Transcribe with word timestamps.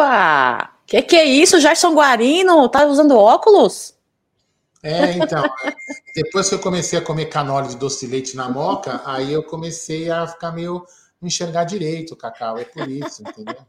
Opa! 0.00 0.70
Que 0.86 1.02
que 1.02 1.14
é 1.14 1.24
isso, 1.24 1.60
Gerson 1.60 1.92
Guarino? 1.94 2.66
Tá 2.70 2.86
usando 2.86 3.16
óculos? 3.16 3.94
É, 4.82 5.12
então, 5.12 5.42
depois 6.16 6.48
que 6.48 6.54
eu 6.54 6.58
comecei 6.58 6.98
a 6.98 7.02
comer 7.02 7.26
canole 7.26 7.68
de 7.68 7.76
doce 7.76 8.06
de 8.06 8.12
leite 8.12 8.34
na 8.34 8.48
moca, 8.48 9.02
aí 9.04 9.30
eu 9.30 9.42
comecei 9.42 10.10
a 10.10 10.26
ficar 10.26 10.52
meio 10.52 10.86
enxergar 11.22 11.64
direito, 11.64 12.16
Cacau, 12.16 12.58
é 12.58 12.64
por 12.64 12.88
isso, 12.88 13.22
entendeu? 13.22 13.60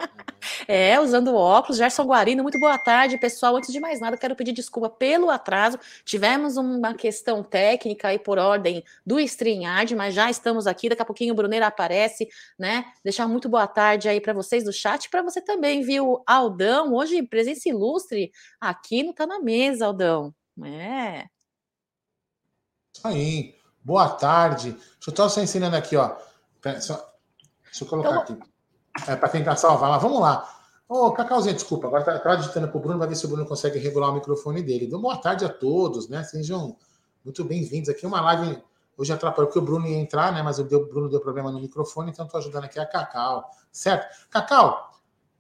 É, 0.68 1.00
usando 1.00 1.36
óculos, 1.36 1.78
Gerson 1.78 2.04
Guarino, 2.04 2.44
muito 2.44 2.60
boa 2.60 2.78
tarde, 2.78 3.18
pessoal. 3.18 3.58
Antes 3.58 3.72
de 3.72 3.80
mais 3.80 4.00
nada, 4.00 4.18
quero 4.18 4.36
pedir 4.36 4.54
desculpa 4.54 4.90
pelo 4.90 5.30
atraso. 5.30 5.78
Tivemos 6.06 6.56
uma 6.56 6.94
questão 6.94 7.44
técnica 7.44 8.08
aí 8.08 8.18
por 8.18 8.38
ordem 8.38 8.84
do 9.06 9.20
StreamYard, 9.20 9.96
mas 9.96 10.14
já 10.14 10.30
estamos 10.30 10.68
aqui. 10.68 10.88
Daqui 10.88 11.02
a 11.02 11.06
pouquinho 11.06 11.34
o 11.34 11.36
Bruneira 11.36 11.68
aparece, 11.68 12.28
né? 12.58 12.86
Deixar 13.04 13.28
muito 13.28 13.50
boa 13.50 13.68
tarde 13.68 14.08
aí 14.08 14.22
para 14.22 14.34
vocês 14.34 14.64
do 14.64 14.72
chat, 14.72 15.10
para 15.10 15.22
você 15.22 15.42
também, 15.42 15.82
viu, 15.82 16.24
Aldão? 16.26 16.94
Hoje, 16.94 17.22
presença 17.24 17.68
ilustre 17.68 18.32
aqui 18.60 19.04
no 19.04 19.14
Tá 19.14 19.28
na 19.28 19.40
Mesa, 19.40 19.88
Aldão. 19.88 20.34
É. 20.64 21.26
Isso 22.96 23.08
aí. 23.08 23.56
Boa 23.84 24.10
tarde. 24.10 24.72
Deixa 24.72 25.22
eu 25.22 25.30
só 25.30 25.42
ensinando 25.42 25.76
aqui, 25.76 25.98
ó. 25.98 26.16
Só... 26.80 27.11
Deixa 27.72 27.86
eu 27.86 27.88
colocar 27.88 28.10
então, 28.10 28.22
aqui. 28.22 28.40
É, 29.08 29.16
para 29.16 29.30
tentar 29.30 29.56
salvar. 29.56 29.90
Mas 29.90 30.02
vamos 30.02 30.20
lá. 30.20 30.48
Ô, 30.88 31.06
oh, 31.06 31.12
Cacauzinho, 31.14 31.56
desculpa. 31.56 31.88
Agora 31.88 32.02
está 32.02 32.20
tá 32.20 32.36
digitando 32.36 32.68
para 32.68 32.78
o 32.78 32.82
Bruno, 32.82 33.00
vai 33.00 33.08
ver 33.08 33.16
se 33.16 33.26
o 33.26 33.30
Bruno 33.30 33.46
consegue 33.46 33.80
regular 33.80 34.10
o 34.10 34.14
microfone 34.14 34.62
dele. 34.62 34.86
Então, 34.88 35.00
boa 35.00 35.16
tarde 35.16 35.46
a 35.46 35.50
todos, 35.50 36.10
né? 36.10 36.22
Sejam 36.24 36.76
muito 37.24 37.46
bem-vindos 37.46 37.88
aqui. 37.88 38.06
Uma 38.06 38.20
live. 38.20 38.62
Hoje 38.98 39.14
atrapalhou 39.14 39.48
porque 39.48 39.60
o 39.60 39.62
Bruno 39.62 39.88
ia 39.88 39.98
entrar, 39.98 40.34
né? 40.34 40.44
Mas 40.44 40.60
o 40.60 40.66
Bruno 40.66 41.10
deu 41.10 41.22
problema 41.22 41.50
no 41.50 41.62
microfone, 41.62 42.12
então 42.12 42.26
estou 42.26 42.40
ajudando 42.40 42.66
aqui 42.66 42.78
a 42.78 42.86
Cacau. 42.86 43.50
Certo? 43.72 44.06
Cacau, 44.30 44.92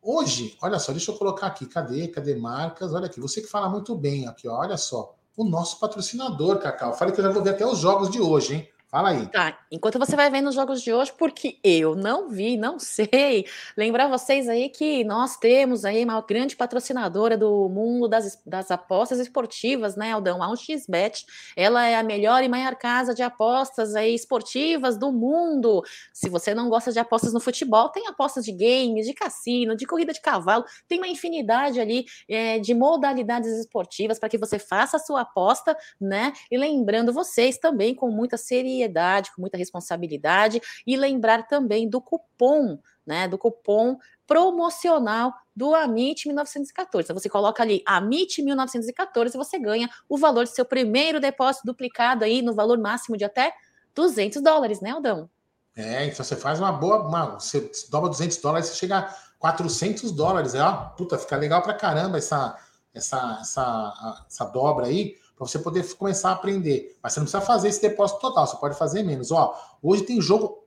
hoje, 0.01 0.57
olha 0.61 0.79
só, 0.79 0.93
deixa 0.93 1.11
eu 1.11 1.17
colocar 1.17 1.47
aqui. 1.47 1.65
Cadê? 1.65 2.07
Cadê 2.07 2.33
marcas? 2.33 2.93
Olha 2.93 3.07
aqui. 3.07 3.19
Você 3.19 3.41
que 3.41 3.47
fala 3.47 3.67
muito 3.67 3.93
bem 3.93 4.29
aqui, 4.29 4.47
ó, 4.47 4.57
olha 4.57 4.77
só. 4.77 5.15
O 5.35 5.43
nosso 5.43 5.79
patrocinador, 5.79 6.59
Cacau. 6.59 6.93
Falei 6.93 7.13
que 7.13 7.19
eu 7.19 7.25
já 7.25 7.29
vou 7.29 7.43
ver 7.43 7.51
até 7.51 7.67
os 7.67 7.79
jogos 7.79 8.09
de 8.09 8.21
hoje, 8.21 8.55
hein? 8.55 8.69
Fala 8.91 9.11
aí. 9.11 9.25
Tá, 9.27 9.57
enquanto 9.71 9.97
você 9.97 10.17
vai 10.17 10.29
vendo 10.29 10.49
os 10.49 10.55
jogos 10.55 10.81
de 10.81 10.93
hoje, 10.93 11.13
porque 11.17 11.57
eu 11.63 11.95
não 11.95 12.27
vi, 12.27 12.57
não 12.57 12.75
sei. 12.77 13.45
Lembrar 13.77 14.09
vocês 14.09 14.49
aí 14.49 14.67
que 14.67 15.05
nós 15.05 15.37
temos 15.37 15.85
aí 15.85 16.03
uma 16.03 16.19
grande 16.19 16.57
patrocinadora 16.57 17.37
do 17.37 17.69
mundo 17.69 18.09
das, 18.09 18.37
das 18.45 18.69
apostas 18.69 19.17
esportivas, 19.17 19.95
né, 19.95 20.11
Aldão? 20.11 20.43
A 20.43 20.49
1xBet. 20.49 21.23
Ela 21.55 21.87
é 21.87 21.95
a 21.95 22.03
melhor 22.03 22.43
e 22.43 22.49
maior 22.49 22.75
casa 22.75 23.15
de 23.15 23.23
apostas 23.23 23.95
aí 23.95 24.13
esportivas 24.13 24.97
do 24.97 25.09
mundo. 25.09 25.81
Se 26.11 26.27
você 26.27 26.53
não 26.53 26.67
gosta 26.67 26.91
de 26.91 26.99
apostas 26.99 27.31
no 27.31 27.39
futebol, 27.39 27.87
tem 27.87 28.07
apostas 28.07 28.43
de 28.43 28.51
games, 28.51 29.07
de 29.07 29.13
cassino, 29.13 29.73
de 29.73 29.85
corrida 29.85 30.11
de 30.11 30.19
cavalo, 30.19 30.65
tem 30.89 30.97
uma 30.97 31.07
infinidade 31.07 31.79
ali 31.79 32.05
é, 32.27 32.59
de 32.59 32.73
modalidades 32.73 33.57
esportivas 33.57 34.19
para 34.19 34.27
que 34.27 34.37
você 34.37 34.59
faça 34.59 34.97
a 34.97 34.99
sua 34.99 35.21
aposta, 35.21 35.77
né? 35.97 36.33
E 36.51 36.57
lembrando 36.57 37.13
vocês 37.13 37.57
também 37.57 37.95
com 37.95 38.11
muita 38.11 38.35
seriedade 38.35 38.80
seriedade, 38.81 39.31
com 39.33 39.41
muita 39.41 39.57
responsabilidade 39.57 40.61
e 40.85 40.97
lembrar 40.97 41.47
também 41.47 41.87
do 41.87 42.01
cupom, 42.01 42.79
né, 43.05 43.27
do 43.27 43.37
cupom 43.37 43.97
promocional 44.25 45.33
do 45.55 45.75
Amit 45.75 46.27
1914. 46.27 47.05
Então 47.05 47.19
você 47.19 47.29
coloca 47.29 47.61
ali 47.61 47.83
Amit 47.85 48.41
1914 48.41 49.35
e 49.35 49.37
você 49.37 49.59
ganha 49.59 49.89
o 50.07 50.17
valor 50.17 50.45
do 50.45 50.49
seu 50.49 50.65
primeiro 50.65 51.19
depósito 51.19 51.65
duplicado 51.65 52.23
aí 52.23 52.41
no 52.41 52.53
valor 52.53 52.79
máximo 52.79 53.17
de 53.17 53.25
até 53.25 53.53
200 53.93 54.41
dólares, 54.41 54.79
né, 54.81 54.91
Aldão? 54.91 55.29
É, 55.75 56.05
então 56.05 56.23
você 56.23 56.35
faz 56.35 56.59
uma 56.59 56.71
boa, 56.71 57.07
uma, 57.07 57.39
você 57.39 57.69
dobra 57.89 58.09
200 58.09 58.37
dólares, 58.37 58.67
você 58.67 58.75
chega 58.75 58.99
a 58.99 59.15
400 59.39 60.11
dólares, 60.11 60.53
é, 60.53 60.61
ó, 60.61 60.89
puta, 60.89 61.17
fica 61.17 61.35
legal 61.35 61.61
pra 61.61 61.73
caramba 61.73 62.17
essa, 62.17 62.57
essa, 62.93 63.39
essa, 63.41 64.23
essa 64.27 64.45
dobra 64.45 64.85
aí 64.85 65.15
para 65.41 65.47
você 65.47 65.57
poder 65.57 65.83
começar 65.95 66.29
a 66.29 66.33
aprender. 66.33 66.95
Mas 67.01 67.13
você 67.13 67.19
não 67.19 67.25
precisa 67.25 67.43
fazer 67.43 67.69
esse 67.69 67.81
depósito 67.81 68.19
total, 68.19 68.45
você 68.45 68.57
pode 68.57 68.77
fazer 68.77 69.01
menos. 69.01 69.31
Ó, 69.31 69.59
hoje 69.81 70.03
tem 70.03 70.21
jogo 70.21 70.63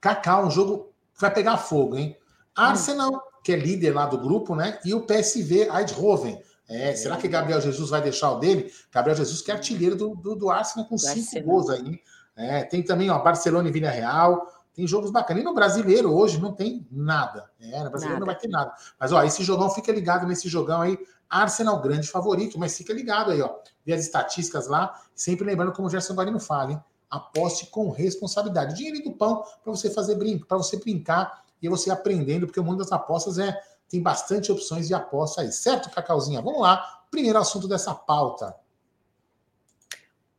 Cacau, 0.00 0.46
um 0.46 0.50
jogo 0.50 0.90
que 1.14 1.20
vai 1.20 1.32
pegar 1.32 1.58
fogo, 1.58 1.96
hein? 1.96 2.16
Arsenal, 2.54 3.22
que 3.44 3.52
é 3.52 3.56
líder 3.56 3.92
lá 3.92 4.06
do 4.06 4.16
grupo, 4.16 4.54
né? 4.54 4.78
E 4.84 4.94
o 4.94 5.02
PSV 5.02 5.68
Eindhoven. 5.70 6.40
É, 6.68 6.96
será 6.96 7.16
que 7.16 7.28
Gabriel 7.28 7.60
Jesus 7.60 7.90
vai 7.90 8.00
deixar 8.00 8.32
o 8.32 8.40
dele? 8.40 8.72
Gabriel 8.90 9.16
Jesus, 9.16 9.42
que 9.42 9.50
é 9.50 9.54
artilheiro 9.54 9.94
do, 9.94 10.16
do, 10.16 10.34
do 10.34 10.50
Arsenal 10.50 10.88
com 10.88 10.96
cinco 10.96 11.42
gols 11.42 11.68
aí. 11.68 12.00
É, 12.34 12.64
tem 12.64 12.82
também, 12.82 13.10
ó, 13.10 13.18
Barcelona 13.18 13.68
e 13.68 13.72
Vila 13.72 13.90
Real. 13.90 14.46
Tem 14.76 14.86
jogos 14.86 15.10
bacanas. 15.10 15.42
E 15.42 15.44
no 15.44 15.54
brasileiro 15.54 16.14
hoje 16.14 16.38
não 16.38 16.52
tem 16.52 16.86
nada. 16.92 17.50
É, 17.58 17.82
no 17.82 17.88
brasileiro 17.88 18.20
nada. 18.20 18.20
não 18.20 18.26
vai 18.26 18.36
ter 18.36 18.48
nada. 18.48 18.74
Mas, 19.00 19.10
ó, 19.10 19.24
esse 19.24 19.42
jogão, 19.42 19.70
fica 19.70 19.90
ligado 19.90 20.26
nesse 20.26 20.50
jogão 20.50 20.82
aí. 20.82 20.98
Arsenal, 21.30 21.80
grande 21.80 22.06
favorito, 22.06 22.58
mas 22.58 22.76
fica 22.76 22.92
ligado 22.92 23.30
aí, 23.30 23.40
ó. 23.40 23.56
Vê 23.86 23.94
as 23.94 24.02
estatísticas 24.02 24.68
lá, 24.68 24.94
sempre 25.14 25.46
lembrando 25.46 25.72
como 25.72 25.88
o 25.88 25.90
Gerson 25.90 26.14
Guarino 26.14 26.38
fala, 26.38 26.72
hein? 26.72 26.84
Aposte 27.10 27.66
com 27.66 27.90
responsabilidade. 27.90 28.74
Dinheiro 28.74 29.02
do 29.02 29.12
pão 29.12 29.42
para 29.64 29.72
você 29.72 29.88
fazer 29.90 30.14
brinco, 30.16 30.46
para 30.46 30.58
você 30.58 30.76
brincar 30.76 31.42
e 31.62 31.68
você 31.68 31.90
aprendendo, 31.90 32.46
porque 32.46 32.60
o 32.60 32.64
mundo 32.64 32.78
das 32.78 32.92
apostas 32.92 33.38
é 33.38 33.58
tem 33.88 34.02
bastante 34.02 34.52
opções 34.52 34.88
de 34.88 34.94
aposta 34.94 35.40
aí, 35.40 35.52
certo, 35.52 35.90
Cacauzinha? 35.90 36.42
Vamos 36.42 36.60
lá, 36.60 37.04
primeiro 37.10 37.38
assunto 37.38 37.66
dessa 37.66 37.94
pauta. 37.94 38.54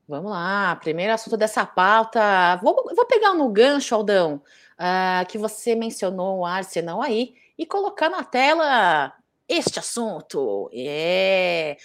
Vamos 0.07 0.31
lá, 0.31 0.73
primeiro 0.77 1.11
assunto 1.13 1.35
dessa 1.35 1.65
pauta. 1.65 2.55
Vou, 2.63 2.73
vou 2.95 3.05
pegar 3.07 3.33
no 3.33 3.49
gancho, 3.49 3.93
Aldão, 3.93 4.41
uh, 4.79 5.25
que 5.27 5.37
você 5.37 5.75
mencionou 5.75 6.39
o 6.39 6.45
Arsenal 6.45 7.01
aí, 7.01 7.35
e 7.57 7.65
colocar 7.65 8.09
na 8.09 8.23
tela 8.23 9.13
este 9.49 9.79
assunto. 9.79 10.69
É, 10.73 11.75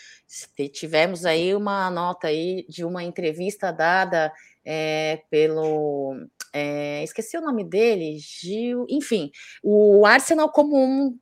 tivemos 0.73 1.25
aí 1.25 1.53
uma 1.53 1.91
nota 1.91 2.29
aí 2.29 2.65
de 2.69 2.85
uma 2.85 3.03
entrevista 3.03 3.73
dada 3.73 4.33
é, 4.65 5.23
pelo 5.29 6.15
é, 6.53 7.03
esqueci 7.03 7.37
o 7.37 7.41
nome 7.41 7.65
dele, 7.65 8.19
Gil, 8.19 8.85
enfim, 8.89 9.31
o 9.63 10.05
Arsenal 10.05 10.51
como 10.51 10.77
um, 10.77 11.19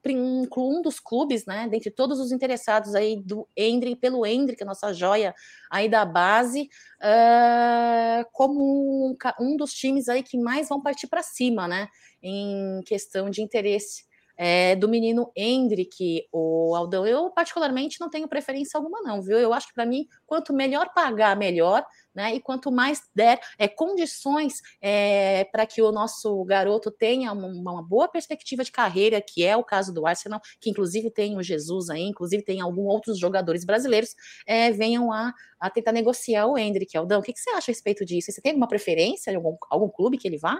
um, 0.56 0.82
dos 0.82 0.98
clubes, 0.98 1.46
né, 1.46 1.68
dentre 1.70 1.90
todos 1.90 2.18
os 2.18 2.32
interessados 2.32 2.94
aí 2.94 3.22
do 3.22 3.48
Hendrick, 3.56 4.00
pelo 4.00 4.26
Hendrick, 4.26 4.62
a 4.62 4.66
nossa 4.66 4.92
joia 4.92 5.32
aí 5.70 5.88
da 5.88 6.04
base, 6.04 6.68
uh, 7.00 8.24
como 8.32 9.10
um, 9.10 9.16
um, 9.40 9.56
dos 9.56 9.72
times 9.72 10.08
aí 10.08 10.22
que 10.22 10.36
mais 10.36 10.68
vão 10.68 10.82
partir 10.82 11.06
para 11.06 11.22
cima, 11.22 11.68
né, 11.68 11.88
em 12.20 12.80
questão 12.84 13.30
de 13.30 13.40
interesse 13.40 14.09
é, 14.42 14.74
do 14.74 14.88
menino 14.88 15.30
Hendrick, 15.36 16.26
o 16.32 16.74
Aldão. 16.74 17.06
Eu, 17.06 17.30
particularmente, 17.30 18.00
não 18.00 18.08
tenho 18.08 18.26
preferência 18.26 18.78
alguma, 18.78 19.02
não, 19.02 19.20
viu? 19.20 19.38
Eu 19.38 19.52
acho 19.52 19.68
que, 19.68 19.74
para 19.74 19.84
mim, 19.84 20.06
quanto 20.24 20.50
melhor 20.54 20.94
pagar, 20.94 21.36
melhor, 21.36 21.84
né? 22.14 22.34
E 22.34 22.40
quanto 22.40 22.72
mais 22.72 23.02
der 23.14 23.38
é, 23.58 23.68
condições 23.68 24.62
é, 24.80 25.44
para 25.44 25.66
que 25.66 25.82
o 25.82 25.92
nosso 25.92 26.42
garoto 26.46 26.90
tenha 26.90 27.30
uma, 27.32 27.48
uma, 27.48 27.82
boa 27.82 28.08
perspectiva 28.08 28.64
de 28.64 28.72
carreira, 28.72 29.20
que 29.20 29.44
é 29.44 29.54
o 29.54 29.62
caso 29.62 29.92
do 29.92 30.06
Arsenal, 30.06 30.40
que 30.58 30.70
inclusive 30.70 31.10
tem 31.10 31.36
o 31.36 31.42
Jesus 31.42 31.90
aí, 31.90 32.04
inclusive 32.04 32.42
tem 32.42 32.62
alguns 32.62 32.90
outros 32.90 33.18
jogadores 33.18 33.62
brasileiros, 33.62 34.14
é, 34.46 34.70
venham 34.70 35.12
a, 35.12 35.34
a 35.60 35.68
tentar 35.68 35.92
negociar 35.92 36.46
o 36.46 36.56
Hendrick. 36.56 36.96
Aldão, 36.96 37.20
o 37.20 37.22
que, 37.22 37.34
que 37.34 37.40
você 37.40 37.50
acha 37.50 37.70
a 37.70 37.72
respeito 37.72 38.06
disso? 38.06 38.32
Você 38.32 38.40
tem 38.40 38.52
alguma 38.52 38.68
preferência, 38.68 39.36
algum, 39.36 39.58
algum 39.68 39.90
clube 39.90 40.16
que 40.16 40.26
ele 40.26 40.38
vá? 40.38 40.58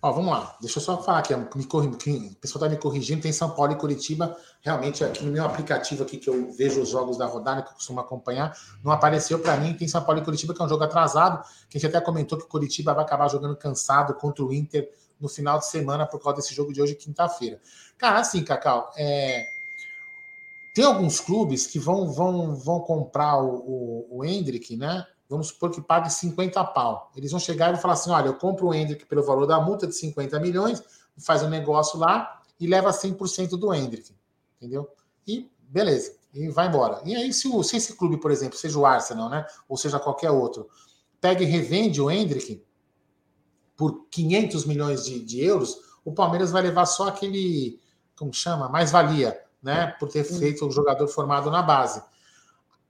Ó, 0.00 0.12
vamos 0.12 0.30
lá, 0.30 0.56
deixa 0.60 0.78
eu 0.78 0.82
só 0.82 1.02
falar 1.02 1.18
aqui, 1.18 1.34
me 1.34 1.64
corri, 1.64 1.88
o 1.88 2.36
pessoal 2.36 2.64
está 2.64 2.68
me 2.68 2.76
corrigindo, 2.76 3.20
tem 3.20 3.32
São 3.32 3.50
Paulo 3.50 3.72
e 3.72 3.76
Curitiba, 3.76 4.36
realmente 4.60 5.02
aqui 5.02 5.24
no 5.24 5.32
meu 5.32 5.44
aplicativo 5.44 6.04
aqui 6.04 6.18
que 6.18 6.30
eu 6.30 6.52
vejo 6.52 6.80
os 6.80 6.88
jogos 6.88 7.18
da 7.18 7.26
rodada, 7.26 7.62
que 7.62 7.70
eu 7.70 7.74
costumo 7.74 7.98
acompanhar, 7.98 8.56
não 8.84 8.92
apareceu 8.92 9.40
para 9.40 9.56
mim, 9.56 9.74
tem 9.74 9.88
São 9.88 10.04
Paulo 10.04 10.20
e 10.20 10.24
Curitiba, 10.24 10.54
que 10.54 10.62
é 10.62 10.64
um 10.64 10.68
jogo 10.68 10.84
atrasado, 10.84 11.42
que 11.68 11.76
a 11.76 11.80
gente 11.80 11.88
até 11.88 12.00
comentou 12.00 12.38
que 12.38 12.44
o 12.44 12.48
Curitiba 12.48 12.94
vai 12.94 13.04
acabar 13.04 13.28
jogando 13.28 13.56
cansado 13.56 14.14
contra 14.14 14.44
o 14.44 14.52
Inter 14.52 14.88
no 15.20 15.28
final 15.28 15.58
de 15.58 15.66
semana 15.66 16.06
por 16.06 16.22
causa 16.22 16.36
desse 16.36 16.54
jogo 16.54 16.72
de 16.72 16.80
hoje, 16.80 16.94
quinta-feira. 16.94 17.60
Cara, 17.96 18.20
assim, 18.20 18.44
Cacau, 18.44 18.92
é... 18.96 19.48
tem 20.72 20.84
alguns 20.84 21.18
clubes 21.18 21.66
que 21.66 21.80
vão, 21.80 22.12
vão, 22.12 22.54
vão 22.54 22.78
comprar 22.80 23.42
o, 23.42 23.48
o, 23.48 24.18
o 24.18 24.24
Hendrick, 24.24 24.76
né? 24.76 25.04
Vamos 25.28 25.48
supor 25.48 25.70
que 25.70 25.80
pague 25.80 26.10
50 26.10 26.62
pau. 26.64 27.12
Eles 27.14 27.30
vão 27.30 27.40
chegar 27.40 27.68
e 27.68 27.72
vão 27.72 27.80
falar 27.80 27.94
assim: 27.94 28.10
olha, 28.10 28.28
eu 28.28 28.34
compro 28.34 28.68
o 28.68 28.74
Hendrick 28.74 29.06
pelo 29.06 29.22
valor 29.22 29.46
da 29.46 29.60
multa 29.60 29.86
de 29.86 29.94
50 29.94 30.40
milhões, 30.40 30.82
faz 31.18 31.42
um 31.42 31.48
negócio 31.48 31.98
lá 31.98 32.42
e 32.58 32.66
leva 32.66 32.90
100% 32.90 33.50
do 33.50 33.72
Hendrick. 33.74 34.14
Entendeu? 34.56 34.88
E 35.26 35.50
beleza, 35.60 36.16
e 36.32 36.48
vai 36.48 36.68
embora. 36.68 37.00
E 37.04 37.14
aí, 37.14 37.32
se, 37.32 37.48
o, 37.48 37.62
se 37.62 37.76
esse 37.76 37.94
clube, 37.94 38.18
por 38.18 38.30
exemplo, 38.30 38.58
seja 38.58 38.78
o 38.78 38.86
Arsenal, 38.86 39.28
né? 39.28 39.46
Ou 39.68 39.76
seja 39.76 39.98
qualquer 39.98 40.30
outro, 40.30 40.68
pega 41.20 41.42
e 41.42 41.46
revende 41.46 42.00
o 42.00 42.10
Hendrick 42.10 42.64
por 43.76 44.06
500 44.10 44.64
milhões 44.64 45.04
de, 45.04 45.24
de 45.24 45.44
euros, 45.44 45.78
o 46.04 46.12
Palmeiras 46.12 46.50
vai 46.50 46.62
levar 46.62 46.86
só 46.86 47.08
aquele, 47.08 47.80
como 48.16 48.32
chama? 48.32 48.68
Mais-valia, 48.68 49.38
né? 49.62 49.88
Por 49.98 50.08
ter 50.08 50.24
feito 50.24 50.66
o 50.66 50.70
jogador 50.70 51.06
formado 51.06 51.50
na 51.50 51.62
base. 51.62 52.02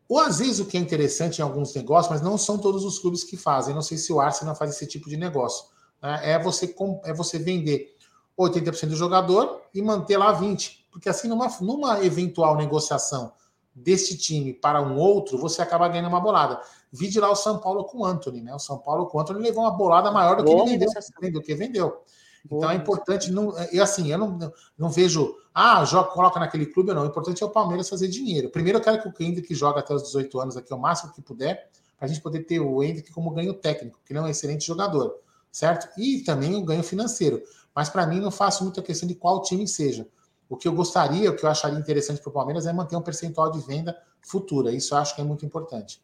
Ou 0.09 0.19
às 0.19 0.39
vezes 0.39 0.59
o 0.59 0.65
que 0.65 0.77
é 0.77 0.81
interessante 0.81 1.39
em 1.39 1.43
alguns 1.43 1.75
negócios, 1.75 2.11
mas 2.11 2.23
não 2.23 2.39
são 2.39 2.57
todos 2.57 2.85
os 2.85 2.99
clubes 2.99 3.25
que 3.25 3.37
fazem. 3.37 3.75
Não 3.75 3.83
sei 3.83 3.99
se 3.99 4.13
o 4.13 4.21
Arsenal 4.21 4.55
faz 4.55 4.71
esse 4.71 4.87
tipo 4.87 5.09
de 5.09 5.17
negócio. 5.17 5.67
Né? 6.03 6.33
É, 6.33 6.39
você, 6.39 6.75
é 7.05 7.13
você 7.13 7.39
vender 7.39 7.95
80% 8.39 8.89
do 8.89 8.97
jogador 8.97 9.61
e 9.75 9.83
manter 9.83 10.17
lá 10.17 10.39
20%. 10.39 10.79
Porque 10.91 11.09
assim, 11.09 11.29
numa, 11.29 11.49
numa 11.61 12.05
eventual 12.05 12.57
negociação 12.57 13.33
desse 13.75 14.17
time 14.17 14.53
para 14.53 14.81
um 14.81 14.97
outro, 14.97 15.39
você 15.39 15.63
acaba 15.63 15.89
ganhando 15.89 16.09
uma 16.09 16.21
bolada. 16.21 16.61
Vide 16.91 17.21
lá 17.21 17.31
o 17.31 17.37
São 17.37 17.59
Paulo 17.59 17.85
com 17.85 17.99
o 17.99 18.05
Anthony, 18.05 18.41
né? 18.41 18.55
O 18.55 18.59
São 18.59 18.79
Paulo 18.79 19.07
com 19.07 19.19
o 19.19 19.21
Anthony 19.21 19.41
levou 19.41 19.63
uma 19.63 19.71
bolada 19.71 20.11
maior 20.11 20.37
do 20.37 20.45
que 20.45 20.51
ele 20.51 20.79
vendeu, 20.79 21.33
do 21.33 21.43
que 21.43 21.55
vendeu. 21.55 22.03
Então 22.45 22.71
é 22.71 22.75
importante, 22.75 23.31
não, 23.31 23.55
e 23.73 23.81
assim, 23.81 24.11
eu 24.11 24.19
não, 24.19 24.39
não 24.77 24.89
vejo, 24.89 25.37
ah, 25.61 25.85
joga, 25.85 26.11
coloca 26.11 26.39
naquele 26.39 26.67
clube 26.67 26.91
ou 26.91 26.95
não. 26.95 27.03
O 27.03 27.07
importante 27.07 27.43
é 27.43 27.47
o 27.47 27.51
Palmeiras 27.51 27.89
fazer 27.89 28.07
dinheiro. 28.07 28.49
Primeiro 28.49 28.79
eu 28.79 28.83
quero 28.83 29.03
que 29.03 29.09
o 29.09 29.27
Hendrick 29.27 29.53
jogue 29.57 29.81
até 29.81 29.93
os 29.93 30.05
18 30.05 30.41
anos 30.41 30.57
aqui, 30.57 30.73
o 30.73 30.79
máximo 30.79 31.13
que 31.13 31.21
puder, 31.21 31.69
para 31.97 32.07
a 32.07 32.09
gente 32.09 32.21
poder 32.21 32.45
ter 32.45 32.61
o 32.61 32.81
Hendrick 32.81 33.11
como 33.11 33.33
ganho 33.33 33.53
técnico, 33.53 33.99
que 34.05 34.13
ele 34.13 34.21
é 34.21 34.23
um 34.23 34.29
excelente 34.29 34.65
jogador, 34.65 35.17
certo? 35.51 35.89
E 35.99 36.21
também 36.21 36.55
o 36.55 36.65
ganho 36.65 36.85
financeiro. 36.85 37.43
Mas 37.75 37.89
para 37.89 38.07
mim 38.07 38.21
não 38.21 38.31
faço 38.31 38.63
muita 38.63 38.81
questão 38.81 39.09
de 39.09 39.17
qual 39.17 39.43
time 39.43 39.67
seja. 39.67 40.07
O 40.49 40.57
que 40.57 40.69
eu 40.69 40.73
gostaria, 40.73 41.29
o 41.29 41.35
que 41.35 41.45
eu 41.45 41.51
acharia 41.51 41.77
interessante 41.77 42.21
para 42.21 42.31
o 42.31 42.33
Palmeiras 42.33 42.65
é 42.65 42.73
manter 42.73 42.95
um 42.95 43.03
percentual 43.03 43.51
de 43.51 43.59
venda 43.59 44.01
futura. 44.23 44.71
Isso 44.71 44.95
eu 44.95 44.99
acho 44.99 45.13
que 45.17 45.21
é 45.21 45.25
muito 45.25 45.45
importante. 45.45 46.01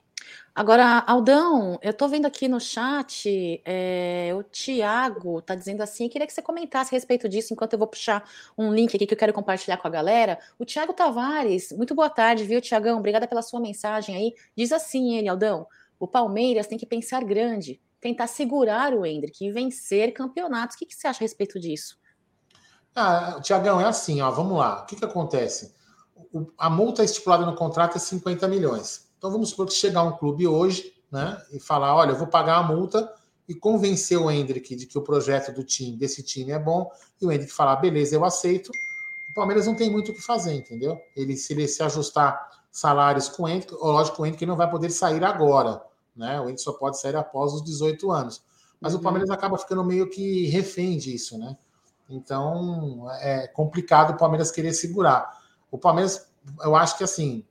Agora, 0.54 1.02
Aldão, 1.06 1.80
eu 1.82 1.90
estou 1.90 2.08
vendo 2.08 2.26
aqui 2.26 2.46
no 2.46 2.60
chat, 2.60 3.60
é, 3.64 4.32
o 4.36 4.44
Tiago 4.44 5.40
está 5.40 5.54
dizendo 5.56 5.82
assim, 5.82 6.08
queria 6.08 6.28
que 6.28 6.32
você 6.32 6.40
comentasse 6.40 6.94
a 6.94 6.96
respeito 6.96 7.28
disso, 7.28 7.52
enquanto 7.52 7.72
eu 7.72 7.78
vou 7.78 7.88
puxar 7.88 8.22
um 8.56 8.72
link 8.72 8.94
aqui 8.94 9.04
que 9.04 9.14
eu 9.14 9.18
quero 9.18 9.32
compartilhar 9.32 9.78
com 9.78 9.88
a 9.88 9.90
galera. 9.90 10.38
O 10.56 10.64
Tiago 10.64 10.92
Tavares, 10.92 11.72
muito 11.72 11.92
boa 11.92 12.08
tarde, 12.08 12.44
viu, 12.44 12.60
Tiagão? 12.60 12.98
Obrigada 12.98 13.26
pela 13.26 13.42
sua 13.42 13.58
mensagem 13.58 14.14
aí. 14.14 14.34
Diz 14.56 14.70
assim 14.70 15.16
ele, 15.16 15.28
Aldão, 15.28 15.66
o 15.98 16.06
Palmeiras 16.06 16.68
tem 16.68 16.78
que 16.78 16.86
pensar 16.86 17.24
grande, 17.24 17.80
tentar 18.00 18.28
segurar 18.28 18.94
o 18.94 19.04
Hendrick 19.04 19.44
e 19.44 19.50
vencer 19.50 20.12
campeonatos. 20.12 20.76
O 20.76 20.78
que, 20.78 20.86
que 20.86 20.94
você 20.94 21.08
acha 21.08 21.18
a 21.18 21.24
respeito 21.24 21.58
disso? 21.58 21.98
Ah, 22.94 23.40
Tiagão, 23.42 23.80
é 23.80 23.86
assim, 23.86 24.20
ó, 24.20 24.30
vamos 24.30 24.56
lá. 24.56 24.82
O 24.82 24.86
que, 24.86 24.94
que 24.94 25.04
acontece? 25.04 25.74
O, 26.32 26.46
a 26.56 26.70
multa 26.70 27.02
estipulada 27.02 27.44
no 27.44 27.56
contrato 27.56 27.96
é 27.96 27.98
50 27.98 28.46
milhões. 28.46 29.03
Então 29.24 29.32
vamos 29.32 29.48
supor 29.48 29.64
que 29.64 29.72
chegar 29.72 30.02
um 30.02 30.12
clube 30.18 30.46
hoje 30.46 30.92
né, 31.10 31.42
e 31.50 31.58
falar: 31.58 31.96
olha, 31.96 32.10
eu 32.10 32.18
vou 32.18 32.26
pagar 32.26 32.58
a 32.58 32.62
multa 32.62 33.10
e 33.48 33.54
convencer 33.54 34.18
o 34.18 34.30
Hendrick 34.30 34.76
de 34.76 34.84
que 34.84 34.98
o 34.98 35.00
projeto 35.00 35.50
do 35.50 35.64
time, 35.64 35.96
desse 35.96 36.22
time 36.22 36.52
é 36.52 36.58
bom, 36.58 36.90
e 37.18 37.24
o 37.24 37.32
Hendrick 37.32 37.50
falar, 37.50 37.76
beleza, 37.76 38.14
eu 38.14 38.22
aceito. 38.22 38.70
O 39.30 39.32
Palmeiras 39.32 39.66
não 39.66 39.74
tem 39.74 39.90
muito 39.90 40.12
o 40.12 40.14
que 40.14 40.20
fazer, 40.20 40.52
entendeu? 40.52 41.00
Ele, 41.16 41.38
se 41.38 41.54
ele 41.54 41.66
se 41.66 41.82
ajustar 41.82 42.38
salários 42.70 43.26
com 43.30 43.44
o 43.44 43.48
Hendrick, 43.48 43.72
lógico, 43.72 44.20
o 44.20 44.26
Hendrick 44.26 44.44
não 44.44 44.56
vai 44.56 44.70
poder 44.70 44.90
sair 44.90 45.24
agora, 45.24 45.82
né? 46.14 46.38
O 46.38 46.42
Hendrick 46.42 46.60
só 46.60 46.74
pode 46.74 47.00
sair 47.00 47.16
após 47.16 47.54
os 47.54 47.64
18 47.64 48.12
anos. 48.12 48.44
Mas 48.78 48.92
uhum. 48.92 49.00
o 49.00 49.02
Palmeiras 49.02 49.30
acaba 49.30 49.56
ficando 49.56 49.82
meio 49.82 50.10
que 50.10 50.48
refém 50.48 50.98
disso, 50.98 51.38
né? 51.38 51.56
Então 52.10 53.10
é 53.22 53.48
complicado 53.48 54.10
o 54.10 54.18
Palmeiras 54.18 54.50
querer 54.50 54.74
segurar. 54.74 55.40
O 55.70 55.78
Palmeiras, 55.78 56.28
eu 56.62 56.76
acho 56.76 56.98
que 56.98 57.04
assim, 57.04 57.42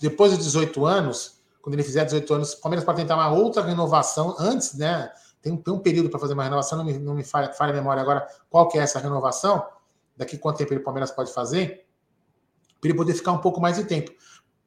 depois 0.00 0.32
de 0.32 0.38
18 0.38 0.84
anos, 0.84 1.40
quando 1.60 1.74
ele 1.74 1.82
fizer 1.82 2.04
18 2.04 2.34
anos, 2.34 2.52
o 2.54 2.60
Palmeiras 2.60 2.84
pode 2.84 3.00
tentar 3.00 3.14
uma 3.14 3.30
outra 3.30 3.62
renovação 3.62 4.34
antes, 4.38 4.74
né? 4.74 5.10
Tem 5.40 5.52
um, 5.52 5.56
tem 5.56 5.72
um 5.74 5.78
período 5.78 6.08
para 6.08 6.18
fazer 6.18 6.34
uma 6.34 6.44
renovação, 6.44 6.78
não 6.78 6.84
me, 6.84 6.98
não 6.98 7.14
me 7.14 7.24
falha, 7.24 7.52
falha 7.52 7.72
a 7.72 7.74
memória 7.74 8.02
agora 8.02 8.26
qual 8.48 8.68
que 8.68 8.78
é 8.78 8.82
essa 8.82 8.98
renovação, 8.98 9.66
daqui 10.16 10.38
quanto 10.38 10.58
tempo 10.58 10.72
ele, 10.72 10.80
o 10.80 10.84
Palmeiras 10.84 11.10
pode 11.10 11.32
fazer, 11.32 11.86
para 12.80 12.90
ele 12.90 12.96
poder 12.96 13.14
ficar 13.14 13.32
um 13.32 13.38
pouco 13.38 13.60
mais 13.60 13.76
de 13.76 13.84
tempo. 13.84 14.12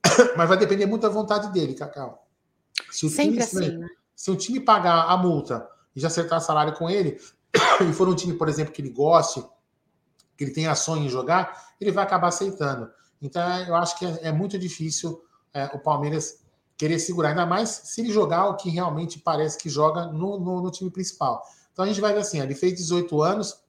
Mas 0.38 0.48
vai 0.48 0.58
depender 0.58 0.86
muito 0.86 1.04
da 1.04 1.10
vontade 1.10 1.52
dele, 1.52 1.74
Cacau. 1.74 2.28
Se 2.92 3.06
o 3.06 3.10
Sempre 3.10 3.46
time, 3.46 3.64
assim, 3.64 3.78
né? 3.78 3.88
Se 4.16 4.32
o 4.32 4.36
time 4.36 4.60
pagar 4.60 5.06
a 5.10 5.18
multa 5.18 5.68
e 5.96 6.00
já 6.00 6.08
acertar 6.08 6.42
salário 6.42 6.74
com 6.74 6.90
ele, 6.90 7.20
e 7.88 7.94
for 7.94 8.08
um 8.08 8.16
time, 8.16 8.34
por 8.34 8.48
exemplo, 8.48 8.74
que 8.74 8.82
ele 8.82 8.90
goste, 8.90 9.44
que 10.38 10.44
ele 10.44 10.52
tenha 10.52 10.76
sonho 10.76 11.06
em 11.06 11.10
jogar, 11.10 11.74
ele 11.80 11.92
vai 11.92 12.04
acabar 12.04 12.28
aceitando. 12.28 12.90
Então, 13.22 13.42
eu 13.66 13.76
acho 13.76 13.98
que 13.98 14.06
é, 14.06 14.28
é 14.28 14.32
muito 14.32 14.58
difícil 14.58 15.22
é, 15.54 15.66
o 15.74 15.80
Palmeiras 15.80 16.44
querer 16.78 17.00
segurar, 17.00 17.30
ainda 17.30 17.46
mais 17.46 17.70
se 17.70 18.02
ele 18.02 18.12
jogar 18.12 18.50
o 18.50 18.56
que 18.56 18.70
realmente 18.70 19.20
parece 19.20 19.58
que 19.58 19.70
joga 19.70 20.08
no, 20.08 20.40
no, 20.40 20.62
no 20.62 20.72
time 20.72 20.92
principal. 20.92 21.42
Então, 21.72 21.86
a 21.86 21.88
gente 21.88 22.02
vai 22.02 22.14
ver 22.14 22.20
assim: 22.20 22.40
ele 22.40 22.56
fez 22.56 22.74
18 22.76 23.22
anos, 23.22 23.60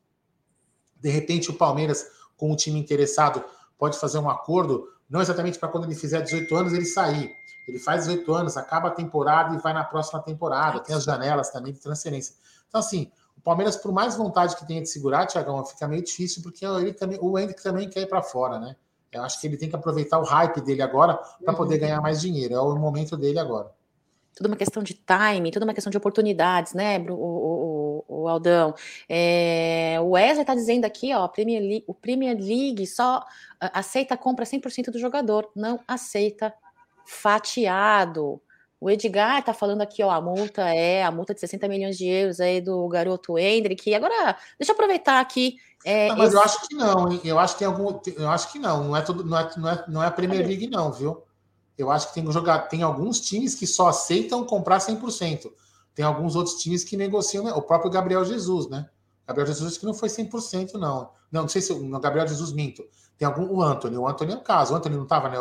de 1.00 1.10
repente, 1.10 1.50
o 1.50 1.54
Palmeiras, 1.54 2.06
com 2.36 2.52
o 2.52 2.56
time 2.56 2.78
interessado, 2.78 3.44
pode 3.78 3.98
fazer 3.98 4.18
um 4.18 4.28
acordo, 4.28 4.88
não 5.08 5.20
exatamente 5.20 5.58
para 5.58 5.68
quando 5.68 5.84
ele 5.84 5.94
fizer 5.94 6.20
18 6.20 6.54
anos 6.56 6.72
ele 6.72 6.84
sair. 6.86 7.30
Ele 7.68 7.78
faz 7.80 8.06
18 8.06 8.32
anos, 8.32 8.56
acaba 8.56 8.88
a 8.88 8.92
temporada 8.92 9.54
e 9.54 9.58
vai 9.58 9.72
na 9.72 9.82
próxima 9.82 10.22
temporada. 10.22 10.78
Tem 10.80 10.94
as 10.94 11.02
janelas 11.02 11.50
também 11.50 11.72
de 11.72 11.80
transferência. 11.80 12.34
Então, 12.68 12.78
assim, 12.78 13.10
Palmeiras, 13.46 13.76
por 13.76 13.92
mais 13.92 14.16
vontade 14.16 14.56
que 14.56 14.66
tenha 14.66 14.82
de 14.82 14.88
segurar, 14.88 15.24
Tiagão, 15.24 15.64
fica 15.64 15.86
meio 15.86 16.02
difícil, 16.02 16.42
porque 16.42 16.66
ele 16.66 16.92
também, 16.92 17.16
o 17.22 17.38
Hendrick 17.38 17.62
também 17.62 17.88
quer 17.88 18.00
ir 18.00 18.08
para 18.08 18.20
fora, 18.20 18.58
né? 18.58 18.74
Eu 19.16 19.24
acho 19.24 19.40
que 19.40 19.46
ele 19.46 19.56
tem 19.56 19.68
que 19.68 19.76
aproveitar 19.76 20.18
o 20.18 20.24
hype 20.24 20.60
dele 20.60 20.82
agora 20.82 21.14
para 21.44 21.52
uhum. 21.52 21.56
poder 21.56 21.78
ganhar 21.78 22.00
mais 22.00 22.20
dinheiro. 22.20 22.54
É 22.54 22.60
o 22.60 22.76
momento 22.76 23.16
dele 23.16 23.38
agora. 23.38 23.70
Tudo 24.36 24.48
uma 24.48 24.56
questão 24.56 24.82
de 24.82 24.92
timing, 24.92 25.50
tudo 25.50 25.62
uma 25.62 25.72
questão 25.72 25.90
de 25.90 25.96
oportunidades, 25.96 26.74
né, 26.74 26.98
o, 26.98 27.14
o, 27.14 28.04
o 28.06 28.28
Aldão? 28.28 28.74
É, 29.08 29.96
o 29.98 30.10
Wesley 30.10 30.42
está 30.42 30.54
dizendo 30.54 30.84
aqui, 30.84 31.14
ó, 31.14 31.26
Premier 31.26 31.62
League, 31.62 31.84
o 31.86 31.94
Premier 31.94 32.36
League 32.36 32.86
só 32.86 33.24
aceita 33.58 34.12
a 34.12 34.18
compra 34.18 34.44
100% 34.44 34.90
do 34.90 34.98
jogador, 34.98 35.50
não 35.56 35.80
aceita 35.88 36.52
fatiado. 37.06 38.38
O 38.78 38.90
Edgar 38.90 39.42
tá 39.42 39.54
falando 39.54 39.80
aqui, 39.80 40.02
ó, 40.02 40.10
a 40.10 40.20
multa 40.20 40.62
é 40.68 41.02
a 41.02 41.10
multa 41.10 41.32
de 41.32 41.40
60 41.40 41.66
milhões 41.68 41.96
de 41.96 42.06
euros 42.06 42.40
aí 42.40 42.60
do 42.60 42.86
garoto 42.88 43.38
Hendrick. 43.38 43.94
Agora, 43.94 44.36
deixa 44.58 44.72
eu 44.72 44.74
aproveitar 44.74 45.18
aqui. 45.18 45.56
É, 45.84 46.08
não, 46.08 46.16
mas 46.16 46.28
esse... 46.28 46.36
eu 46.36 46.42
acho 46.42 46.68
que 46.68 46.74
não, 46.74 47.12
hein? 47.12 47.20
Eu 47.24 47.38
acho 47.38 47.54
que 47.54 47.58
tem 47.60 47.68
algum. 47.68 48.00
Eu 48.16 48.28
acho 48.28 48.52
que 48.52 48.58
não. 48.58 48.84
Não 48.84 48.96
é 48.96 49.00
tudo, 49.00 49.24
não 49.24 49.38
é, 49.38 49.50
não 49.56 49.68
é, 49.68 49.84
não 49.88 50.02
é 50.02 50.06
a 50.06 50.10
Premier 50.10 50.46
League, 50.46 50.66
não, 50.66 50.92
viu? 50.92 51.22
Eu 51.78 51.90
acho 51.90 52.08
que 52.08 52.14
tem 52.14 52.32
jogar, 52.32 52.68
tem 52.68 52.82
alguns 52.82 53.20
times 53.20 53.54
que 53.54 53.66
só 53.66 53.88
aceitam 53.88 54.44
comprar 54.44 54.78
100%. 54.78 55.50
Tem 55.94 56.04
alguns 56.04 56.36
outros 56.36 56.56
times 56.56 56.84
que 56.84 56.96
negociam, 56.96 57.44
né? 57.44 57.52
o 57.52 57.62
próprio 57.62 57.90
Gabriel 57.90 58.24
Jesus, 58.24 58.68
né? 58.68 58.88
Gabriel 59.26 59.46
Jesus 59.46 59.78
que 59.78 59.84
não 59.84 59.94
foi 59.94 60.08
100%, 60.08 60.74
não. 60.74 61.10
Não, 61.30 61.42
não 61.42 61.48
sei 61.48 61.60
se 61.62 61.72
o 61.72 61.98
Gabriel 61.98 62.28
Jesus 62.28 62.52
minto. 62.52 62.84
Tem 63.16 63.26
algum 63.26 63.46
o 63.46 63.62
Anthony, 63.62 63.96
o 63.96 64.06
Anthony 64.06 64.32
é 64.32 64.36
um 64.36 64.42
caso. 64.42 64.74
O 64.74 64.76
Anthony 64.76 64.96
não 64.96 65.04
estava, 65.04 65.28
né? 65.28 65.38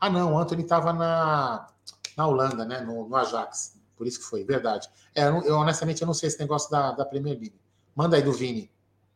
Ah, 0.00 0.10
não, 0.10 0.34
o 0.34 0.38
Anthony 0.38 0.62
estava 0.62 0.92
na 0.92 1.66
na 2.16 2.26
Holanda, 2.26 2.64
né? 2.64 2.80
No, 2.80 3.08
no, 3.08 3.16
Ajax. 3.16 3.80
Por 3.96 4.06
isso 4.06 4.20
que 4.20 4.24
foi, 4.24 4.44
verdade. 4.44 4.88
É, 5.14 5.28
eu, 5.28 5.56
honestamente 5.56 6.02
eu 6.02 6.06
não 6.06 6.14
sei 6.14 6.28
esse 6.28 6.38
negócio 6.38 6.70
da, 6.70 6.92
da 6.92 7.04
Premier 7.04 7.38
League. 7.38 7.60
Manda 7.94 8.16
aí 8.16 8.22
do 8.22 8.32
Vini. 8.32 8.70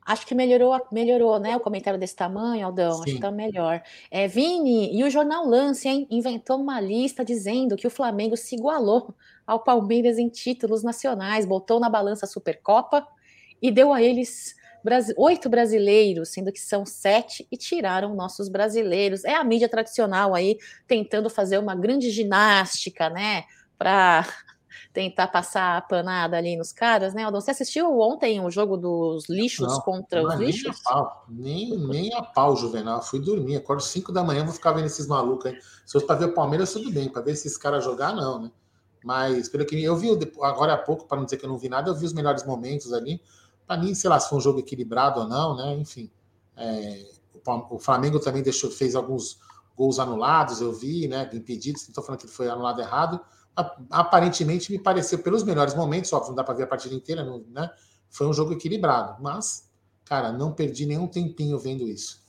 Acho 0.06 0.24
que 0.24 0.36
melhorou, 0.36 0.80
melhorou, 0.92 1.40
né? 1.40 1.56
O 1.56 1.60
comentário 1.60 1.98
desse 1.98 2.14
tamanho, 2.14 2.64
Aldão. 2.64 2.92
Sim. 2.92 3.02
Acho 3.02 3.14
que 3.14 3.20
tá 3.20 3.30
melhor. 3.32 3.82
É, 4.08 4.28
Vini, 4.28 4.96
e 4.96 5.02
o 5.02 5.10
jornal 5.10 5.44
Lance, 5.44 5.88
hein? 5.88 6.06
Inventou 6.08 6.60
uma 6.60 6.80
lista 6.80 7.24
dizendo 7.24 7.74
que 7.74 7.88
o 7.88 7.90
Flamengo 7.90 8.36
se 8.36 8.54
igualou 8.54 9.12
ao 9.44 9.60
Palmeiras 9.60 10.16
em 10.16 10.28
títulos 10.28 10.84
nacionais, 10.84 11.44
botou 11.44 11.80
na 11.80 11.90
balança 11.90 12.24
a 12.24 12.28
Supercopa 12.28 13.04
e 13.60 13.72
deu 13.72 13.92
a 13.92 14.00
eles 14.00 14.54
oito 15.16 15.48
brasileiros, 15.48 16.30
sendo 16.30 16.52
que 16.52 16.60
são 16.60 16.84
sete, 16.84 17.46
e 17.50 17.56
tiraram 17.56 18.14
nossos 18.14 18.48
brasileiros. 18.48 19.24
É 19.24 19.34
a 19.34 19.44
mídia 19.44 19.68
tradicional 19.68 20.34
aí 20.34 20.58
tentando 20.86 21.28
fazer 21.30 21.58
uma 21.58 21.74
grande 21.74 22.10
ginástica, 22.10 23.08
né? 23.10 23.44
Para 23.78 24.26
tentar 24.92 25.28
passar 25.28 25.76
a 25.76 25.80
panada 25.80 26.36
ali 26.36 26.56
nos 26.56 26.72
caras, 26.72 27.14
né, 27.14 27.24
Aldon? 27.24 27.40
Você 27.40 27.50
assistiu 27.50 27.98
ontem 28.00 28.40
o 28.40 28.50
jogo 28.50 28.76
dos 28.76 29.28
lixos 29.28 29.68
não, 29.68 29.80
contra 29.80 30.22
os 30.22 30.38
nem 30.38 30.46
lixos? 30.46 30.80
A 30.86 30.90
pau, 30.90 31.24
nem, 31.28 31.76
nem 31.78 32.14
a 32.14 32.22
pau, 32.22 32.56
Juvenal. 32.56 33.02
Fui 33.02 33.20
dormir, 33.20 33.56
acordo 33.56 33.82
5 33.82 34.12
da 34.12 34.22
manhã, 34.22 34.44
vou 34.44 34.54
ficar 34.54 34.72
vendo 34.72 34.86
esses 34.86 35.06
malucos 35.06 35.46
aí. 35.46 35.60
Se 35.84 35.92
fosse 35.92 36.06
para 36.06 36.16
ver 36.16 36.24
o 36.26 36.34
Palmeiras, 36.34 36.72
tudo 36.72 36.90
bem, 36.90 37.08
para 37.08 37.22
ver 37.22 37.32
esses 37.32 37.56
caras 37.56 37.84
jogar, 37.84 38.14
não, 38.14 38.42
né? 38.42 38.50
Mas 39.04 39.48
pelo 39.48 39.64
que 39.64 39.80
eu 39.82 39.96
vi 39.96 40.08
agora 40.42 40.72
há 40.72 40.78
pouco, 40.78 41.06
para 41.06 41.16
não 41.16 41.24
dizer 41.24 41.36
que 41.36 41.44
eu 41.44 41.48
não 41.48 41.58
vi 41.58 41.68
nada, 41.68 41.88
eu 41.88 41.94
vi 41.94 42.04
os 42.04 42.12
melhores 42.12 42.44
momentos 42.44 42.92
ali 42.92 43.20
para 43.66 43.80
mim, 43.80 43.94
sei 43.94 44.08
lá, 44.08 44.18
se 44.20 44.28
foi 44.28 44.38
um 44.38 44.40
jogo 44.40 44.60
equilibrado 44.60 45.20
ou 45.20 45.28
não, 45.28 45.56
né? 45.56 45.74
Enfim, 45.74 46.10
é, 46.56 47.04
o 47.70 47.78
Flamengo 47.78 48.18
também 48.20 48.42
deixou, 48.42 48.70
fez 48.70 48.94
alguns 48.94 49.38
gols 49.76 49.98
anulados, 49.98 50.60
eu 50.60 50.72
vi, 50.72 51.06
né? 51.08 51.28
Impedidos, 51.32 51.82
não 51.82 51.88
estou 51.88 52.04
falando 52.04 52.20
que 52.20 52.26
ele 52.26 52.32
foi 52.32 52.48
anulado 52.48 52.80
errado. 52.80 53.20
Aparentemente, 53.90 54.70
me 54.70 54.78
pareceu, 54.78 55.18
pelos 55.18 55.42
melhores 55.42 55.74
momentos, 55.74 56.12
óbvio, 56.12 56.30
não 56.30 56.36
dá 56.36 56.44
para 56.44 56.54
ver 56.54 56.64
a 56.64 56.66
partida 56.66 56.94
inteira, 56.94 57.24
né? 57.48 57.70
Foi 58.08 58.26
um 58.26 58.32
jogo 58.32 58.52
equilibrado, 58.52 59.22
mas, 59.22 59.70
cara, 60.04 60.32
não 60.32 60.52
perdi 60.52 60.86
nenhum 60.86 61.06
tempinho 61.06 61.58
vendo 61.58 61.88
isso. 61.88 62.24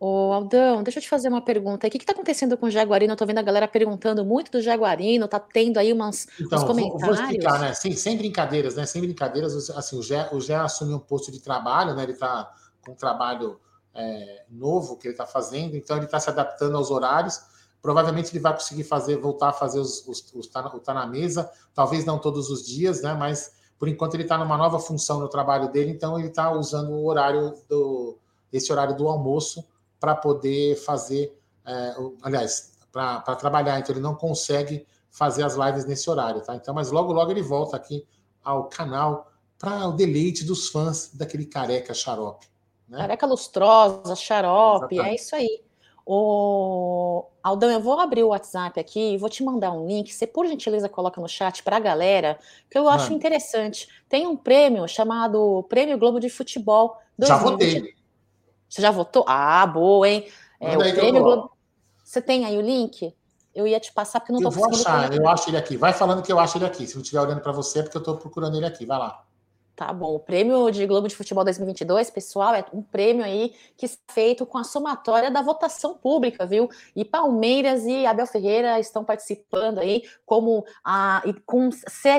Ô, 0.00 0.32
Aldão, 0.32 0.84
deixa 0.84 1.00
eu 1.00 1.02
te 1.02 1.08
fazer 1.08 1.28
uma 1.28 1.40
pergunta. 1.40 1.88
O 1.88 1.90
que 1.90 1.96
está 1.96 2.12
acontecendo 2.12 2.56
com 2.56 2.66
o 2.66 2.70
Jaguarino? 2.70 3.12
Eu 3.14 3.16
tô 3.16 3.26
vendo 3.26 3.38
a 3.38 3.42
galera 3.42 3.66
perguntando 3.66 4.24
muito 4.24 4.52
do 4.52 4.62
Jaguarino, 4.62 5.26
tá 5.26 5.40
tendo 5.40 5.76
aí 5.76 5.92
umas, 5.92 6.28
então, 6.40 6.56
uns 6.56 6.64
comentários. 6.64 7.00
Vou, 7.00 7.14
vou 7.16 7.24
explicar, 7.24 7.58
né? 7.58 7.74
Sem, 7.74 7.92
sem 7.96 8.16
brincadeiras, 8.16 8.76
né? 8.76 8.86
Sem 8.86 9.02
brincadeiras, 9.02 9.70
assim, 9.70 9.98
o 9.98 10.02
Gé, 10.02 10.28
o 10.32 10.40
Gé 10.40 10.54
assumiu 10.54 10.98
um 10.98 11.00
posto 11.00 11.32
de 11.32 11.40
trabalho, 11.40 11.96
né? 11.96 12.04
Ele 12.04 12.12
está 12.12 12.54
com 12.84 12.92
um 12.92 12.94
trabalho 12.94 13.58
é, 13.92 14.44
novo 14.48 14.96
que 14.96 15.08
ele 15.08 15.14
está 15.14 15.26
fazendo, 15.26 15.76
então 15.76 15.96
ele 15.96 16.06
está 16.06 16.20
se 16.20 16.30
adaptando 16.30 16.76
aos 16.76 16.92
horários. 16.92 17.40
Provavelmente 17.82 18.30
ele 18.30 18.38
vai 18.40 18.52
conseguir 18.52 18.84
fazer, 18.84 19.16
voltar 19.16 19.48
a 19.48 19.52
fazer 19.52 19.80
os, 19.80 20.06
os, 20.06 20.32
os 20.32 20.46
tá, 20.46 20.64
o 20.68 20.78
tá 20.78 20.94
na 20.94 21.06
mesa, 21.08 21.50
talvez 21.74 22.04
não 22.04 22.20
todos 22.20 22.50
os 22.50 22.64
dias, 22.64 23.02
né? 23.02 23.14
Mas 23.14 23.52
por 23.76 23.88
enquanto 23.88 24.14
ele 24.14 24.22
está 24.22 24.38
numa 24.38 24.56
nova 24.56 24.78
função 24.78 25.18
no 25.18 25.28
trabalho 25.28 25.72
dele, 25.72 25.90
então 25.90 26.16
ele 26.16 26.28
está 26.28 26.52
usando 26.52 26.90
o 26.90 27.04
horário 27.04 27.54
do 27.68 28.16
esse 28.52 28.72
horário 28.72 28.96
do 28.96 29.08
almoço 29.08 29.64
para 30.00 30.14
poder 30.14 30.76
fazer, 30.76 31.36
é, 31.66 31.94
aliás, 32.22 32.72
para 32.92 33.36
trabalhar. 33.36 33.78
Então 33.78 33.94
ele 33.94 34.02
não 34.02 34.14
consegue 34.14 34.86
fazer 35.10 35.42
as 35.42 35.54
lives 35.54 35.84
nesse 35.84 36.08
horário, 36.08 36.40
tá? 36.40 36.54
Então, 36.54 36.74
mas 36.74 36.90
logo 36.90 37.12
logo 37.12 37.30
ele 37.30 37.42
volta 37.42 37.76
aqui 37.76 38.06
ao 38.42 38.64
canal 38.64 39.30
para 39.58 39.88
o 39.88 39.92
deleite 39.92 40.44
dos 40.44 40.68
fãs 40.68 41.10
daquele 41.12 41.44
careca 41.44 41.92
xarope. 41.92 42.46
Né? 42.88 42.98
Careca 42.98 43.26
lustrosa, 43.26 44.14
xarope, 44.14 44.94
é 44.94 44.98
Exatamente. 44.98 45.10
é 45.10 45.14
isso 45.14 45.36
aí. 45.36 45.62
O 46.10 47.26
Aldão, 47.42 47.70
eu 47.70 47.80
vou 47.80 48.00
abrir 48.00 48.24
o 48.24 48.28
WhatsApp 48.28 48.80
aqui 48.80 49.12
e 49.12 49.18
vou 49.18 49.28
te 49.28 49.44
mandar 49.44 49.72
um 49.72 49.86
link. 49.86 50.10
Você, 50.10 50.26
por 50.26 50.46
gentileza, 50.46 50.88
coloca 50.88 51.20
no 51.20 51.28
chat 51.28 51.62
para 51.62 51.76
a 51.76 51.80
galera, 51.80 52.38
que 52.70 52.78
eu 52.78 52.88
acho 52.88 53.04
Mano. 53.04 53.16
interessante. 53.16 53.86
Tem 54.08 54.26
um 54.26 54.34
prêmio 54.34 54.88
chamado 54.88 55.66
Prêmio 55.68 55.98
Globo 55.98 56.18
de 56.18 56.30
Futebol. 56.30 56.96
2020. 57.18 57.28
Já 57.28 57.36
votei. 57.36 57.97
Você 58.68 58.82
já 58.82 58.90
votou? 58.90 59.24
Ah, 59.26 59.66
boa, 59.66 60.08
hein? 60.08 60.28
É, 60.60 60.76
o 60.76 60.78
Prêmio 60.78 61.22
Globo. 61.22 61.52
Você 62.04 62.20
tem 62.20 62.44
aí 62.44 62.56
o 62.56 62.60
link? 62.60 63.14
Eu 63.54 63.66
ia 63.66 63.80
te 63.80 63.92
passar 63.92 64.20
porque 64.20 64.32
não 64.32 64.38
estou 64.38 64.52
conseguindo. 64.52 64.76
Eu 64.78 64.84
vou 64.84 65.02
achar, 65.02 65.14
eu 65.14 65.28
acho 65.28 65.50
ele 65.50 65.56
aqui. 65.56 65.76
Vai 65.76 65.92
falando 65.92 66.22
que 66.22 66.30
eu 66.30 66.38
acho 66.38 66.58
ele 66.58 66.64
aqui. 66.64 66.86
Se 66.86 66.94
não 66.94 67.02
estiver 67.02 67.20
olhando 67.20 67.40
para 67.40 67.52
você, 67.52 67.80
é 67.80 67.82
porque 67.82 67.96
eu 67.96 68.00
estou 68.00 68.16
procurando 68.16 68.56
ele 68.56 68.66
aqui. 68.66 68.86
Vai 68.86 68.98
lá. 68.98 69.24
Tá 69.78 69.92
bom. 69.92 70.16
O 70.16 70.18
prêmio 70.18 70.72
de 70.72 70.84
Globo 70.86 71.06
de 71.06 71.14
Futebol 71.14 71.44
2022, 71.44 72.10
pessoal, 72.10 72.52
é 72.52 72.64
um 72.74 72.82
prêmio 72.82 73.24
aí 73.24 73.54
que 73.76 73.86
é 73.86 73.90
feito 74.08 74.44
com 74.44 74.58
a 74.58 74.64
somatória 74.64 75.30
da 75.30 75.40
votação 75.40 75.94
pública, 75.94 76.44
viu? 76.44 76.68
E 76.96 77.04
Palmeiras 77.04 77.86
e 77.86 78.04
Abel 78.04 78.26
Ferreira 78.26 78.80
estão 78.80 79.04
participando 79.04 79.78
aí 79.78 80.02
como 80.26 80.64
a, 80.84 81.22
com 81.46 81.70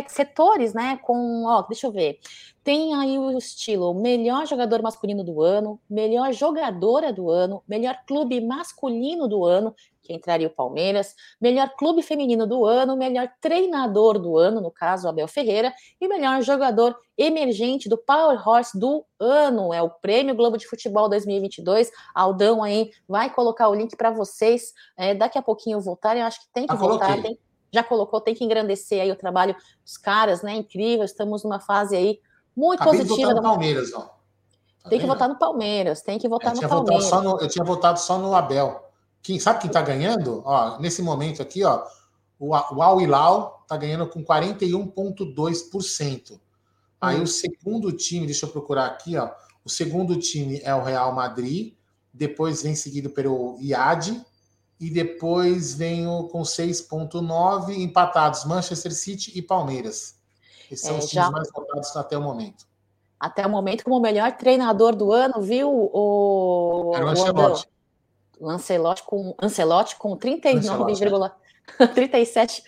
setores, 0.08 0.74
né? 0.74 1.02
Com, 1.04 1.44
ó, 1.48 1.64
deixa 1.64 1.88
eu 1.88 1.92
ver. 1.92 2.22
Tem 2.64 2.96
aí 2.96 3.20
o 3.20 3.38
estilo 3.38 3.94
melhor 3.94 4.48
jogador 4.48 4.82
masculino 4.82 5.22
do 5.22 5.42
ano, 5.42 5.82
melhor 5.90 6.32
jogadora 6.32 7.12
do 7.12 7.30
ano, 7.30 7.62
melhor 7.68 7.98
clube 8.08 8.40
masculino 8.40 9.28
do 9.28 9.44
ano, 9.44 9.76
que 10.10 10.14
entraria 10.16 10.48
o 10.48 10.50
Palmeiras, 10.50 11.16
melhor 11.40 11.70
clube 11.78 12.02
feminino 12.02 12.48
do 12.48 12.66
ano, 12.66 12.98
melhor 12.98 13.30
treinador 13.40 14.18
do 14.18 14.38
ano, 14.40 14.60
no 14.60 14.72
caso 14.72 15.08
Abel 15.08 15.28
Ferreira, 15.28 15.72
e 16.02 16.08
melhor 16.08 16.42
jogador 16.42 16.98
emergente 17.16 17.88
do 17.88 17.96
Power 17.96 18.42
Horse 18.48 18.78
do 18.78 19.06
ano. 19.20 19.72
É 19.72 19.84
o 19.84 19.90
Prêmio 19.90 20.34
Globo 20.34 20.58
de 20.58 20.68
Futebol 20.68 21.08
2022. 21.08 21.92
Aldão 22.16 22.64
aí 22.64 22.90
vai 23.08 23.30
colocar 23.30 23.70
o 23.70 23.76
link 23.76 23.96
para 23.96 24.10
vocês 24.10 24.74
é, 24.98 25.14
daqui 25.14 25.38
a 25.38 25.44
pouquinho 25.44 25.80
voltarem. 25.80 26.22
Eu 26.22 26.28
acho 26.28 26.42
que 26.42 26.48
tem 26.52 26.66
que 26.66 26.76
voltar. 26.76 27.22
Tem, 27.22 27.38
já 27.72 27.84
colocou, 27.84 28.20
tem 28.20 28.34
que 28.34 28.44
engrandecer 28.44 29.02
aí 29.02 29.12
o 29.12 29.16
trabalho 29.16 29.56
dos 29.84 29.96
caras, 29.96 30.42
né? 30.42 30.56
Incrível. 30.56 31.06
Estamos 31.06 31.44
numa 31.44 31.60
fase 31.60 31.96
aí 31.96 32.20
muito 32.58 32.82
Acabei 32.82 33.02
positiva. 33.02 33.36
Do 33.36 33.44
Palmeiras, 33.44 33.94
ó. 33.94 34.00
Tá 34.82 34.90
tem 34.90 35.00
que 35.00 35.06
votar 35.06 35.30
no 35.30 35.38
Palmeiras, 35.38 36.02
tem 36.02 36.18
que 36.18 36.28
votar 36.28 36.56
no 36.56 36.68
Palmeiras. 36.68 37.12
No, 37.12 37.40
eu 37.40 37.48
tinha 37.48 37.64
votado 37.64 38.00
só 38.00 38.18
no 38.18 38.34
Abel. 38.34 38.89
Quem 39.22 39.40
sabe 39.40 39.60
quem 39.60 39.68
está 39.68 39.82
ganhando? 39.82 40.42
Ó, 40.46 40.80
nesse 40.80 41.02
momento 41.02 41.42
aqui, 41.42 41.64
ó, 41.64 41.84
o, 42.40 42.50
o 42.50 42.82
Al 42.82 43.02
Hilal 43.02 43.60
está 43.64 43.76
ganhando 43.78 44.08
com 44.08 44.24
41,2%. 44.24 46.40
Aí 47.02 47.20
hum. 47.20 47.24
o 47.24 47.28
segundo 47.28 47.92
time, 47.92 48.26
deixa 48.26 48.46
eu 48.46 48.52
procurar 48.52 48.86
aqui, 48.86 49.18
ó. 49.18 49.30
O 49.64 49.70
segundo 49.70 50.18
time 50.18 50.62
é 50.64 50.74
o 50.74 50.84
Real 50.84 51.14
Madrid, 51.14 51.74
depois 52.14 52.64
vem 52.64 52.76
seguido 52.76 53.10
pelo 53.10 53.58
IAD, 53.60 54.26
e 54.80 54.90
depois 54.90 55.74
vem 55.74 56.08
o, 56.08 56.30
com 56.30 56.42
6,9 56.42 57.78
empatados 57.78 58.46
Manchester 58.46 58.94
City 58.94 59.38
e 59.38 59.42
Palmeiras. 59.42 60.16
Esses 60.72 60.86
são 60.86 60.96
é, 60.96 61.00
os 61.00 61.10
times 61.10 61.26
já... 61.26 61.32
mais 61.32 61.52
votados 61.52 61.94
até 61.98 62.18
o 62.18 62.22
momento. 62.22 62.66
Até 63.20 63.46
o 63.46 63.50
momento, 63.50 63.84
como 63.84 63.98
o 63.98 64.02
melhor 64.02 64.32
treinador 64.38 64.96
do 64.96 65.12
ano, 65.12 65.42
viu? 65.42 65.70
O, 65.70 66.94
Era 66.96 67.06
o 67.06 67.10
Ancelotti. 67.10 67.68
Lancelotti 68.40 69.04
com, 69.04 69.36
Ancelotti 69.42 69.98
com 69.98 70.18
39,37%. 70.18 72.64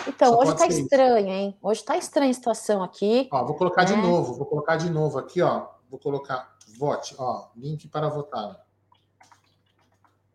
Então, 0.08 0.34
Só 0.34 0.40
hoje 0.42 0.56
tá 0.56 0.68
estranho, 0.68 1.30
hein? 1.30 1.58
Hoje 1.64 1.84
tá 1.84 1.98
estranha 1.98 2.30
a 2.30 2.34
situação 2.36 2.84
aqui. 2.84 3.28
Ó, 3.32 3.44
vou 3.44 3.56
colocar 3.56 3.86
de 3.86 3.96
né? 3.96 4.04
novo, 4.04 4.36
vou 4.36 4.46
colocar 4.46 4.76
de 4.76 4.90
novo 4.90 5.18
aqui, 5.18 5.42
ó. 5.42 5.66
Vou 5.90 6.00
colocar 6.00 6.56
vote, 6.78 7.16
ó, 7.18 7.48
link 7.56 7.88
para 7.88 8.08
votar. 8.08 8.64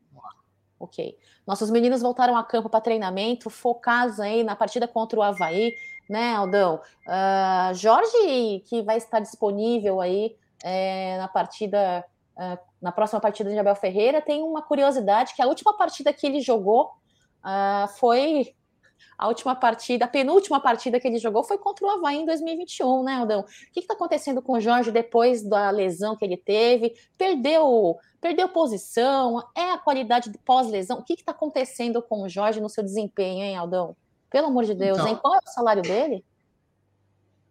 Ok. 0.78 1.18
Nossos 1.46 1.70
meninos 1.70 2.02
voltaram 2.02 2.36
a 2.36 2.44
campo 2.44 2.68
para 2.68 2.80
treinamento, 2.80 3.50
focados 3.50 4.20
aí 4.20 4.44
na 4.44 4.54
partida 4.54 4.86
contra 4.86 5.18
o 5.18 5.22
Havaí, 5.22 5.72
né, 6.08 6.34
Aldão? 6.34 6.80
Uh, 7.06 7.74
Jorge, 7.74 8.60
que 8.66 8.82
vai 8.82 8.96
estar 8.96 9.20
disponível 9.20 10.00
aí 10.00 10.36
é, 10.62 11.16
na 11.18 11.28
partida, 11.28 12.04
uh, 12.36 12.58
na 12.80 12.92
próxima 12.92 13.20
partida 13.20 13.50
de 13.50 13.58
Abel 13.58 13.74
Ferreira, 13.74 14.20
tem 14.20 14.42
uma 14.42 14.62
curiosidade 14.62 15.34
que 15.34 15.42
a 15.42 15.46
última 15.46 15.76
partida 15.76 16.12
que 16.12 16.26
ele 16.26 16.40
jogou 16.40 16.92
uh, 17.44 17.88
foi 17.98 18.54
a 19.18 19.28
última 19.28 19.54
partida, 19.54 20.04
a 20.04 20.08
penúltima 20.08 20.60
partida 20.60 21.00
que 21.00 21.08
ele 21.08 21.18
jogou 21.18 21.42
foi 21.42 21.56
contra 21.56 21.86
o 21.86 21.90
Havaí 21.90 22.18
em 22.18 22.26
2021, 22.26 23.02
né, 23.02 23.14
Aldão? 23.14 23.40
O 23.40 23.72
que 23.72 23.80
está 23.80 23.94
acontecendo 23.94 24.42
com 24.42 24.52
o 24.52 24.60
Jorge 24.60 24.90
depois 24.90 25.42
da 25.42 25.70
lesão 25.70 26.16
que 26.16 26.24
ele 26.24 26.36
teve? 26.36 26.94
Perdeu, 27.16 27.96
perdeu 28.20 28.48
posição? 28.48 29.42
É 29.56 29.72
a 29.72 29.78
qualidade 29.78 30.30
de 30.30 30.38
pós-lesão? 30.38 30.98
O 30.98 31.02
que 31.02 31.14
está 31.14 31.32
acontecendo 31.32 32.02
com 32.02 32.22
o 32.22 32.28
Jorge 32.28 32.60
no 32.60 32.68
seu 32.68 32.84
desempenho, 32.84 33.42
hein, 33.42 33.56
Aldão? 33.56 33.96
Pelo 34.30 34.48
amor 34.48 34.64
de 34.64 34.74
Deus, 34.74 34.98
então, 34.98 35.08
hein? 35.08 35.18
Qual 35.20 35.34
é 35.34 35.38
o 35.38 35.50
salário 35.50 35.82
dele? 35.82 36.22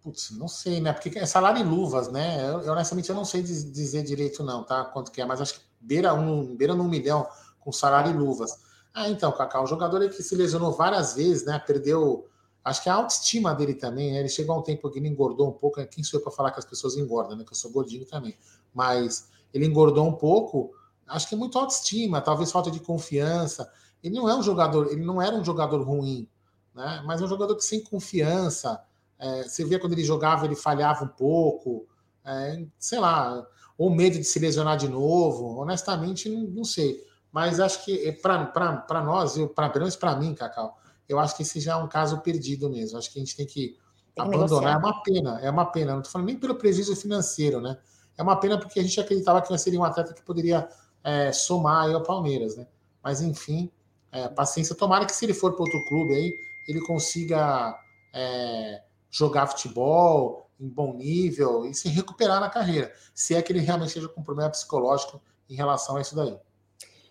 Putz, 0.06 0.30
não 0.38 0.48
sei, 0.48 0.80
né? 0.80 0.94
Porque 0.94 1.18
é 1.18 1.26
salário 1.26 1.60
em 1.60 1.68
luvas, 1.68 2.12
né? 2.12 2.48
Eu, 2.48 2.72
honestamente 2.72 3.10
eu 3.10 3.16
não 3.16 3.26
sei 3.26 3.42
dizer 3.42 4.04
direito, 4.04 4.44
não, 4.44 4.64
tá? 4.64 4.86
Quanto 4.86 5.12
que 5.12 5.20
é, 5.20 5.26
mas 5.26 5.42
acho 5.42 5.56
que 5.56 5.62
beira 5.82 6.14
um, 6.14 6.56
beira 6.56 6.76
um 6.76 6.88
milhão 6.88 7.28
com 7.60 7.72
salário 7.72 8.12
em 8.12 8.16
luvas. 8.16 8.52
Ah, 8.94 9.10
então, 9.10 9.32
Kaká, 9.32 9.64
um 9.64 9.66
jogador 9.66 10.08
que 10.08 10.22
se 10.22 10.36
lesionou 10.36 10.72
várias 10.72 11.16
vezes, 11.16 11.44
né? 11.44 11.58
Perdeu, 11.58 12.28
acho 12.64 12.84
que 12.84 12.88
a 12.88 12.94
autoestima 12.94 13.56
dele 13.56 13.74
também, 13.74 14.12
né? 14.12 14.20
Ele 14.20 14.30
chegou 14.30 14.56
a 14.56 14.60
um 14.60 14.62
tempo 14.62 14.92
que 14.92 15.00
ele 15.00 15.08
engordou 15.08 15.50
um 15.50 15.54
pouco. 15.54 15.80
Né? 15.80 15.88
Quem 15.88 16.04
sou 16.04 16.20
eu 16.20 16.24
para 16.24 16.32
falar 16.32 16.52
que 16.52 16.60
as 16.60 16.66
pessoas 16.66 16.96
engordam, 16.96 17.36
né? 17.36 17.44
Que 17.44 17.54
eu 17.54 17.58
sou 17.58 17.72
gordinho 17.72 18.06
também. 18.06 18.38
Mas 18.76 19.30
ele 19.52 19.66
engordou 19.66 20.06
um 20.06 20.14
pouco, 20.14 20.72
acho 21.08 21.28
que 21.28 21.34
é 21.34 21.38
muito 21.38 21.58
autoestima, 21.58 22.22
talvez 22.22 22.52
falta 22.52 22.70
de 22.70 22.80
confiança. 22.80 23.72
Ele 24.04 24.14
não 24.14 24.30
é 24.30 24.36
um 24.36 24.44
jogador, 24.44 24.92
ele 24.92 25.04
não 25.04 25.20
era 25.20 25.36
um 25.36 25.44
jogador 25.44 25.82
ruim, 25.82 26.30
né? 26.76 27.02
Mas 27.08 27.22
é 27.22 27.26
um 27.26 27.28
jogador 27.28 27.56
que 27.56 27.66
sem 27.66 27.84
confiança. 27.84 28.80
É, 29.17 29.43
você 29.43 29.63
vê 29.63 29.79
quando 29.79 29.93
ele 29.93 30.03
jogava, 30.03 30.45
ele 30.45 30.55
falhava 30.55 31.05
um 31.05 31.07
pouco, 31.07 31.88
é, 32.25 32.65
sei 32.77 33.00
lá, 33.00 33.45
ou 33.77 33.89
medo 33.89 34.17
de 34.17 34.24
se 34.24 34.39
lesionar 34.39 34.77
de 34.77 34.88
novo. 34.88 35.60
Honestamente, 35.60 36.29
não, 36.29 36.43
não 36.43 36.63
sei. 36.63 37.03
Mas 37.31 37.60
acho 37.60 37.84
que 37.84 38.12
para 38.13 39.03
nós, 39.03 39.38
eu, 39.38 39.48
pra, 39.50 39.69
pelo 39.69 39.84
menos 39.84 39.95
para 39.95 40.15
mim, 40.15 40.34
Cacau, 40.34 40.77
eu 41.07 41.19
acho 41.19 41.36
que 41.36 41.43
esse 41.43 41.60
já 41.60 41.74
é 41.74 41.75
um 41.75 41.88
caso 41.88 42.22
perdido 42.22 42.69
mesmo. 42.69 42.98
Acho 42.98 43.12
que 43.12 43.19
a 43.19 43.22
gente 43.22 43.36
tem 43.36 43.45
que 43.45 43.77
tem 44.15 44.25
abandonar. 44.25 44.79
Que 44.79 44.86
é 44.86 44.89
uma 44.89 45.03
pena, 45.03 45.39
é 45.41 45.50
uma 45.50 45.65
pena. 45.65 45.91
Não 45.91 46.00
estou 46.00 46.13
falando 46.13 46.27
nem 46.27 46.38
pelo 46.38 46.55
prejuízo 46.55 46.95
financeiro, 46.95 47.60
né? 47.60 47.77
É 48.17 48.24
uma 48.24 48.38
pena 48.38 48.57
porque 48.57 48.79
a 48.79 48.84
gente 48.84 49.00
acreditava 49.00 49.41
que 49.41 49.57
seria 49.57 49.79
um 49.79 49.84
atleta 49.84 50.13
que 50.13 50.22
poderia 50.22 50.67
é, 51.03 51.31
somar 51.31 51.93
ao 51.93 52.01
Palmeiras, 52.01 52.55
né? 52.55 52.65
Mas 53.03 53.22
enfim, 53.22 53.69
é, 54.12 54.29
paciência. 54.29 54.74
Tomara 54.74 55.05
que 55.05 55.13
se 55.13 55.25
ele 55.25 55.34
for 55.34 55.53
para 55.53 55.62
outro 55.62 55.86
clube 55.86 56.13
aí, 56.13 56.34
ele 56.67 56.79
consiga 56.81 57.77
é, 58.13 58.81
jogar 59.10 59.48
futebol 59.48 60.50
em 60.60 60.68
bom 60.68 60.94
nível 60.94 61.66
e 61.66 61.74
se 61.74 61.90
recuperar 61.90 62.40
na 62.40 62.50
carreira. 62.50 62.94
Se 63.14 63.36
é 63.36 63.42
que 63.42 63.52
ele 63.52 63.60
realmente 63.60 63.92
seja 63.92 64.08
com 64.08 64.24
problema 64.24 64.50
psicológico 64.50 65.22
em 65.50 65.56
relação 65.56 65.98
a 65.98 66.02
isso 66.02 66.16
daí. 66.16 66.38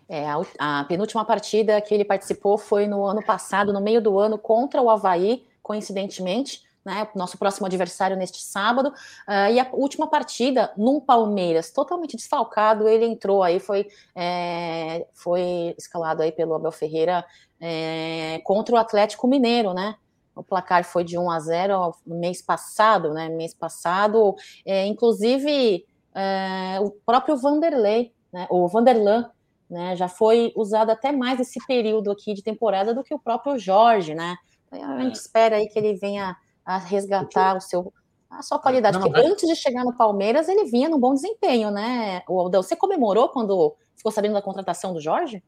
É, 0.07 0.27
a, 0.27 0.39
a, 0.59 0.83
penúltima 0.83 1.25
partida 1.25 1.81
que 1.81 1.93
ele 1.93 2.05
participou 2.05 2.57
foi 2.57 2.87
no 2.87 3.05
ano 3.05 3.23
passado, 3.23 3.73
no 3.73 3.81
meio 3.81 4.01
do 4.01 4.19
ano, 4.19 4.37
contra 4.37 4.81
o 4.81 4.89
Havaí, 4.89 5.45
coincidentemente, 5.63 6.61
né? 6.85 7.07
Nosso 7.15 7.37
próximo 7.39 7.65
adversário 7.65 8.15
neste 8.15 8.41
sábado. 8.41 8.89
Uh, 9.27 9.51
e 9.51 9.59
a 9.59 9.67
última 9.73 10.07
partida, 10.07 10.71
num 10.77 10.99
Palmeiras 10.99 11.71
totalmente 11.71 12.15
desfalcado, 12.15 12.87
ele 12.87 13.05
entrou 13.05 13.41
aí, 13.41 13.59
foi, 13.59 13.87
é, 14.15 15.07
foi 15.11 15.73
escalado 15.77 16.21
aí 16.21 16.31
pelo 16.31 16.53
Abel 16.53 16.71
Ferreira 16.71 17.25
é, 17.59 18.39
contra 18.43 18.75
o 18.75 18.77
Atlético 18.77 19.27
Mineiro, 19.27 19.73
né? 19.73 19.95
O 20.35 20.43
placar 20.43 20.83
foi 20.83 21.03
de 21.03 21.17
1 21.17 21.31
a 21.31 21.39
0 21.39 21.95
no 22.05 22.15
mês 22.19 22.41
passado, 22.41 23.13
né? 23.13 23.29
Mês 23.29 23.53
passado, 23.53 24.35
é, 24.65 24.85
inclusive 24.85 25.85
é, 26.13 26.79
o 26.81 26.91
próprio 26.91 27.37
Vanderlei, 27.37 28.13
né? 28.33 28.45
O 28.49 28.67
Vanderlan 28.67 29.31
né? 29.69 29.95
Já 29.95 30.07
foi 30.07 30.53
usado 30.55 30.91
até 30.91 31.11
mais 31.11 31.39
esse 31.39 31.59
período 31.65 32.11
aqui 32.11 32.33
de 32.33 32.43
temporada 32.43 32.93
do 32.93 33.03
que 33.03 33.13
o 33.13 33.19
próprio 33.19 33.57
Jorge, 33.57 34.13
né? 34.13 34.35
Então, 34.67 34.91
a 34.91 35.01
gente 35.01 35.17
é. 35.17 35.19
espera 35.19 35.55
aí 35.57 35.67
que 35.67 35.77
ele 35.77 35.95
venha 35.95 36.35
a 36.65 36.77
resgatar 36.77 37.57
o 37.57 37.61
seu 37.61 37.93
a 38.27 38.41
sua 38.41 38.59
qualidade, 38.59 38.97
não, 38.97 39.05
porque 39.05 39.21
não, 39.21 39.31
antes 39.31 39.47
de 39.47 39.55
chegar 39.55 39.85
no 39.85 39.95
Palmeiras 39.95 40.49
ele 40.49 40.65
vinha 40.65 40.89
num 40.89 40.99
bom 40.99 41.13
desempenho, 41.13 41.71
né? 41.71 42.21
O 42.27 42.37
Aldão, 42.37 42.61
você 42.61 42.75
comemorou 42.75 43.29
quando 43.29 43.75
ficou 43.95 44.11
sabendo 44.11 44.33
da 44.33 44.41
contratação 44.41 44.93
do 44.93 44.99
Jorge? 44.99 45.41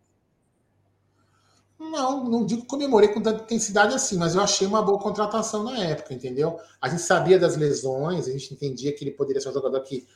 Não, 1.80 2.24
não 2.24 2.46
digo 2.46 2.62
que 2.62 2.68
comemorei 2.68 3.10
com 3.10 3.22
tanta 3.22 3.44
intensidade 3.44 3.94
assim, 3.94 4.18
mas 4.18 4.34
eu 4.34 4.42
achei 4.42 4.66
uma 4.66 4.82
boa 4.82 5.00
contratação 5.00 5.64
na 5.64 5.78
época, 5.78 6.14
entendeu? 6.14 6.60
A 6.82 6.90
gente 6.90 7.04
sabia 7.04 7.38
das 7.38 7.56
lesões, 7.56 8.28
a 8.28 8.32
gente 8.32 8.54
entendia 8.54 8.94
que 8.94 9.04
ele 9.04 9.12
poderia 9.12 9.40
ser 9.40 9.50
um 9.50 9.54
jogador 9.54 9.82
que 9.82 10.08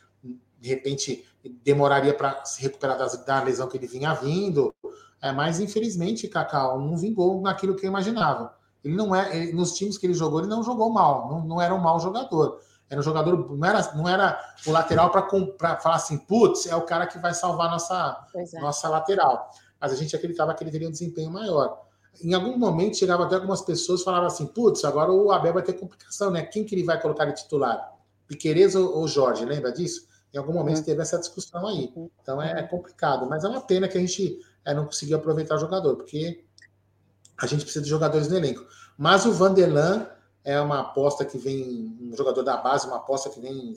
de 0.60 0.70
repente 0.70 1.26
demoraria 1.64 2.14
para 2.14 2.44
se 2.46 2.62
recuperar 2.62 2.98
das, 2.98 3.24
da 3.26 3.44
lesão 3.44 3.68
que 3.68 3.78
ele 3.78 3.88
vinha 3.88 4.14
vindo. 4.14 4.74
É, 5.22 5.32
mas 5.32 5.60
infelizmente, 5.60 6.28
Cacau 6.28 6.80
não 6.80 6.98
vingou 6.98 7.40
naquilo 7.42 7.76
que 7.76 7.86
eu 7.86 7.90
imaginava. 7.90 8.56
Ele 8.84 8.96
não 8.96 9.16
é, 9.16 9.36
ele, 9.38 9.54
nos 9.54 9.74
times 9.74 9.98
que 9.98 10.08
ele 10.08 10.16
jogou, 10.16 10.40
ele 10.40 10.50
não 10.50 10.64
jogou 10.64 10.92
mal, 10.92 11.30
não, 11.30 11.46
não 11.46 11.62
era 11.62 11.74
um 11.74 11.80
mau 11.80 12.00
jogador. 12.00 12.60
Era 12.90 13.00
um 13.00 13.04
jogador, 13.04 13.56
não 13.56 13.66
era, 13.66 13.94
não 13.96 14.10
era 14.10 14.38
o 14.68 14.72
lateral 14.72 15.12
para 15.12 15.80
falar 15.80 15.96
assim, 15.96 16.18
putz, 16.18 16.66
é 16.66 16.76
o 16.76 16.82
cara 16.82 17.08
que 17.08 17.18
vai 17.20 17.34
salvar 17.34 17.72
nossa, 17.72 18.28
é. 18.36 18.60
nossa 18.60 18.90
lateral. 18.90 19.50
Mas 19.82 19.92
a 19.92 19.96
gente 19.96 20.16
acreditava 20.16 20.54
que 20.54 20.64
ele 20.64 20.72
teria 20.72 20.88
um 20.88 20.92
desempenho 20.92 21.32
maior. 21.32 21.82
Em 22.24 22.34
algum 22.34 22.58
momento 22.58 22.98
chegava 22.98 23.26
até 23.26 23.36
algumas 23.36 23.62
pessoas 23.62 24.04
falavam 24.04 24.28
assim, 24.28 24.46
putz, 24.46 24.86
agora 24.86 25.12
o 25.12 25.32
Abel 25.32 25.54
vai 25.54 25.64
ter 25.64 25.74
complicação, 25.74 26.30
né? 26.30 26.44
Quem 26.44 26.64
que 26.64 26.76
ele 26.76 26.84
vai 26.84 27.02
colocar 27.02 27.26
de 27.26 27.36
titular? 27.36 27.92
Piqueires 28.28 28.76
ou, 28.76 29.08
Jorge, 29.08 29.44
lembra 29.44 29.72
disso? 29.72 30.08
Em 30.34 30.38
algum 30.38 30.54
momento 30.54 30.78
uhum. 30.78 30.84
teve 30.84 31.02
essa 31.02 31.18
discussão 31.18 31.66
aí. 31.68 31.92
Uhum. 31.96 32.10
Então 32.22 32.42
é, 32.42 32.60
é, 32.60 32.64
complicado, 32.64 33.26
mas 33.28 33.44
é 33.44 33.48
uma 33.48 33.62
pena 33.62 33.88
que 33.88 33.98
a 33.98 34.02
gente 34.02 34.40
é, 34.64 34.74
não 34.74 34.86
conseguiu 34.86 35.18
aproveitar 35.18 35.56
o 35.56 35.60
jogador, 35.60 35.96
porque 35.96 36.44
a 37.38 37.48
gente 37.48 37.64
precisa 37.64 37.84
de 37.84 37.90
jogadores 37.90 38.28
no 38.28 38.38
elenco. 38.38 38.66
Mas 38.98 39.26
o 39.26 39.32
Vanderlan 39.32 40.08
é 40.44 40.60
uma 40.62 40.82
aposta 40.82 41.26
que 41.26 41.38
vem, 41.38 41.98
um 42.02 42.16
jogador 42.16 42.44
da 42.44 42.58
base, 42.58 42.88
uma 42.88 42.98
aposta 42.98 43.30
que 43.30 43.40
vem, 43.40 43.74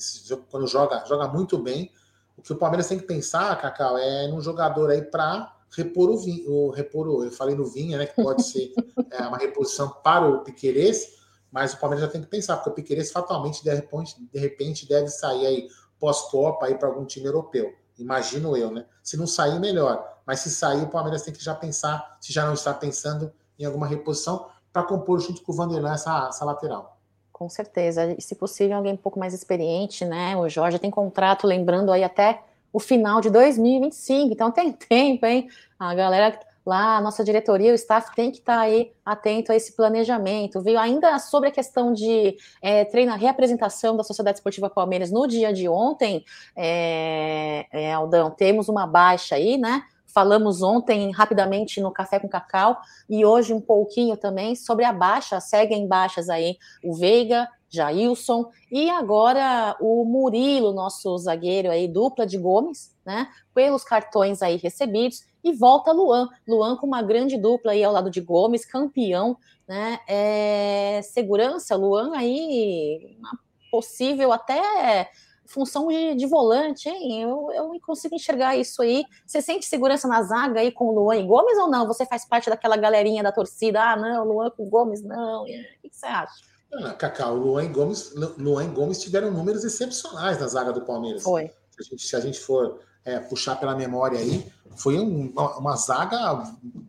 quando 0.50 0.66
joga, 0.66 1.04
joga 1.06 1.28
muito 1.28 1.58
bem. 1.58 1.90
O 2.36 2.42
que 2.42 2.52
o 2.52 2.56
Palmeiras 2.56 2.88
tem 2.88 2.98
que 2.98 3.06
pensar, 3.06 3.60
Cacau, 3.60 3.96
é 3.96 4.28
num 4.28 4.40
jogador 4.40 4.90
aí 4.90 5.02
para 5.02 5.53
repor 5.76 6.10
o 6.10 6.18
vinho, 6.18 6.50
o, 6.50 6.70
repor 6.70 7.08
o, 7.08 7.24
eu 7.24 7.30
falei 7.30 7.54
no 7.54 7.66
Vinha, 7.66 7.98
né, 7.98 8.06
que 8.06 8.22
pode 8.22 8.42
ser 8.44 8.72
é, 9.10 9.22
uma 9.22 9.38
reposição 9.38 9.88
para 10.02 10.28
o 10.28 10.42
Piquerez, 10.42 11.14
mas 11.50 11.72
o 11.72 11.78
Palmeiras 11.78 12.04
já 12.04 12.10
tem 12.10 12.20
que 12.20 12.26
pensar, 12.26 12.56
porque 12.56 12.70
o 12.70 12.72
Piquerez 12.72 13.12
fatalmente, 13.12 13.62
de 13.62 13.72
repente, 13.72 14.16
de 14.20 14.38
repente 14.38 14.88
deve 14.88 15.08
sair 15.08 15.46
aí 15.46 15.68
pós-Copa 15.98 16.66
aí 16.66 16.76
para 16.76 16.88
algum 16.88 17.04
time 17.04 17.26
europeu. 17.26 17.72
Imagino 17.98 18.56
eu, 18.56 18.70
né? 18.70 18.86
Se 19.02 19.16
não 19.16 19.26
sair, 19.26 19.60
melhor. 19.60 20.04
Mas 20.26 20.40
se 20.40 20.50
sair, 20.50 20.82
o 20.82 20.88
Palmeiras 20.88 21.22
tem 21.22 21.32
que 21.32 21.42
já 21.42 21.54
pensar, 21.54 22.16
se 22.20 22.32
já 22.32 22.44
não 22.44 22.54
está 22.54 22.74
pensando 22.74 23.32
em 23.58 23.64
alguma 23.64 23.86
reposição, 23.86 24.48
para 24.72 24.82
compor 24.82 25.20
junto 25.20 25.42
com 25.42 25.52
o 25.52 25.54
Vanderlan 25.54 25.94
essa, 25.94 26.26
essa 26.28 26.44
lateral. 26.44 26.98
Com 27.32 27.48
certeza. 27.48 28.14
E 28.18 28.20
se 28.20 28.34
possível, 28.34 28.76
alguém 28.76 28.92
um 28.92 28.96
pouco 28.96 29.18
mais 29.18 29.32
experiente, 29.32 30.04
né? 30.04 30.36
O 30.36 30.48
Jorge 30.48 30.78
tem 30.78 30.90
contrato, 30.90 31.46
lembrando 31.46 31.92
aí 31.92 32.02
até 32.02 32.42
o 32.74 32.80
final 32.80 33.20
de 33.20 33.30
2025, 33.30 34.32
então 34.32 34.50
tem 34.50 34.72
tempo, 34.74 35.24
hein? 35.24 35.48
A 35.78 35.94
galera 35.94 36.36
lá, 36.66 36.96
a 36.96 37.00
nossa 37.00 37.22
diretoria, 37.22 37.70
o 37.70 37.74
staff 37.74 38.12
tem 38.16 38.32
que 38.32 38.38
estar 38.38 38.56
tá 38.56 38.60
aí 38.62 38.90
atento 39.04 39.52
a 39.52 39.54
esse 39.54 39.76
planejamento. 39.76 40.60
Veio 40.60 40.78
ainda 40.80 41.16
sobre 41.20 41.50
a 41.50 41.52
questão 41.52 41.92
de 41.92 42.36
é, 42.60 42.84
treinar, 42.84 43.18
reapresentação 43.18 43.96
da 43.96 44.02
Sociedade 44.02 44.38
Esportiva 44.38 44.68
Palmeiras 44.68 45.12
no 45.12 45.28
dia 45.28 45.52
de 45.52 45.68
ontem, 45.68 46.24
é, 46.56 47.66
é, 47.70 47.92
Aldão, 47.92 48.30
temos 48.30 48.68
uma 48.68 48.88
baixa 48.88 49.36
aí, 49.36 49.56
né? 49.56 49.84
Falamos 50.06 50.62
ontem 50.62 51.12
rapidamente 51.12 51.80
no 51.80 51.92
Café 51.92 52.18
com 52.18 52.28
Cacau 52.28 52.76
e 53.08 53.24
hoje 53.24 53.52
um 53.52 53.60
pouquinho 53.60 54.16
também 54.16 54.56
sobre 54.56 54.84
a 54.84 54.92
baixa, 54.92 55.40
seguem 55.40 55.86
baixas 55.86 56.28
aí 56.28 56.56
o 56.82 56.94
Veiga, 56.94 57.48
Jailson 57.74 58.50
e 58.70 58.88
agora 58.88 59.76
o 59.80 60.04
Murilo, 60.04 60.72
nosso 60.72 61.16
zagueiro 61.18 61.70
aí, 61.70 61.88
dupla 61.88 62.26
de 62.26 62.38
Gomes, 62.38 62.94
né? 63.04 63.28
Pelos 63.52 63.84
cartões 63.84 64.42
aí 64.42 64.56
recebidos 64.56 65.24
e 65.42 65.52
volta 65.52 65.92
Luan. 65.92 66.28
Luan 66.48 66.76
com 66.76 66.86
uma 66.86 67.02
grande 67.02 67.36
dupla 67.36 67.72
aí 67.72 67.84
ao 67.84 67.92
lado 67.92 68.10
de 68.10 68.20
Gomes, 68.20 68.64
campeão, 68.64 69.36
né? 69.68 70.00
É, 70.08 71.00
segurança, 71.02 71.76
Luan 71.76 72.16
aí, 72.16 73.16
uma 73.18 73.38
possível 73.70 74.32
até 74.32 75.10
função 75.46 75.88
de, 75.88 76.14
de 76.14 76.26
volante, 76.26 76.88
hein? 76.88 77.22
Eu, 77.22 77.50
eu 77.52 77.80
consigo 77.80 78.14
enxergar 78.14 78.56
isso 78.56 78.82
aí. 78.82 79.04
Você 79.26 79.42
sente 79.42 79.66
segurança 79.66 80.08
na 80.08 80.22
zaga 80.22 80.60
aí 80.60 80.72
com 80.72 80.90
Luan 80.90 81.16
e 81.16 81.26
Gomes 81.26 81.58
ou 81.58 81.68
não? 81.68 81.86
Você 81.86 82.06
faz 82.06 82.24
parte 82.26 82.48
daquela 82.48 82.76
galerinha 82.76 83.22
da 83.22 83.32
torcida? 83.32 83.82
Ah, 83.82 83.96
não, 83.96 84.24
Luan 84.24 84.50
com 84.50 84.68
Gomes, 84.68 85.02
não. 85.02 85.42
O 85.42 85.46
que 85.46 85.90
você 85.90 86.06
acha? 86.06 86.53
Ah, 86.82 86.92
Cacau, 86.92 87.36
Luan 87.36 87.64
e 87.64 87.68
Gomes, 87.68 88.12
Luan 88.36 88.64
e 88.64 88.68
Gomes 88.68 89.00
tiveram 89.00 89.30
números 89.30 89.64
excepcionais 89.64 90.40
na 90.40 90.46
zaga 90.48 90.72
do 90.72 90.82
Palmeiras. 90.82 91.22
Foi. 91.22 91.50
Se 91.70 91.80
a 91.80 91.82
gente, 91.82 92.06
se 92.06 92.16
a 92.16 92.20
gente 92.20 92.40
for 92.40 92.80
é, 93.04 93.18
puxar 93.20 93.56
pela 93.56 93.76
memória 93.76 94.18
aí, 94.18 94.50
foi 94.76 94.98
um, 94.98 95.30
uma, 95.30 95.58
uma, 95.58 95.76
zaga, 95.76 96.42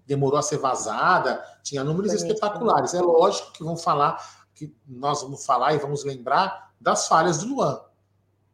demorou 0.05 0.39
a 0.39 0.41
ser 0.41 0.57
vazada, 0.57 1.43
tinha 1.63 1.83
números 1.83 2.11
foi 2.11 2.21
espetaculares. 2.21 2.93
É 2.93 3.01
lógico 3.01 3.51
que 3.51 3.63
vão 3.63 3.77
falar, 3.77 4.17
que 4.53 4.73
nós 4.87 5.21
vamos 5.21 5.45
falar 5.45 5.73
e 5.73 5.77
vamos 5.77 6.03
lembrar 6.03 6.73
das 6.79 7.07
falhas 7.07 7.39
do 7.39 7.53
Luan. 7.53 7.79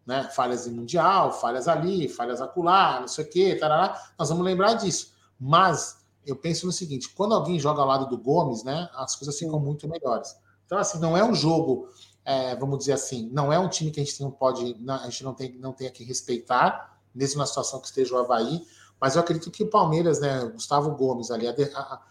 Né? 0.05 0.29
Falhas 0.33 0.67
em 0.67 0.71
Mundial, 0.71 1.31
falhas 1.31 1.67
ali, 1.67 2.09
falhas 2.09 2.41
acolá, 2.41 2.99
não 2.99 3.07
sei 3.07 3.23
o 3.23 3.29
quê, 3.29 3.55
tarará, 3.55 4.01
nós 4.17 4.29
vamos 4.29 4.43
lembrar 4.43 4.73
disso. 4.73 5.13
Mas 5.39 6.01
eu 6.25 6.35
penso 6.35 6.65
no 6.65 6.71
seguinte: 6.71 7.09
quando 7.09 7.33
alguém 7.33 7.59
joga 7.59 7.81
ao 7.81 7.87
lado 7.87 8.07
do 8.07 8.17
Gomes, 8.17 8.63
né, 8.63 8.89
as 8.95 9.15
coisas 9.15 9.37
ficam 9.37 9.59
muito 9.59 9.87
melhores. 9.87 10.35
Então, 10.71 10.79
assim, 10.79 10.99
não 10.99 11.17
é 11.17 11.21
um 11.21 11.35
jogo, 11.35 11.89
é, 12.23 12.55
vamos 12.55 12.79
dizer 12.79 12.93
assim, 12.93 13.29
não 13.33 13.51
é 13.51 13.59
um 13.59 13.67
time 13.67 13.91
que 13.91 13.99
a 13.99 14.03
gente 14.05 14.21
não 14.21 14.31
pode, 14.31 14.73
a 14.87 15.09
gente 15.09 15.21
não 15.21 15.33
tem, 15.33 15.51
não 15.57 15.73
tem 15.73 15.91
que 15.91 16.01
respeitar, 16.01 16.97
mesmo 17.13 17.39
na 17.39 17.45
situação 17.45 17.81
que 17.81 17.87
esteja 17.87 18.15
o 18.15 18.19
Havaí, 18.19 18.65
mas 18.97 19.15
eu 19.15 19.21
acredito 19.21 19.51
que 19.51 19.65
o 19.65 19.69
Palmeiras, 19.69 20.21
né, 20.21 20.45
Gustavo 20.45 20.91
Gomes 20.91 21.29
ali, 21.29 21.45
a, 21.45 21.51
a, 21.51 22.01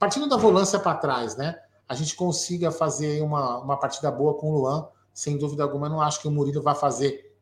partindo 0.00 0.28
da 0.28 0.36
volância 0.36 0.80
para 0.80 0.98
trás, 0.98 1.36
né, 1.36 1.60
a 1.88 1.94
gente 1.94 2.16
consiga 2.16 2.72
fazer 2.72 3.22
uma, 3.22 3.58
uma 3.58 3.76
partida 3.76 4.10
boa 4.10 4.34
com 4.34 4.50
o 4.50 4.58
Luan, 4.58 4.88
sem 5.14 5.38
dúvida 5.38 5.62
alguma, 5.62 5.86
eu 5.86 5.90
não 5.90 6.00
acho 6.00 6.20
que 6.20 6.26
o 6.26 6.30
Murilo 6.32 6.60
vai 6.60 6.74
fazer, 6.74 7.38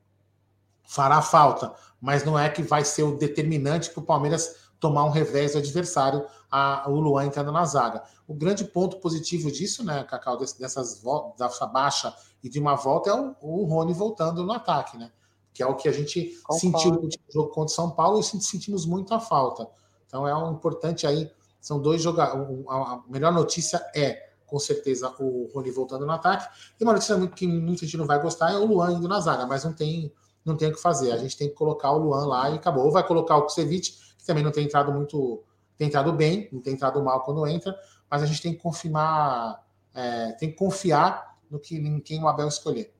fará 0.84 1.22
falta, 1.22 1.72
mas 1.98 2.22
não 2.22 2.38
é 2.38 2.50
que 2.50 2.62
vai 2.62 2.84
ser 2.84 3.04
o 3.04 3.16
determinante 3.16 3.88
para 3.88 4.02
o 4.02 4.04
Palmeiras 4.04 4.65
tomar 4.78 5.04
um 5.04 5.10
revés 5.10 5.52
do 5.52 5.58
adversário, 5.58 6.24
a, 6.50 6.88
o 6.88 7.00
Luan 7.00 7.26
entrando 7.26 7.50
na 7.50 7.64
zaga. 7.64 8.02
O 8.26 8.34
grande 8.34 8.64
ponto 8.64 8.98
positivo 8.98 9.50
disso, 9.50 9.84
né, 9.84 10.04
Cacau, 10.04 10.36
dessas 10.36 11.02
dessa 11.38 11.66
baixa 11.66 12.14
e 12.42 12.48
de 12.48 12.58
uma 12.58 12.74
volta 12.74 13.10
é 13.10 13.14
o, 13.14 13.34
o 13.40 13.64
Rony 13.64 13.92
voltando 13.92 14.44
no 14.44 14.52
ataque, 14.52 14.96
né? 14.96 15.10
Que 15.52 15.62
é 15.62 15.66
o 15.66 15.74
que 15.74 15.88
a 15.88 15.92
gente 15.92 16.38
Concordo. 16.44 16.60
sentiu 16.60 16.90
no 16.92 17.08
jogo 17.32 17.48
contra 17.48 17.72
o 17.72 17.74
São 17.74 17.90
Paulo 17.90 18.20
e 18.20 18.22
sentimos 18.22 18.84
muito 18.84 19.14
a 19.14 19.20
falta. 19.20 19.68
Então 20.06 20.26
é 20.28 20.36
um 20.36 20.52
importante 20.52 21.06
aí. 21.06 21.30
São 21.60 21.80
dois 21.80 22.02
jogadores. 22.02 22.64
A 22.68 23.02
melhor 23.08 23.32
notícia 23.32 23.84
é, 23.94 24.26
com 24.46 24.58
certeza, 24.58 25.12
o 25.18 25.50
Rony 25.52 25.70
voltando 25.70 26.06
no 26.06 26.12
ataque. 26.12 26.48
E 26.78 26.84
uma 26.84 26.92
notícia 26.92 27.26
que 27.28 27.46
muita 27.46 27.84
gente 27.84 27.96
não 27.96 28.06
vai 28.06 28.20
gostar 28.20 28.52
é 28.52 28.56
o 28.56 28.64
Luan 28.64 28.92
indo 28.92 29.08
na 29.08 29.20
zaga, 29.20 29.46
mas 29.46 29.64
não 29.64 29.72
tem, 29.72 30.12
não 30.46 30.56
tem 30.56 30.68
o 30.68 30.72
que 30.72 30.80
fazer. 30.80 31.12
A 31.12 31.18
gente 31.18 31.37
tem 31.37 31.48
que 31.48 31.54
colocar 31.54 31.90
o 31.90 31.98
Luan 31.98 32.26
lá 32.26 32.50
e 32.50 32.54
acabou. 32.54 32.85
Ou 32.85 32.92
vai 32.92 33.06
colocar 33.06 33.37
o 33.37 33.42
Kusevich 33.42 34.06
também 34.26 34.42
não 34.42 34.50
tem 34.50 34.64
entrado 34.64 34.92
muito, 34.92 35.42
tem 35.78 35.87
entrado 35.87 36.12
bem, 36.12 36.48
não 36.52 36.61
tem 36.61 36.74
entrado 36.74 37.02
mal 37.02 37.22
quando 37.22 37.46
entra, 37.46 37.78
mas 38.11 38.22
a 38.22 38.26
gente 38.26 38.42
tem 38.42 38.52
que 38.52 38.59
confirmar, 38.59 39.64
é, 39.94 40.32
tem 40.32 40.50
que 40.50 40.56
confiar 40.56 41.37
no 41.50 41.59
que 41.59 41.76
em 41.76 42.00
quem 42.00 42.22
o 42.22 42.28
Abel 42.28 42.48
escolher. 42.48 42.92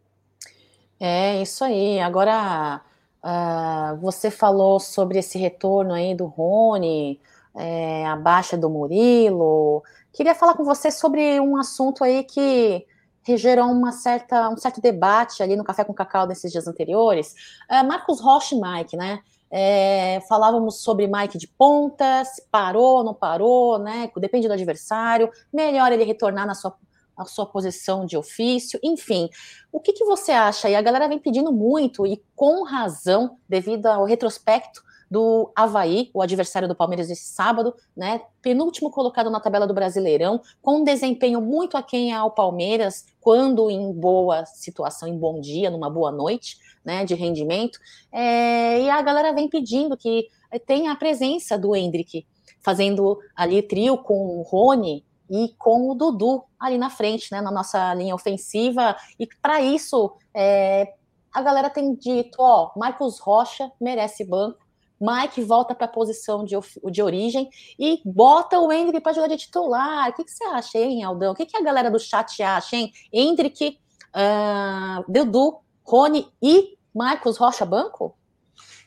É 0.99 1.43
isso 1.43 1.65
aí. 1.65 2.01
Agora 2.01 2.81
uh, 3.23 3.97
você 4.01 4.31
falou 4.31 4.79
sobre 4.79 5.19
esse 5.19 5.37
retorno 5.37 5.93
aí 5.93 6.15
do 6.15 6.27
Rony, 6.27 7.21
é, 7.55 8.07
a 8.07 8.17
baixa 8.17 8.57
do 8.57 8.71
Murilo. 8.71 9.83
Queria 10.13 10.35
falar 10.35 10.55
com 10.55 10.65
você 10.65 10.91
sobre 10.91 11.41
um 11.41 11.57
assunto 11.57 12.05
aí 12.05 12.25
que 12.25 12.87
gerou 13.35 13.71
uma 13.71 13.93
certa, 13.93 14.51
um 14.51 14.57
certo 14.59 14.81
debate 14.81 15.43
ali 15.43 15.57
no 15.57 15.65
Café 15.65 15.85
com 15.85 15.95
Cacau 15.95 16.27
nesses 16.27 16.53
dias 16.53 16.67
anteriores. 16.67 17.35
Uh, 17.71 17.87
Marcos 17.87 18.21
Rocha 18.21 18.55
e 18.55 18.61
Mike, 18.61 18.97
né? 18.97 19.21
É, 19.51 20.21
falávamos 20.29 20.83
sobre 20.83 21.07
Mike 21.07 21.39
de 21.39 21.47
ponta, 21.47 22.25
se 22.25 22.43
parou, 22.51 23.03
não 23.03 23.15
parou, 23.15 23.79
né? 23.79 24.11
Depende 24.19 24.49
do 24.49 24.53
adversário. 24.53 25.31
Melhor 25.53 25.93
ele 25.93 26.05
retornar 26.05 26.47
na 26.47 26.55
sua, 26.55 26.77
na 27.17 27.25
sua 27.25 27.47
posição 27.47 28.05
de 28.05 28.17
ofício, 28.17 28.79
enfim. 28.83 29.31
O 29.73 29.81
que, 29.81 29.93
que 29.93 30.05
você 30.05 30.33
acha? 30.33 30.69
E 30.69 30.75
a 30.75 30.83
galera 30.83 31.09
vem 31.09 31.19
pedindo 31.19 31.53
muito, 31.53 32.07
e 32.07 32.23
com 32.35 32.65
razão, 32.65 33.39
devido 33.49 33.87
ao 33.87 34.05
retrospecto 34.05 34.83
do 35.11 35.53
Havaí, 35.55 36.11
o 36.13 36.21
adversário 36.21 36.69
do 36.69 36.75
Palmeiras 36.75 37.11
esse 37.11 37.29
sábado, 37.29 37.75
né? 37.97 38.23
Penúltimo 38.43 38.91
colocado 38.91 39.31
na 39.31 39.41
tabela 39.41 39.67
do 39.67 39.75
Brasileirão, 39.75 40.41
com 40.61 40.79
um 40.79 40.85
desempenho 40.85 41.41
muito 41.41 41.77
aquém 41.77 42.13
ao 42.13 42.31
Palmeiras, 42.31 43.07
quando 43.21 43.71
em 43.71 43.93
boa 43.93 44.45
situação, 44.47 45.09
em 45.09 45.17
bom 45.17 45.41
dia, 45.41 45.71
numa 45.71 45.89
boa 45.89 46.11
noite 46.11 46.59
né, 46.85 47.05
de 47.05 47.15
rendimento, 47.15 47.79
é, 48.13 48.81
e 48.81 48.89
a 48.89 49.03
galera 49.03 49.33
vem 49.33 49.49
pedindo 49.49 49.97
que 49.97 50.29
tenha 50.65 50.93
a 50.93 50.97
presença 50.97 51.59
do 51.59 51.75
Hendrick, 51.75 52.25
fazendo 52.63 53.19
ali 53.35 53.61
trio 53.61 53.99
com 53.99 54.39
o 54.39 54.43
Rony 54.43 55.05
e 55.29 55.53
com 55.59 55.91
o 55.91 55.95
Dudu 55.95 56.45
ali 56.59 56.79
na 56.79 56.89
frente, 56.89 57.33
né, 57.33 57.41
na 57.41 57.51
nossa 57.51 57.93
linha 57.95 58.15
ofensiva, 58.15 58.97
e 59.19 59.27
para 59.43 59.61
isso 59.61 60.13
é, 60.33 60.95
a 61.33 61.43
galera 61.43 61.69
tem 61.69 61.95
dito, 61.95 62.37
ó, 62.39 62.71
Marcos 62.77 63.19
Rocha 63.19 63.71
merece 63.81 64.25
banco, 64.25 64.66
Mike 65.01 65.43
volta 65.43 65.75
para 65.75 65.87
a 65.87 65.91
posição 65.91 66.45
de, 66.45 66.57
de 66.91 67.03
origem 67.03 67.49
e 67.79 68.01
bota 68.05 68.59
o 68.59 68.73
Hendrick 68.73 69.03
para 69.03 69.13
jogar 69.13 69.29
de 69.29 69.37
titular. 69.37 70.09
O 70.09 70.13
que, 70.15 70.25
que, 70.25 70.31
você 70.31 70.45
acha, 70.45 70.79
hein, 70.79 71.05
Aldão? 71.05 71.33
O 71.33 71.35
que, 71.35 71.47
que 71.47 71.57
a 71.57 71.63
galera 71.63 71.91
do 71.91 71.99
chat 71.99 72.43
acha, 72.43 72.77
hein? 72.77 72.93
Hendrick, 73.13 73.79
uh, 74.15 75.05
Dudu, 75.11 75.59
Rony 75.85 76.29
e 76.43 76.77
Marcos 76.95 77.37
Rocha 77.37 77.65
banco? 77.67 78.17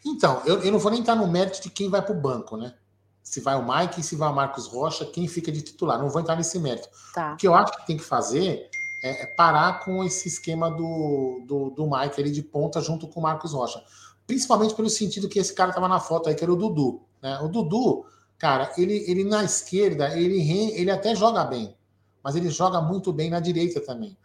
Então, 0.05 0.41
eu, 0.45 0.61
eu 0.63 0.71
não 0.71 0.79
vou 0.79 0.91
nem 0.91 1.01
entrar 1.01 1.15
no 1.15 1.27
mérito 1.27 1.61
de 1.61 1.69
quem 1.69 1.89
vai 1.89 2.01
para 2.01 2.15
o 2.15 2.19
banco, 2.19 2.57
né? 2.57 2.73
Se 3.21 3.39
vai 3.41 3.55
o 3.55 3.67
Mike, 3.67 4.01
se 4.01 4.15
vai 4.15 4.29
o 4.29 4.33
Marcos 4.33 4.65
Rocha, 4.65 5.05
quem 5.05 5.27
fica 5.27 5.51
de 5.51 5.61
titular. 5.61 5.99
Não 5.99 6.09
vou 6.09 6.21
entrar 6.21 6.35
nesse 6.35 6.57
mérito. 6.57 6.89
Tá. 7.13 7.33
O 7.33 7.37
que 7.37 7.47
eu 7.47 7.53
acho 7.53 7.71
que 7.77 7.85
tem 7.85 7.97
que 7.97 8.03
fazer 8.03 8.69
é, 9.03 9.23
é 9.23 9.25
parar 9.27 9.81
com 9.83 10.03
esse 10.03 10.27
esquema 10.27 10.71
do, 10.71 11.43
do, 11.45 11.69
do 11.69 11.89
Mike 11.89 12.19
ali 12.19 12.31
de 12.31 12.41
ponta 12.41 12.81
junto 12.81 13.07
com 13.07 13.19
o 13.19 13.23
Marcos 13.23 13.53
Rocha. 13.53 13.83
Principalmente 14.29 14.75
pelo 14.75 14.91
sentido 14.91 15.27
que 15.27 15.39
esse 15.39 15.51
cara 15.55 15.71
estava 15.71 15.87
na 15.87 15.99
foto 15.99 16.29
aí, 16.29 16.35
que 16.35 16.43
era 16.43 16.53
o 16.53 16.55
Dudu. 16.55 17.01
Né? 17.19 17.39
O 17.39 17.47
Dudu, 17.47 18.05
cara, 18.37 18.71
ele, 18.77 19.03
ele 19.09 19.23
na 19.23 19.43
esquerda, 19.43 20.15
ele, 20.15 20.39
ele 20.75 20.91
até 20.91 21.15
joga 21.15 21.43
bem, 21.45 21.75
mas 22.23 22.35
ele 22.35 22.47
joga 22.51 22.79
muito 22.79 23.11
bem 23.11 23.31
na 23.31 23.39
direita 23.39 23.81
também. 23.81 24.15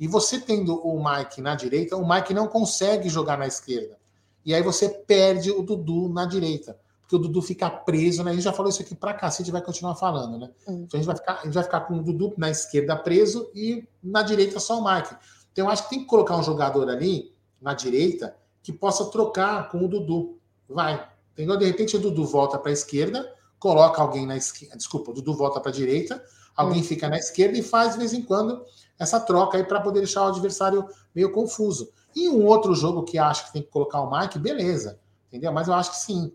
E 0.00 0.08
você 0.08 0.40
tendo 0.40 0.84
o 0.84 0.98
Mike 0.98 1.40
na 1.40 1.54
direita, 1.54 1.96
o 1.96 2.04
Mike 2.04 2.34
não 2.34 2.48
consegue 2.48 3.08
jogar 3.08 3.38
na 3.38 3.46
esquerda. 3.46 3.96
E 4.44 4.52
aí 4.52 4.64
você 4.64 4.88
perde 4.88 5.52
o 5.52 5.62
Dudu 5.62 6.08
na 6.08 6.26
direita. 6.26 6.76
Porque 7.02 7.14
o 7.14 7.18
Dudu 7.20 7.40
fica 7.40 7.70
preso, 7.70 8.24
né? 8.24 8.32
A 8.32 8.34
gente 8.34 8.42
já 8.42 8.52
falou 8.52 8.68
isso 8.68 8.82
aqui 8.82 8.96
pra 8.96 9.14
cacete 9.14 9.50
e 9.50 9.52
vai 9.52 9.62
continuar 9.62 9.94
falando, 9.94 10.40
né? 10.40 10.50
Hum. 10.66 10.86
Então 10.88 10.98
a 10.98 11.00
gente, 11.00 11.06
vai 11.06 11.14
ficar, 11.14 11.34
a 11.34 11.44
gente 11.44 11.54
vai 11.54 11.62
ficar 11.62 11.80
com 11.82 11.98
o 11.98 12.02
Dudu 12.02 12.34
na 12.36 12.50
esquerda 12.50 12.96
preso 12.96 13.48
e 13.54 13.86
na 14.02 14.22
direita 14.22 14.58
só 14.58 14.80
o 14.80 14.84
Mike. 14.84 15.14
Então 15.52 15.66
eu 15.66 15.70
acho 15.70 15.84
que 15.84 15.90
tem 15.90 16.00
que 16.00 16.06
colocar 16.06 16.36
um 16.36 16.42
jogador 16.42 16.90
ali, 16.90 17.32
na 17.60 17.74
direita, 17.74 18.34
que 18.62 18.72
possa 18.72 19.06
trocar 19.06 19.68
com 19.70 19.84
o 19.84 19.88
Dudu. 19.88 20.38
Vai. 20.68 21.08
Entendeu? 21.32 21.56
De 21.56 21.64
repente 21.64 21.96
o 21.96 21.98
Dudu 21.98 22.24
volta 22.24 22.58
para 22.58 22.70
a 22.70 22.72
esquerda, 22.72 23.32
coloca 23.58 24.00
alguém 24.00 24.26
na 24.26 24.36
esquerda. 24.36 24.76
Desculpa, 24.76 25.10
o 25.10 25.14
Dudu 25.14 25.34
volta 25.34 25.60
para 25.60 25.70
a 25.70 25.74
direita, 25.74 26.22
alguém 26.54 26.80
hum. 26.80 26.84
fica 26.84 27.08
na 27.08 27.16
esquerda 27.16 27.58
e 27.58 27.62
faz 27.62 27.92
de 27.92 27.98
vez 27.98 28.12
em 28.12 28.22
quando 28.22 28.64
essa 28.98 29.18
troca 29.18 29.56
aí 29.56 29.64
para 29.64 29.80
poder 29.80 30.00
deixar 30.00 30.22
o 30.22 30.28
adversário 30.28 30.86
meio 31.14 31.32
confuso. 31.32 31.90
E 32.14 32.28
um 32.28 32.46
outro 32.46 32.74
jogo 32.74 33.04
que 33.04 33.18
acho 33.18 33.46
que 33.46 33.52
tem 33.52 33.62
que 33.62 33.68
colocar 33.68 34.00
o 34.00 34.10
Mike, 34.10 34.38
beleza, 34.38 35.00
entendeu? 35.28 35.52
Mas 35.52 35.66
eu 35.66 35.74
acho 35.74 35.90
que 35.90 35.96
sim. 35.96 36.32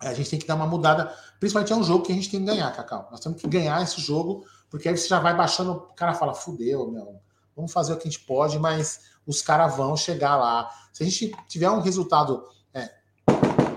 A 0.00 0.14
gente 0.14 0.30
tem 0.30 0.38
que 0.38 0.46
dar 0.46 0.54
uma 0.54 0.66
mudada, 0.66 1.12
principalmente 1.40 1.72
é 1.72 1.76
um 1.76 1.82
jogo 1.82 2.04
que 2.04 2.12
a 2.12 2.14
gente 2.14 2.30
tem 2.30 2.40
que 2.40 2.46
ganhar, 2.46 2.70
Cacau. 2.72 3.08
Nós 3.10 3.18
temos 3.18 3.40
que 3.40 3.48
ganhar 3.48 3.82
esse 3.82 4.00
jogo, 4.00 4.44
porque 4.70 4.88
aí 4.88 4.96
você 4.96 5.08
já 5.08 5.18
vai 5.18 5.36
baixando, 5.36 5.72
o 5.72 5.94
cara 5.94 6.14
fala, 6.14 6.32
fudeu, 6.32 6.88
meu, 6.88 7.16
vamos 7.58 7.72
fazer 7.72 7.92
o 7.92 7.96
que 7.96 8.08
a 8.08 8.10
gente 8.10 8.24
pode, 8.24 8.58
mas 8.58 9.00
os 9.26 9.42
caras 9.42 9.76
vão 9.76 9.96
chegar 9.96 10.36
lá. 10.36 10.70
Se 10.92 11.02
a 11.02 11.06
gente 11.06 11.32
tiver 11.46 11.68
um 11.68 11.80
resultado 11.80 12.44
é, 12.72 12.90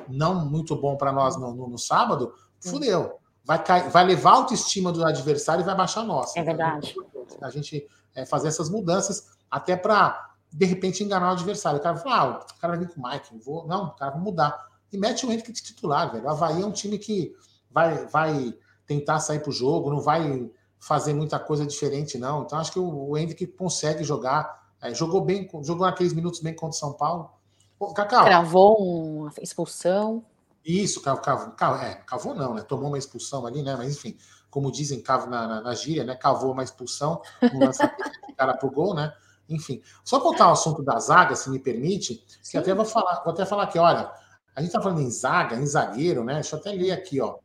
não 0.08 0.46
muito 0.46 0.76
bom 0.76 0.96
para 0.96 1.12
nós 1.12 1.36
no, 1.36 1.54
no, 1.54 1.68
no 1.68 1.78
sábado, 1.78 2.34
fudeu 2.60 3.20
vai, 3.44 3.64
cair, 3.64 3.90
vai 3.90 4.06
levar 4.06 4.32
a 4.32 4.36
autoestima 4.36 4.92
do 4.92 5.06
adversário 5.06 5.62
e 5.62 5.66
vai 5.66 5.76
baixar 5.76 6.02
a 6.02 6.06
nossa. 6.06 6.40
É 6.40 6.44
verdade. 6.44 6.96
a 7.42 7.50
gente 7.50 7.88
é, 8.16 8.26
fazer 8.26 8.48
essas 8.48 8.70
mudanças, 8.70 9.32
até 9.50 9.76
para, 9.76 10.34
de 10.52 10.66
repente, 10.66 11.04
enganar 11.04 11.30
o 11.30 11.34
adversário. 11.34 11.80
O 11.80 11.84
cara 11.84 11.98
fala, 11.98 12.16
ah, 12.16 12.46
o 12.58 12.60
cara 12.60 12.76
vai 12.76 12.86
vir 12.86 12.94
com 12.94 13.02
o 13.02 13.10
Mike, 13.10 13.40
vou. 13.44 13.68
Não, 13.68 13.88
o 13.88 13.92
cara 13.92 14.12
vai 14.12 14.22
mudar. 14.22 14.68
E 14.92 14.98
mete 14.98 15.26
o 15.26 15.32
Henrique 15.32 15.52
de 15.52 15.64
titular, 15.64 16.12
velho. 16.12 16.26
O 16.26 16.30
Havaí 16.30 16.62
é 16.62 16.66
um 16.66 16.72
time 16.72 16.98
que 16.98 17.34
vai, 17.70 18.06
vai 18.08 18.54
tentar 18.86 19.20
sair 19.20 19.40
para 19.40 19.50
o 19.50 19.54
jogo, 19.54 19.90
não 19.90 20.02
vai 20.02 20.50
fazer 20.82 21.14
muita 21.14 21.40
coisa 21.40 21.66
diferente, 21.66 22.18
não. 22.18 22.42
Então, 22.42 22.58
acho 22.58 22.72
que 22.72 22.80
o, 22.80 23.16
Henrique 23.16 23.46
consegue 23.46 24.04
jogar. 24.04 24.60
É, 24.82 24.94
jogou 24.94 25.22
bem, 25.22 25.48
jogou 25.62 25.86
aqueles 25.86 26.12
minutos 26.12 26.42
bem 26.42 26.56
contra 26.56 26.76
o 26.76 26.80
São 26.80 26.94
Paulo. 26.94 27.30
Pô, 27.78 27.94
Cacau. 27.94 28.26
Cravou 28.26 28.78
uma 28.82 29.32
expulsão. 29.40 30.26
Isso, 30.66 31.02
cavou, 31.02 31.52
cavou, 31.52 31.82
é, 31.82 31.96
cavou 32.06 32.34
não, 32.34 32.56
né? 32.56 32.62
Tomou 32.62 32.88
uma 32.88 32.98
expulsão 32.98 33.46
ali, 33.46 33.62
né? 33.62 33.76
Mas 33.76 33.96
enfim, 33.96 34.18
como 34.50 34.72
dizem 34.72 35.02
cavo 35.02 35.30
na, 35.30 35.48
na, 35.48 35.62
na 35.62 35.76
gíria, 35.76 36.04
né? 36.04 36.16
Cavou 36.16 36.52
uma 36.52 36.64
expulsão, 36.64 37.22
um 37.42 37.60
cara 38.36 38.58
pro 38.58 38.72
gol, 38.72 38.96
né? 38.96 39.14
Enfim, 39.48 39.82
só 40.04 40.20
voltar 40.20 40.46
ao 40.46 40.54
assunto 40.54 40.84
da 40.84 40.98
zaga, 41.00 41.36
se 41.36 41.50
me 41.50 41.60
permite, 41.60 42.24
Sim. 42.42 42.52
que 42.52 42.58
até 42.58 42.74
vou 42.74 42.86
falar, 42.86 43.22
vou 43.24 43.34
até 43.34 43.46
falar 43.46 43.64
aqui, 43.64 43.78
olha, 43.78 44.12
a 44.56 44.62
gente 44.62 44.72
tá 44.72 44.82
falando 44.82 45.02
em 45.02 45.10
zaga, 45.10 45.56
em 45.56 45.66
zagueiro, 45.66 46.24
né? 46.24 46.36
Deixa 46.36 46.56
eu 46.56 46.60
até 46.60 46.72
ler 46.72 46.92
aqui, 46.92 47.20
ó. 47.22 47.38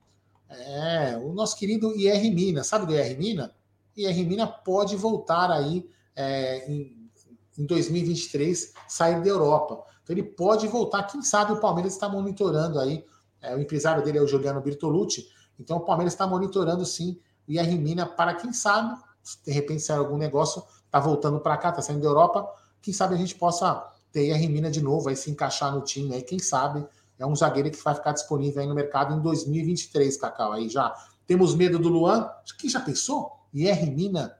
É, 0.49 1.17
o 1.19 1.33
nosso 1.33 1.57
querido 1.57 1.95
IR 1.97 2.33
Mina, 2.33 2.63
sabe 2.63 2.87
do 2.87 2.95
IR 2.95 3.19
Mina? 3.19 3.55
IR 3.97 4.27
Mina 4.27 4.47
pode 4.47 4.97
voltar 4.97 5.51
aí 5.51 5.89
é, 6.15 6.71
em, 6.71 7.11
em 7.59 7.67
2023 7.67 8.73
sair 8.89 9.23
da 9.23 9.29
Europa. 9.29 9.85
Então 10.03 10.15
ele 10.15 10.23
pode 10.23 10.69
voltar. 10.69 11.03
Quem 11.05 11.23
sabe 11.23 11.53
o 11.53 11.61
Palmeiras 11.61 11.95
está 11.95 12.09
monitorando 12.09 12.79
aí. 12.79 13.05
É, 13.41 13.55
o 13.55 13.61
empresário 13.61 14.05
dele 14.05 14.19
é 14.19 14.23
o 14.23 14.27
Juliano 14.27 14.61
Bertolucci. 14.61 15.29
Então 15.59 15.79
o 15.79 15.81
Palmeiras 15.81 16.13
está 16.13 16.27
monitorando 16.27 16.85
sim 16.85 17.19
o 17.49 17.53
IR 17.53 17.79
Mina 17.79 18.07
para 18.07 18.35
quem 18.35 18.53
sabe, 18.53 19.01
de 19.45 19.53
repente 19.53 19.83
sair 19.83 19.99
algum 19.99 20.17
negócio, 20.17 20.63
está 20.85 20.99
voltando 20.99 21.41
para 21.41 21.57
cá, 21.57 21.71
está 21.71 21.83
saindo 21.83 22.03
da 22.03 22.09
Europa. 22.09 22.49
Quem 22.83 22.93
sabe 22.93 23.15
a 23.15 23.19
gente 23.19 23.35
possa 23.35 23.85
ter 24.13 24.27
IR 24.27 24.49
Mina 24.51 24.71
de 24.71 24.83
novo, 24.83 25.09
aí 25.09 25.17
se 25.17 25.31
encaixar 25.31 25.75
no 25.75 25.83
time. 25.83 26.15
Aí 26.15 26.23
quem 26.23 26.39
sabe 26.39 26.87
é 27.19 27.27
um 27.27 27.35
zagueiro 27.35 27.71
que 27.71 27.83
vai 27.83 27.95
ficar 27.95 28.13
disponível 28.13 28.61
aí 28.61 28.69
no 28.69 28.75
mercado 28.75 29.15
em 29.15 29.21
2023, 29.21 30.17
Cacau. 30.17 30.53
Aí 30.53 30.69
já 30.69 30.95
temos 31.27 31.55
medo 31.55 31.79
do 31.79 31.89
Luan. 31.89 32.31
Quem 32.59 32.69
já 32.69 32.81
pensou? 32.81 33.33
IR 33.53 33.91
Mina 33.91 34.37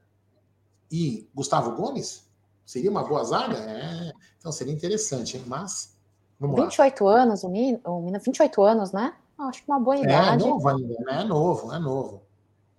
e 0.91 1.27
Gustavo 1.33 1.71
Gomes? 1.71 2.27
Seria 2.65 2.91
uma 2.91 3.03
boa 3.03 3.23
zaga? 3.23 3.57
É. 3.57 4.13
Então 4.37 4.51
seria 4.51 4.73
interessante, 4.73 5.37
hein? 5.37 5.43
Mas. 5.47 5.95
Vamos 6.39 6.59
28 6.59 7.03
lá. 7.03 7.21
anos, 7.23 7.43
o 7.43 7.49
Mina, 7.49 7.79
o 7.85 8.01
Mina, 8.01 8.19
28 8.19 8.61
anos, 8.61 8.91
né? 8.91 9.13
Acho 9.39 9.63
que 9.63 9.71
uma 9.71 9.79
boa 9.79 9.97
é, 9.97 10.01
idade. 10.01 10.43
É 10.43 10.47
novo 10.47 10.69
ainda, 10.69 10.95
né? 10.99 11.21
É 11.21 11.23
novo, 11.23 11.73
é 11.73 11.79
novo. 11.79 12.21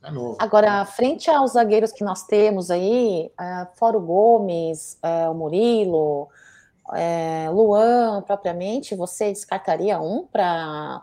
É 0.03 0.11
novo. 0.13 0.37
Agora, 0.41 0.85
frente 0.85 1.29
aos 1.29 1.53
zagueiros 1.53 1.91
que 1.91 2.05
nós 2.05 2.23
temos 2.25 2.71
aí, 2.71 3.33
uh, 3.33 3.67
fora 3.77 3.99
o 3.99 4.01
Gomes, 4.01 4.97
uh, 5.03 5.31
o 5.33 5.35
Murilo, 5.35 6.29
uh, 6.89 7.53
Luan, 7.53 8.23
propriamente, 8.23 8.95
você 8.95 9.33
descartaria 9.33 10.01
um 10.01 10.27
para 10.27 11.03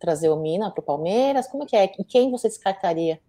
trazer 0.00 0.28
o 0.28 0.36
Mina 0.36 0.70
para 0.70 0.80
o 0.80 0.84
Palmeiras? 0.84 1.46
Como 1.46 1.64
é 1.64 1.66
que 1.66 1.76
é? 1.76 1.84
E 1.98 2.04
quem 2.04 2.30
você 2.30 2.48
descartaria? 2.48 3.20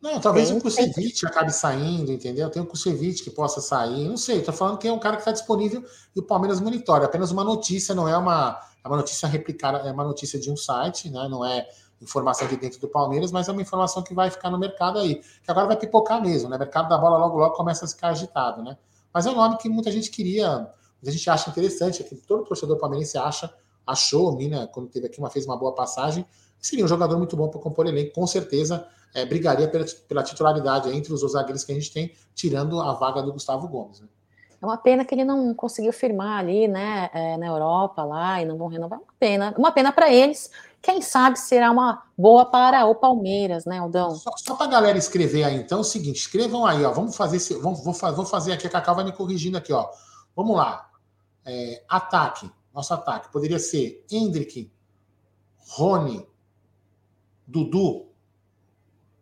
Não, 0.00 0.20
talvez 0.20 0.48
tem, 0.48 0.58
o 0.58 0.60
Kusevich 0.60 1.20
tem... 1.20 1.28
acabe 1.28 1.50
saindo, 1.50 2.12
entendeu? 2.12 2.50
Tem 2.50 2.62
o 2.62 2.66
Kusevich 2.66 3.24
que 3.24 3.30
possa 3.30 3.60
sair, 3.60 4.06
não 4.06 4.16
sei, 4.16 4.42
tô 4.42 4.52
falando 4.52 4.78
que 4.78 4.86
é 4.86 4.92
um 4.92 4.98
cara 4.98 5.16
que 5.16 5.22
está 5.22 5.32
disponível 5.32 5.82
e 6.14 6.20
o 6.20 6.22
Palmeiras 6.22 6.60
monitora. 6.60 7.04
É 7.04 7.06
apenas 7.06 7.30
uma 7.30 7.42
notícia, 7.42 7.94
não 7.94 8.06
é 8.06 8.16
uma, 8.16 8.60
é 8.84 8.88
uma 8.88 8.98
notícia 8.98 9.26
replicada, 9.26 9.78
é 9.78 9.90
uma 9.90 10.04
notícia 10.04 10.38
de 10.38 10.50
um 10.50 10.56
site, 10.56 11.10
né? 11.10 11.26
Não 11.28 11.44
é 11.44 11.66
informação 12.00 12.46
de 12.46 12.56
dentro 12.56 12.78
do 12.78 12.88
Palmeiras, 12.88 13.32
mas 13.32 13.48
é 13.48 13.52
uma 13.52 13.62
informação 13.62 14.02
que 14.02 14.14
vai 14.14 14.30
ficar 14.30 14.50
no 14.50 14.58
mercado 14.58 14.98
aí, 14.98 15.16
que 15.42 15.50
agora 15.50 15.66
vai 15.66 15.76
pipocar 15.76 16.20
mesmo, 16.22 16.48
né? 16.50 16.56
O 16.56 16.58
mercado 16.58 16.88
da 16.88 16.98
bola 16.98 17.16
logo 17.16 17.38
logo 17.38 17.56
começa 17.56 17.86
a 17.86 17.88
ficar 17.88 18.08
agitado, 18.08 18.62
né? 18.62 18.76
Mas 19.16 19.24
é 19.24 19.30
um 19.30 19.34
nome 19.34 19.56
que 19.56 19.66
muita 19.66 19.90
gente 19.90 20.10
queria, 20.10 20.68
muita 21.00 21.10
gente 21.10 21.30
acha 21.30 21.48
interessante, 21.48 22.04
que 22.04 22.14
todo 22.16 22.44
torcedor 22.44 22.76
palmeirense 22.76 23.16
acha, 23.16 23.50
achou, 23.86 24.30
o 24.30 24.36
Mina, 24.36 24.66
quando 24.66 24.90
teve 24.90 25.06
aqui 25.06 25.18
uma 25.18 25.30
fez 25.30 25.46
uma 25.46 25.56
boa 25.56 25.74
passagem, 25.74 26.26
seria 26.60 26.84
um 26.84 26.88
jogador 26.88 27.16
muito 27.16 27.34
bom 27.34 27.48
para 27.48 27.58
compor 27.58 27.86
elenco, 27.86 28.12
com 28.12 28.26
certeza 28.26 28.86
é, 29.14 29.24
brigaria 29.24 29.68
pela, 29.68 29.86
pela 30.06 30.22
titularidade 30.22 30.94
entre 30.94 31.14
os 31.14 31.22
zagueiros 31.32 31.64
que 31.64 31.72
a 31.72 31.74
gente 31.74 31.90
tem, 31.90 32.12
tirando 32.34 32.78
a 32.78 32.92
vaga 32.92 33.22
do 33.22 33.32
Gustavo 33.32 33.66
Gomes. 33.66 34.02
Né? 34.02 34.08
É 34.60 34.66
uma 34.66 34.76
pena 34.76 35.02
que 35.02 35.14
ele 35.14 35.24
não 35.24 35.54
conseguiu 35.54 35.94
firmar 35.94 36.40
ali, 36.40 36.68
né, 36.68 37.08
é, 37.14 37.38
na 37.38 37.46
Europa 37.46 38.04
lá 38.04 38.42
e 38.42 38.44
não 38.44 38.58
vão 38.58 38.68
renovar. 38.68 38.98
Uma 38.98 39.14
pena, 39.18 39.54
uma 39.56 39.72
pena 39.72 39.92
para 39.92 40.12
eles. 40.12 40.50
Quem 40.82 41.02
sabe 41.02 41.38
será 41.38 41.70
uma 41.70 42.04
boa 42.16 42.46
para 42.46 42.86
o 42.86 42.94
Palmeiras, 42.94 43.64
né, 43.64 43.78
Aldão? 43.78 44.14
Só, 44.14 44.30
só 44.36 44.54
para 44.54 44.66
a 44.66 44.70
galera 44.70 44.98
escrever 44.98 45.44
aí, 45.44 45.56
então, 45.56 45.78
é 45.78 45.80
o 45.80 45.84
seguinte: 45.84 46.16
escrevam 46.16 46.64
aí, 46.64 46.84
ó. 46.84 46.92
Vamos 46.92 47.16
fazer 47.16 47.38
esse, 47.38 47.54
vamos, 47.54 47.82
vou, 47.82 47.92
vou 47.92 48.24
fazer 48.24 48.52
aqui, 48.52 48.66
a 48.66 48.70
Cacau 48.70 48.94
vai 48.94 49.04
me 49.04 49.12
corrigindo 49.12 49.58
aqui, 49.58 49.72
ó. 49.72 49.88
Vamos 50.34 50.56
lá. 50.56 50.90
É, 51.44 51.82
ataque, 51.88 52.50
nosso 52.74 52.92
ataque 52.92 53.30
poderia 53.32 53.58
ser 53.58 54.04
Hendrick, 54.10 54.70
Rony, 55.68 56.26
Dudu, 57.46 58.06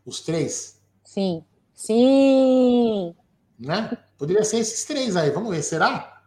os 0.05 0.21
três? 0.21 0.81
Sim. 1.05 1.45
Sim. 1.75 3.15
Né? 3.59 3.97
Poderia 4.17 4.45
ser 4.45 4.59
esses 4.59 4.85
três 4.85 5.17
aí. 5.17 5.31
Vamos 5.31 5.51
ver, 5.51 5.63
será? 5.63 6.23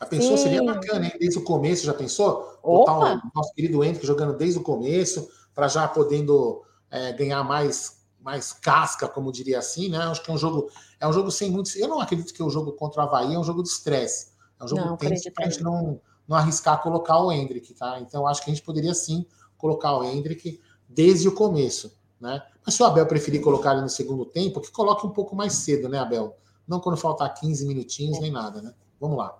A 0.00 0.06
pessoa 0.06 0.36
Sim. 0.36 0.44
seria 0.44 0.62
bacana, 0.62 1.06
hein? 1.06 1.12
Desde 1.18 1.38
o 1.38 1.44
começo, 1.44 1.84
já 1.84 1.94
pensou? 1.94 2.57
Botar 2.72 3.16
o 3.16 3.30
nosso 3.34 3.52
querido 3.54 3.82
Henrique 3.82 4.06
jogando 4.06 4.36
desde 4.36 4.58
o 4.58 4.62
começo, 4.62 5.28
para 5.54 5.68
já 5.68 5.86
podendo 5.88 6.62
é, 6.90 7.12
ganhar 7.12 7.42
mais, 7.42 8.02
mais 8.20 8.52
casca, 8.52 9.08
como 9.08 9.32
diria 9.32 9.58
assim, 9.58 9.88
né? 9.88 9.98
Acho 9.98 10.22
que 10.22 10.30
é 10.30 10.34
um 10.34 10.38
jogo, 10.38 10.70
é 11.00 11.06
um 11.06 11.12
jogo 11.12 11.30
sem 11.30 11.50
muitos. 11.50 11.74
Eu 11.76 11.88
não 11.88 12.00
acredito 12.00 12.32
que 12.32 12.42
o 12.42 12.50
jogo 12.50 12.72
contra 12.72 13.02
o 13.02 13.04
Havaí 13.04 13.34
é 13.34 13.38
um 13.38 13.44
jogo 13.44 13.62
de 13.62 13.68
estresse. 13.68 14.28
É 14.60 14.64
um 14.64 14.68
jogo 14.68 14.84
não, 14.84 14.96
tenso 14.96 15.30
para 15.32 15.46
a 15.46 15.50
gente 15.50 15.62
não, 15.62 16.00
não 16.26 16.36
arriscar 16.36 16.82
colocar 16.82 17.18
o 17.20 17.32
Hendrick, 17.32 17.74
tá? 17.74 17.98
Então 18.00 18.26
acho 18.26 18.42
que 18.42 18.50
a 18.50 18.54
gente 18.54 18.64
poderia 18.64 18.94
sim 18.94 19.26
colocar 19.56 19.96
o 19.96 20.04
Hendrick 20.04 20.60
desde 20.88 21.28
o 21.28 21.32
começo. 21.32 21.96
Né? 22.20 22.42
Mas 22.64 22.74
se 22.74 22.82
o 22.82 22.86
Abel 22.86 23.06
preferir 23.06 23.40
colocar 23.40 23.72
ele 23.72 23.82
no 23.82 23.88
segundo 23.88 24.24
tempo, 24.24 24.60
que 24.60 24.70
coloque 24.70 25.06
um 25.06 25.10
pouco 25.10 25.36
mais 25.36 25.52
cedo, 25.54 25.88
né, 25.88 25.98
Abel? 25.98 26.36
Não 26.66 26.80
quando 26.80 26.96
faltar 26.96 27.32
15 27.32 27.66
minutinhos 27.66 28.20
nem 28.20 28.30
nada, 28.30 28.60
né? 28.60 28.74
Vamos 29.00 29.16
lá. 29.16 29.38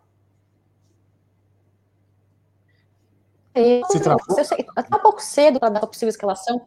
Eu, 3.59 3.85
Se 3.87 4.01
travou? 4.01 4.37
Tá 4.37 4.97
um 4.97 5.01
pouco 5.01 5.21
cedo 5.21 5.59
para 5.59 5.68
dar 5.71 5.85
a 5.85 5.87
possível 5.87 6.09
escalação. 6.09 6.66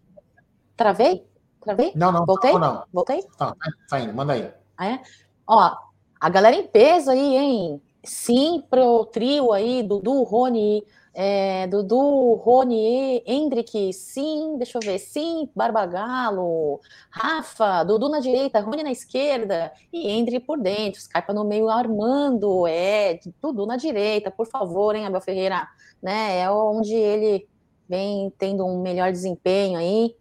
Travei? 0.75 1.25
Travei? 1.61 1.91
Não, 1.95 2.11
não. 2.11 2.25
Voltei? 2.25 2.53
Não. 2.53 2.83
Voltei? 2.91 3.23
Tá, 3.37 3.55
tá 3.89 3.99
indo, 3.99 4.13
manda 4.13 4.33
aí. 4.33 4.51
Ah, 4.77 4.87
é? 4.87 5.01
Ó, 5.47 5.75
a 6.19 6.29
galera 6.29 6.55
em 6.55 6.67
peso 6.67 7.11
aí, 7.11 7.37
hein? 7.37 7.81
Sim 8.03 8.63
pro 8.69 9.05
trio 9.05 9.53
aí, 9.53 9.83
Dudu, 9.83 10.23
Rony 10.23 10.83
é, 11.13 11.67
Dudu, 11.67 12.35
Rony, 12.35 13.21
Hendrick, 13.25 13.91
sim, 13.93 14.55
deixa 14.57 14.77
eu 14.77 14.81
ver, 14.81 14.97
sim, 14.97 15.49
Barbagalo, 15.55 16.79
Rafa, 17.09 17.83
Dudu 17.83 18.07
na 18.07 18.19
direita, 18.19 18.61
Rony 18.61 18.83
na 18.83 18.91
esquerda 18.91 19.71
e 19.91 20.09
Hendrick 20.09 20.45
por 20.45 20.57
dentro, 20.57 21.01
Scarpa 21.01 21.33
no 21.33 21.43
meio, 21.43 21.69
Armando, 21.69 22.65
é, 22.65 23.19
Dudu 23.41 23.65
na 23.65 23.75
direita, 23.75 24.31
por 24.31 24.47
favor, 24.47 24.95
hein, 24.95 25.05
Abel 25.05 25.21
Ferreira, 25.21 25.67
né, 26.01 26.39
é 26.39 26.49
onde 26.49 26.93
ele 26.95 27.47
vem 27.89 28.33
tendo 28.37 28.65
um 28.65 28.81
melhor 28.81 29.11
desempenho 29.11 29.77
aí. 29.77 30.15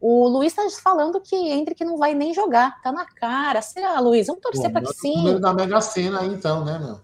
O 0.00 0.28
Luiz 0.28 0.56
está 0.56 0.68
falando 0.80 1.20
que 1.20 1.34
Hendrick 1.34 1.84
não 1.84 1.96
vai 1.96 2.14
nem 2.14 2.32
jogar, 2.32 2.80
tá 2.82 2.92
na 2.92 3.04
cara. 3.04 3.60
Será, 3.62 3.98
Luiz? 3.98 4.26
Vamos 4.26 4.42
torcer 4.42 4.70
para 4.70 4.82
que 4.82 4.92
sim. 4.92 5.16
número 5.16 5.40
da 5.40 5.52
Mega 5.52 5.80
Sena 5.80 6.20
aí, 6.20 6.28
então, 6.28 6.64
né, 6.64 6.78
meu? 6.78 7.00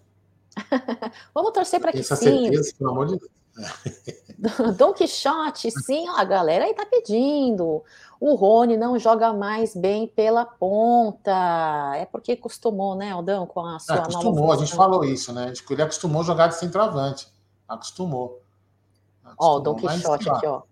Vamos 1.35 1.53
torcer 1.53 1.81
para 1.81 1.93
que 1.93 2.03
sim. 2.03 2.15
Certeza, 2.17 2.75
pelo 2.79 2.91
amor 2.91 3.07
de 3.07 3.19
Deus. 3.19 3.31
Don 4.77 4.93
Quixote, 4.93 5.71
sim, 5.71 6.09
a 6.09 6.25
galera 6.25 6.65
aí 6.65 6.75
tá 6.75 6.87
pedindo. 6.87 7.83
O 8.19 8.35
Rony 8.35 8.77
não 8.77 8.99
joga 8.99 9.33
mais 9.33 9.75
bem 9.75 10.07
pela 10.07 10.45
ponta. 10.45 11.93
É 11.97 12.07
porque 12.07 12.33
acostumou, 12.33 12.95
né, 12.95 13.11
Aldão, 13.11 13.47
com 13.47 13.61
a 13.61 13.79
sua 13.79 13.97
é, 13.97 13.99
acostumou, 13.99 14.53
a 14.53 14.57
gente 14.57 14.75
falou 14.75 15.05
isso, 15.05 15.33
né? 15.33 15.53
Ele 15.71 15.83
acostumou 15.83 16.25
jogar 16.25 16.49
de 16.49 16.57
centroavante. 16.57 17.29
Acostumou. 17.69 18.41
acostumou. 19.25 19.37
Ó, 19.39 19.57
o 19.57 19.61
Don 19.61 19.75
Quixote 19.75 20.31
aqui, 20.31 20.47
ó. 20.47 20.63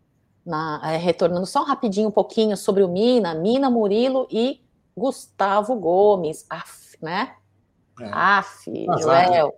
Na, 0.45 0.81
é, 0.85 0.97
retornando 0.97 1.47
só 1.47 1.63
rapidinho 1.63 2.09
um 2.09 2.13
pouquinho 2.13 2.57
sobre 2.57 2.83
o 2.83 2.89
Mina, 2.89 3.35
Mina 3.35 3.69
Murilo 3.69 4.27
e 4.31 4.65
Gustavo 4.97 5.75
Gomes. 5.77 6.47
Af, 6.49 6.97
né? 7.01 7.35
É. 8.01 8.11
Af, 8.11 8.65
Joel. 9.01 9.55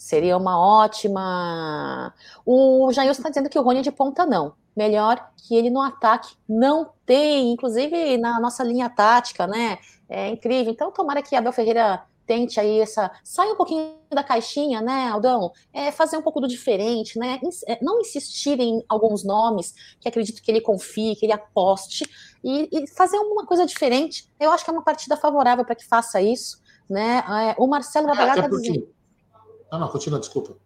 Seria 0.00 0.34
uma 0.38 0.58
ótima. 0.58 2.14
O 2.46 2.90
Jailson 2.90 3.20
está 3.20 3.28
dizendo 3.28 3.50
que 3.50 3.58
o 3.58 3.62
Rony 3.62 3.80
é 3.80 3.82
de 3.82 3.92
ponta 3.92 4.24
não. 4.24 4.54
Melhor 4.74 5.30
que 5.36 5.54
ele 5.54 5.68
no 5.68 5.78
ataque 5.78 6.34
não 6.48 6.90
tem, 7.04 7.52
inclusive 7.52 8.16
na 8.16 8.40
nossa 8.40 8.64
linha 8.64 8.88
tática, 8.88 9.46
né? 9.46 9.78
É 10.08 10.30
incrível. 10.30 10.72
Então, 10.72 10.90
tomara 10.90 11.20
que 11.20 11.36
Abel 11.36 11.52
Ferreira 11.52 12.02
tente 12.26 12.58
aí 12.58 12.80
essa. 12.80 13.10
Sai 13.22 13.52
um 13.52 13.56
pouquinho 13.56 13.94
da 14.10 14.24
caixinha, 14.24 14.80
né, 14.80 15.10
Aldão? 15.10 15.52
É 15.70 15.92
fazer 15.92 16.16
um 16.16 16.22
pouco 16.22 16.40
do 16.40 16.48
diferente, 16.48 17.18
né? 17.18 17.38
É, 17.66 17.78
não 17.84 18.00
insistir 18.00 18.58
em 18.58 18.82
alguns 18.88 19.22
nomes 19.22 19.74
que 20.00 20.08
acredito 20.08 20.40
que 20.40 20.50
ele 20.50 20.62
confie, 20.62 21.14
que 21.14 21.26
ele 21.26 21.34
aposte, 21.34 22.10
e, 22.42 22.70
e 22.72 22.86
fazer 22.86 23.18
uma 23.18 23.44
coisa 23.44 23.66
diferente. 23.66 24.32
Eu 24.40 24.50
acho 24.50 24.64
que 24.64 24.70
é 24.70 24.72
uma 24.72 24.82
partida 24.82 25.14
favorável 25.14 25.62
para 25.62 25.74
que 25.74 25.86
faça 25.86 26.22
isso, 26.22 26.58
né? 26.88 27.22
É, 27.50 27.54
o 27.58 27.66
Marcelo 27.66 28.06
Babalá 28.06 28.34
está 28.34 28.48
dizendo. 28.48 28.88
Não, 29.70 29.78
não, 29.78 29.88
continua, 29.88 30.18
desculpa. 30.18 30.56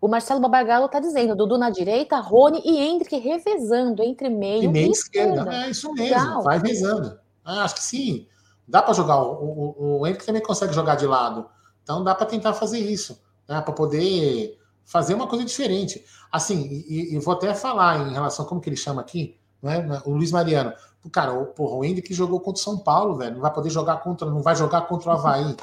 O 0.00 0.08
Marcelo 0.08 0.40
Babargalo 0.40 0.86
está 0.86 0.98
dizendo, 0.98 1.36
Dudu 1.36 1.58
na 1.58 1.68
direita, 1.68 2.18
Rony 2.20 2.62
e 2.64 2.78
Hendrick 2.78 3.16
revezando 3.18 4.02
entre 4.02 4.30
meio 4.30 4.64
e, 4.64 4.68
meio 4.68 4.88
e 4.88 4.90
esquerda. 4.90 5.40
esquerda. 5.42 5.66
É 5.66 5.70
isso 5.70 5.92
mesmo, 5.92 6.16
Legal. 6.16 6.42
vai 6.42 6.58
revezando. 6.58 7.18
Ah, 7.44 7.64
acho 7.64 7.74
que 7.74 7.82
sim. 7.82 8.26
Dá 8.66 8.82
para 8.82 8.94
jogar. 8.94 9.20
O, 9.22 9.34
o, 9.34 10.00
o 10.00 10.06
Hendrick 10.06 10.24
também 10.24 10.42
consegue 10.42 10.72
jogar 10.72 10.94
de 10.94 11.06
lado. 11.06 11.46
Então 11.82 12.02
dá 12.02 12.14
para 12.14 12.26
tentar 12.26 12.54
fazer 12.54 12.78
isso, 12.78 13.20
né? 13.48 13.60
Para 13.60 13.72
poder 13.72 14.58
fazer 14.84 15.14
uma 15.14 15.26
coisa 15.26 15.44
diferente. 15.44 16.04
Assim, 16.32 16.66
e, 16.88 17.14
e, 17.14 17.18
vou 17.18 17.34
até 17.34 17.52
falar 17.54 18.08
em 18.08 18.12
relação, 18.12 18.44
como 18.44 18.60
que 18.60 18.68
ele 18.68 18.76
chama 18.76 19.00
aqui, 19.00 19.36
né? 19.62 20.00
o 20.04 20.12
Luiz 20.12 20.30
Mariano. 20.30 20.72
Cara, 21.12 21.32
o, 21.32 21.46
porra, 21.46 21.76
o 21.76 21.84
Hendrick 21.84 22.12
jogou 22.14 22.40
contra 22.40 22.60
o 22.60 22.64
São 22.64 22.78
Paulo, 22.78 23.16
velho. 23.16 23.34
Não 23.34 23.40
vai 23.40 23.52
poder 23.52 23.70
jogar 23.70 23.96
contra, 23.98 24.30
não 24.30 24.42
vai 24.42 24.54
jogar 24.54 24.82
contra 24.82 25.10
o 25.10 25.12
Havaí. 25.12 25.56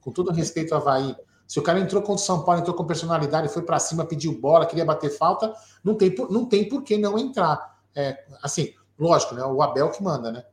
Com 0.00 0.12
todo 0.12 0.32
respeito 0.32 0.74
ao 0.74 0.80
Havaí. 0.80 1.16
Se 1.46 1.58
o 1.58 1.62
cara 1.62 1.78
entrou 1.78 2.02
contra 2.02 2.22
o 2.22 2.26
São 2.26 2.44
Paulo, 2.44 2.60
entrou 2.60 2.76
com 2.76 2.84
personalidade, 2.84 3.48
foi 3.48 3.62
para 3.62 3.78
cima, 3.78 4.04
pediu 4.04 4.38
bola, 4.38 4.66
queria 4.66 4.84
bater 4.84 5.10
falta, 5.10 5.54
não 5.82 5.94
tem, 5.94 6.14
não 6.30 6.46
tem 6.46 6.68
por 6.68 6.82
que 6.82 6.96
não 6.96 7.18
entrar. 7.18 7.78
É, 7.94 8.24
assim, 8.42 8.72
lógico, 8.98 9.34
né? 9.34 9.44
O 9.44 9.62
Abel 9.62 9.90
que 9.90 10.02
manda, 10.02 10.32
né? 10.32 10.44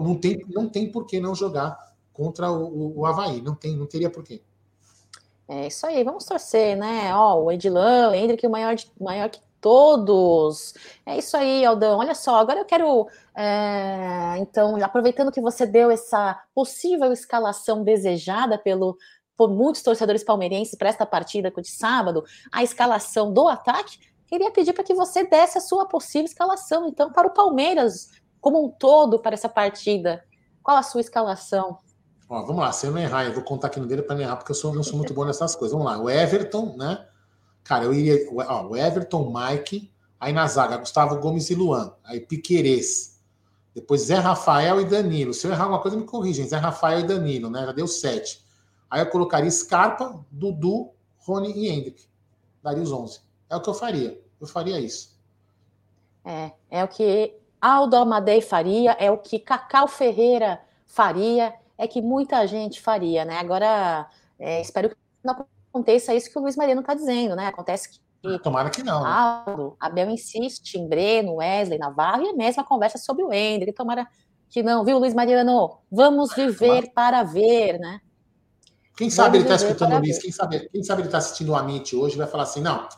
não 0.00 0.18
tem, 0.18 0.44
não 0.48 0.68
tem 0.68 0.90
por 0.90 1.06
que 1.06 1.20
não 1.20 1.34
jogar 1.34 1.76
contra 2.12 2.50
o, 2.50 2.64
o, 2.64 3.00
o 3.00 3.06
Havaí. 3.06 3.42
Não, 3.42 3.54
tem, 3.54 3.76
não 3.76 3.86
teria 3.86 4.08
por 4.08 4.24
quê. 4.24 4.42
É 5.46 5.66
isso 5.66 5.86
aí, 5.86 6.02
vamos 6.02 6.24
torcer, 6.24 6.76
né? 6.76 7.14
Ó, 7.14 7.42
o 7.42 7.52
Edilão, 7.52 8.12
o 8.12 8.14
Hendrick, 8.14 8.46
o 8.46 8.50
maior, 8.50 8.74
maior 8.98 9.28
que 9.28 9.40
todos. 9.60 10.74
É 11.04 11.18
isso 11.18 11.36
aí, 11.36 11.64
Aldão. 11.64 11.98
Olha 11.98 12.14
só, 12.14 12.36
agora 12.36 12.60
eu 12.60 12.64
quero, 12.64 13.06
é, 13.34 14.38
então, 14.38 14.76
aproveitando 14.82 15.32
que 15.32 15.40
você 15.40 15.66
deu 15.66 15.90
essa 15.90 16.42
possível 16.54 17.12
escalação 17.12 17.82
desejada 17.82 18.56
pelo 18.56 18.96
por 19.36 19.50
muitos 19.50 19.82
torcedores 19.82 20.22
palmeirenses 20.22 20.76
para 20.76 20.88
esta 20.88 21.04
partida 21.04 21.50
de 21.50 21.68
sábado, 21.68 22.24
a 22.52 22.62
escalação 22.62 23.32
do 23.32 23.48
ataque, 23.48 23.98
queria 24.26 24.50
pedir 24.50 24.72
para 24.72 24.84
que 24.84 24.94
você 24.94 25.24
desse 25.24 25.58
a 25.58 25.60
sua 25.60 25.86
possível 25.86 26.26
escalação, 26.26 26.86
então, 26.86 27.12
para 27.12 27.28
o 27.28 27.34
Palmeiras 27.34 28.10
como 28.40 28.64
um 28.64 28.68
todo 28.68 29.18
para 29.18 29.34
essa 29.34 29.48
partida. 29.48 30.22
Qual 30.62 30.76
a 30.76 30.82
sua 30.82 31.00
escalação? 31.00 31.78
Ó, 32.28 32.42
vamos 32.42 32.62
lá, 32.62 32.72
se 32.72 32.86
eu 32.86 32.90
não 32.90 32.98
errar, 32.98 33.24
eu 33.24 33.32
vou 33.32 33.42
contar 33.42 33.68
aqui 33.68 33.80
no 33.80 33.86
dele 33.86 34.02
para 34.02 34.16
não 34.16 34.22
errar, 34.22 34.36
porque 34.36 34.52
eu 34.52 34.56
sou, 34.56 34.74
não 34.74 34.82
sou 34.82 34.96
muito 34.96 35.14
bom 35.14 35.24
nessas 35.24 35.54
coisas. 35.54 35.76
Vamos 35.76 35.90
lá, 35.90 35.98
o 35.98 36.10
Everton, 36.10 36.74
né? 36.76 37.06
Cara, 37.62 37.84
eu 37.84 37.94
iria. 37.94 38.18
Ó, 38.48 38.68
o 38.68 38.76
Everton, 38.76 39.32
Mike, 39.32 39.90
aí 40.20 40.32
na 40.32 40.46
zaga, 40.46 40.76
Gustavo 40.76 41.18
Gomes 41.18 41.48
e 41.50 41.54
Luan, 41.54 41.94
aí 42.04 42.20
Piquerez. 42.20 43.14
Depois 43.74 44.02
Zé 44.02 44.16
Rafael 44.16 44.80
e 44.80 44.84
Danilo. 44.84 45.34
Se 45.34 45.46
eu 45.46 45.50
errar 45.50 45.64
alguma 45.64 45.80
coisa, 45.80 45.96
me 45.96 46.04
corrigem. 46.04 46.46
Zé 46.46 46.56
Rafael 46.56 47.00
e 47.00 47.02
Danilo, 47.02 47.50
né? 47.50 47.64
Já 47.64 47.72
deu 47.72 47.88
sete. 47.88 48.43
Aí 48.90 49.00
eu 49.00 49.10
colocaria 49.10 49.50
Scarpa, 49.50 50.24
Dudu, 50.30 50.90
Rony 51.18 51.52
e 51.52 51.68
Hendrick. 51.68 52.04
Daria 52.62 52.82
os 52.82 52.92
11. 52.92 53.20
É 53.48 53.56
o 53.56 53.60
que 53.60 53.68
eu 53.68 53.74
faria. 53.74 54.20
Eu 54.40 54.46
faria 54.46 54.80
isso. 54.80 55.18
É, 56.24 56.52
é 56.70 56.84
o 56.84 56.88
que 56.88 57.34
Aldo 57.60 57.96
Amadei 57.96 58.40
faria, 58.40 58.92
é 58.92 59.10
o 59.10 59.18
que 59.18 59.38
Cacau 59.38 59.88
Ferreira 59.88 60.60
faria, 60.86 61.54
é 61.76 61.86
que 61.86 62.00
muita 62.00 62.46
gente 62.46 62.80
faria, 62.80 63.24
né? 63.24 63.38
Agora, 63.38 64.08
é, 64.38 64.60
espero 64.60 64.90
que 64.90 64.96
não 65.22 65.46
aconteça 65.70 66.14
isso 66.14 66.30
que 66.30 66.38
o 66.38 66.42
Luiz 66.42 66.56
Mariano 66.56 66.80
está 66.80 66.94
dizendo, 66.94 67.34
né? 67.34 67.46
Acontece 67.46 67.90
que 67.90 68.04
Tomara 68.42 68.70
que 68.70 68.82
não. 68.82 69.02
Né? 69.02 69.10
Aldo, 69.10 69.76
Abel 69.78 70.08
insiste 70.08 70.76
em 70.76 70.88
Breno, 70.88 71.36
Wesley, 71.36 71.78
Navarro 71.78 72.22
e 72.22 72.30
a 72.30 72.32
mesma 72.34 72.64
conversa 72.64 72.96
sobre 72.96 73.22
o 73.22 73.30
Hendrick. 73.30 73.76
Tomara 73.76 74.08
que 74.48 74.62
não, 74.62 74.84
viu, 74.84 74.98
Luiz 74.98 75.12
Mariano? 75.12 75.78
Vamos 75.90 76.34
viver 76.34 76.90
para 76.94 77.22
ver, 77.22 77.78
né? 77.78 78.00
Quem 78.96 79.10
sabe 79.10 79.38
ele 79.38 79.44
está 79.44 79.56
escutando 79.56 79.94
o 79.94 79.98
Luiz, 79.98 80.18
quem 80.18 80.30
sabe, 80.30 80.68
quem 80.68 80.82
sabe 80.84 81.02
ele 81.02 81.08
está 81.08 81.18
assistindo 81.18 81.50
o 81.50 81.56
Amit 81.56 81.96
hoje 81.96 82.16
vai 82.16 82.26
falar 82.26 82.44
assim: 82.44 82.60
não, 82.60 82.88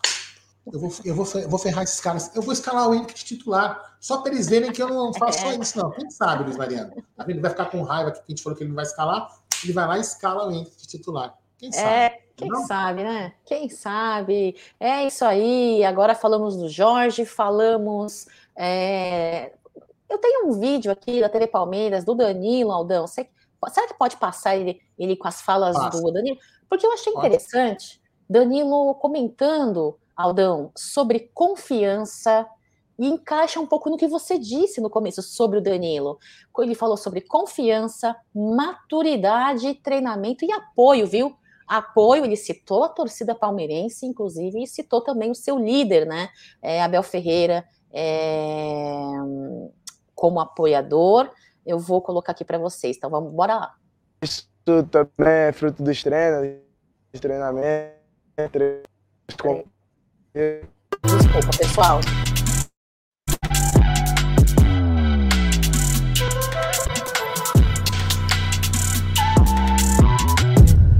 eu 0.73 0.81
vou, 0.81 0.93
eu 1.05 1.15
vou, 1.15 1.27
eu 1.41 1.49
vou 1.49 1.59
ferrar 1.59 1.85
esses 1.85 2.01
caras, 2.01 2.35
eu 2.35 2.43
vou 2.43 2.53
escalar 2.53 2.89
o 2.89 2.95
Henrique 2.95 3.15
de 3.15 3.25
titular, 3.25 3.97
só 4.01 4.21
para 4.21 4.33
eles 4.33 4.49
verem 4.49 4.73
que 4.73 4.83
eu 4.83 4.89
não 4.89 5.15
faço 5.15 5.41
só 5.41 5.53
isso, 5.53 5.79
não. 5.79 5.91
Quem 5.91 6.11
sabe, 6.11 6.45
Luiz 6.45 6.57
Mariano? 6.57 6.93
Tá 7.17 7.25
ele 7.29 7.41
vai 7.41 7.51
ficar 7.51 7.67
com 7.67 7.83
raiva 7.83 8.11
que 8.11 8.19
a 8.19 8.25
gente 8.29 8.43
falou 8.43 8.57
que 8.57 8.65
ele 8.65 8.69
não 8.71 8.77
vai 8.77 8.85
escalar, 8.85 9.29
ele 9.63 9.73
vai 9.73 9.87
lá 9.87 9.97
e 9.97 10.01
escala 10.01 10.47
o 10.47 10.51
Henrique 10.51 10.77
de 10.77 10.89
titular. 10.89 11.35
Quem 11.57 11.73
sabe? 11.73 11.89
É, 11.89 12.21
quem 12.37 12.49
não? 12.49 12.67
sabe, 12.67 13.03
né? 13.03 13.33
Quem 13.45 13.69
sabe? 13.71 14.57
É 14.79 15.07
isso 15.07 15.25
aí. 15.25 15.83
Agora 15.85 16.15
falamos 16.15 16.57
do 16.57 16.69
Jorge, 16.69 17.25
falamos. 17.25 18.27
É... 18.55 19.53
Eu 20.09 20.19
tenho 20.19 20.49
um 20.49 20.53
vídeo 20.61 20.93
aqui 20.93 21.21
da 21.21 21.29
TV 21.29 21.47
Palmeiras, 21.47 22.05
do 22.05 22.15
Danilo 22.15 22.73
Aldão. 22.73 23.07
Você 23.07 23.27
Será 23.69 23.87
que 23.87 23.95
pode 23.95 24.17
passar 24.17 24.57
ele, 24.57 24.81
ele 24.99 25.17
com 25.17 25.27
as 25.29 25.41
falas 25.41 25.77
Passa. 25.77 26.01
do 26.01 26.13
Danilo? 26.13 26.39
Porque 26.69 26.87
eu 26.87 26.93
achei 26.93 27.13
interessante 27.13 28.01
Danilo 28.29 28.95
comentando, 28.97 29.97
Aldão, 30.17 30.73
sobre 30.77 31.31
confiança 31.33 32.47
e 32.99 33.07
encaixa 33.07 33.61
um 33.61 33.67
pouco 33.67 33.91
no 33.91 33.97
que 33.97 34.09
você 34.09 34.39
disse 34.39 34.81
no 34.81 34.91
começo 34.91 35.23
sobre 35.23 35.59
o 35.59 35.63
Danilo. 35.63 36.19
Ele 36.59 36.75
falou 36.75 36.97
sobre 36.97 37.21
confiança, 37.21 38.17
maturidade, 38.35 39.75
treinamento 39.75 40.45
e 40.45 40.53
apoio, 40.53 41.07
viu? 41.07 41.37
Apoio, 41.69 42.25
ele 42.25 42.37
citou 42.37 42.85
a 42.85 42.89
torcida 42.89 43.35
palmeirense, 43.35 44.07
inclusive, 44.07 44.63
e 44.63 44.67
citou 44.67 45.01
também 45.01 45.31
o 45.31 45.35
seu 45.35 45.59
líder, 45.59 46.07
né? 46.07 46.29
É, 46.63 46.83
Abel 46.83 47.03
Ferreira, 47.03 47.67
é, 47.93 48.93
como 50.15 50.41
apoiador 50.41 51.31
eu 51.67 51.81
vou 51.81 52.01
colocar 52.01 52.31
aqui 52.31 52.45
para 52.45 52.59
vocês. 52.59 52.97
Então 52.97 53.11
vamos, 53.11 53.33
bora 53.33 53.57
lá. 53.57 53.75
Isso 54.23 54.49
também 54.65 55.33
é 55.49 55.53
fruto 55.53 55.83
dos 55.83 56.01
treinos, 56.03 56.61
de 57.13 57.21
treinamento. 57.21 57.93
Desculpa, 59.29 59.65
pessoal. 61.59 62.01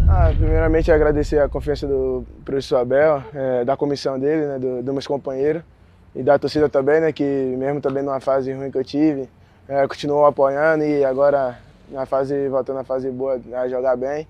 Ah, 0.09 0.33
primeiramente 0.37 0.91
agradecer 0.91 1.39
a 1.39 1.49
confiança 1.49 1.87
do 1.87 2.27
professor 2.45 2.79
Abel, 2.79 3.23
é, 3.33 3.65
da 3.65 3.77
comissão 3.77 4.19
dele, 4.19 4.47
né, 4.47 4.59
dos 4.59 4.85
do 4.85 4.93
meus 4.93 5.07
companheiros 5.07 5.63
e 6.15 6.23
da 6.23 6.37
torcida 6.39 6.69
também, 6.69 7.01
né, 7.01 7.13
que 7.13 7.23
mesmo 7.23 7.81
também 7.81 8.03
numa 8.03 8.19
fase 8.19 8.53
ruim 8.53 8.71
que 8.71 8.79
eu 8.79 8.85
tive, 8.85 9.29
é, 9.69 9.87
continuou 9.87 10.27
apoiando 10.27 10.85
e 10.85 11.05
agora 11.05 11.59
na 11.91 12.07
fase, 12.07 12.49
voltando 12.49 12.77
na 12.77 12.85
fase 12.85 13.11
boa, 13.11 13.41
a 13.55 13.69
jogar 13.69 13.97
bem. 13.97 14.27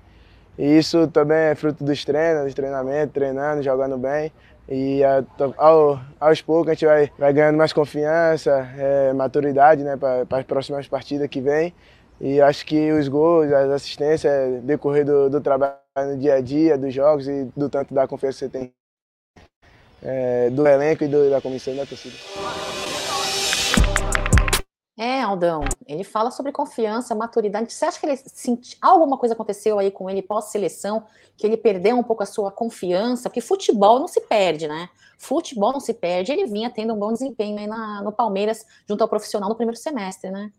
E 0.58 0.78
isso 0.78 1.06
também 1.08 1.36
é 1.36 1.54
fruto 1.54 1.84
dos 1.84 2.04
treinos, 2.04 2.44
dos 2.44 2.54
treinamentos, 2.54 3.12
treinando, 3.12 3.62
jogando 3.62 3.98
bem. 3.98 4.32
E 4.68 5.00
ao, 5.58 6.00
aos 6.18 6.42
poucos 6.42 6.70
a 6.70 6.74
gente 6.74 6.86
vai, 6.86 7.10
vai 7.18 7.32
ganhando 7.32 7.56
mais 7.56 7.72
confiança, 7.72 8.68
é, 8.76 9.12
maturidade 9.12 9.84
né, 9.84 9.96
para 9.96 10.38
as 10.38 10.44
próximas 10.44 10.88
partidas 10.88 11.28
que 11.28 11.40
vem. 11.40 11.72
E 12.20 12.40
acho 12.40 12.64
que 12.64 12.92
os 12.92 13.08
gols, 13.08 13.52
as 13.52 13.70
assistências, 13.70 14.32
é 14.32 14.48
decorrer 14.62 15.04
do, 15.04 15.28
do 15.28 15.40
trabalho 15.40 15.76
no 15.98 16.16
dia 16.16 16.34
a 16.34 16.40
dia, 16.40 16.78
dos 16.78 16.92
jogos 16.92 17.28
e 17.28 17.44
do 17.54 17.68
tanto 17.68 17.92
da 17.92 18.08
confiança 18.08 18.48
que 18.48 18.52
você 18.52 18.58
tem 18.58 18.72
é, 20.02 20.50
do 20.50 20.66
elenco 20.66 21.04
e 21.04 21.08
do, 21.08 21.30
da 21.30 21.40
comissão 21.40 21.76
da 21.76 21.84
torcida. 21.84 22.16
É, 24.98 25.20
Aldão, 25.20 25.60
ele 25.86 26.02
fala 26.02 26.30
sobre 26.30 26.50
confiança, 26.52 27.14
maturidade. 27.14 27.70
Você 27.70 27.84
acha 27.84 28.00
que 28.00 28.06
ele 28.06 28.16
senti... 28.16 28.78
alguma 28.80 29.18
coisa 29.18 29.34
aconteceu 29.34 29.78
aí 29.78 29.90
com 29.90 30.08
ele 30.08 30.22
pós-seleção, 30.22 31.04
que 31.36 31.46
ele 31.46 31.58
perdeu 31.58 31.98
um 31.98 32.02
pouco 32.02 32.22
a 32.22 32.26
sua 32.26 32.50
confiança? 32.50 33.28
Porque 33.28 33.42
futebol 33.42 33.98
não 33.98 34.08
se 34.08 34.22
perde, 34.22 34.66
né? 34.66 34.88
Futebol 35.18 35.72
não 35.72 35.80
se 35.80 35.92
perde. 35.92 36.32
Ele 36.32 36.46
vinha 36.46 36.70
tendo 36.70 36.94
um 36.94 36.98
bom 36.98 37.12
desempenho 37.12 37.58
aí 37.58 37.66
na, 37.66 38.00
no 38.02 38.10
Palmeiras, 38.10 38.64
junto 38.88 39.02
ao 39.02 39.08
profissional 39.08 39.50
no 39.50 39.54
primeiro 39.54 39.78
semestre, 39.78 40.30
né? 40.30 40.50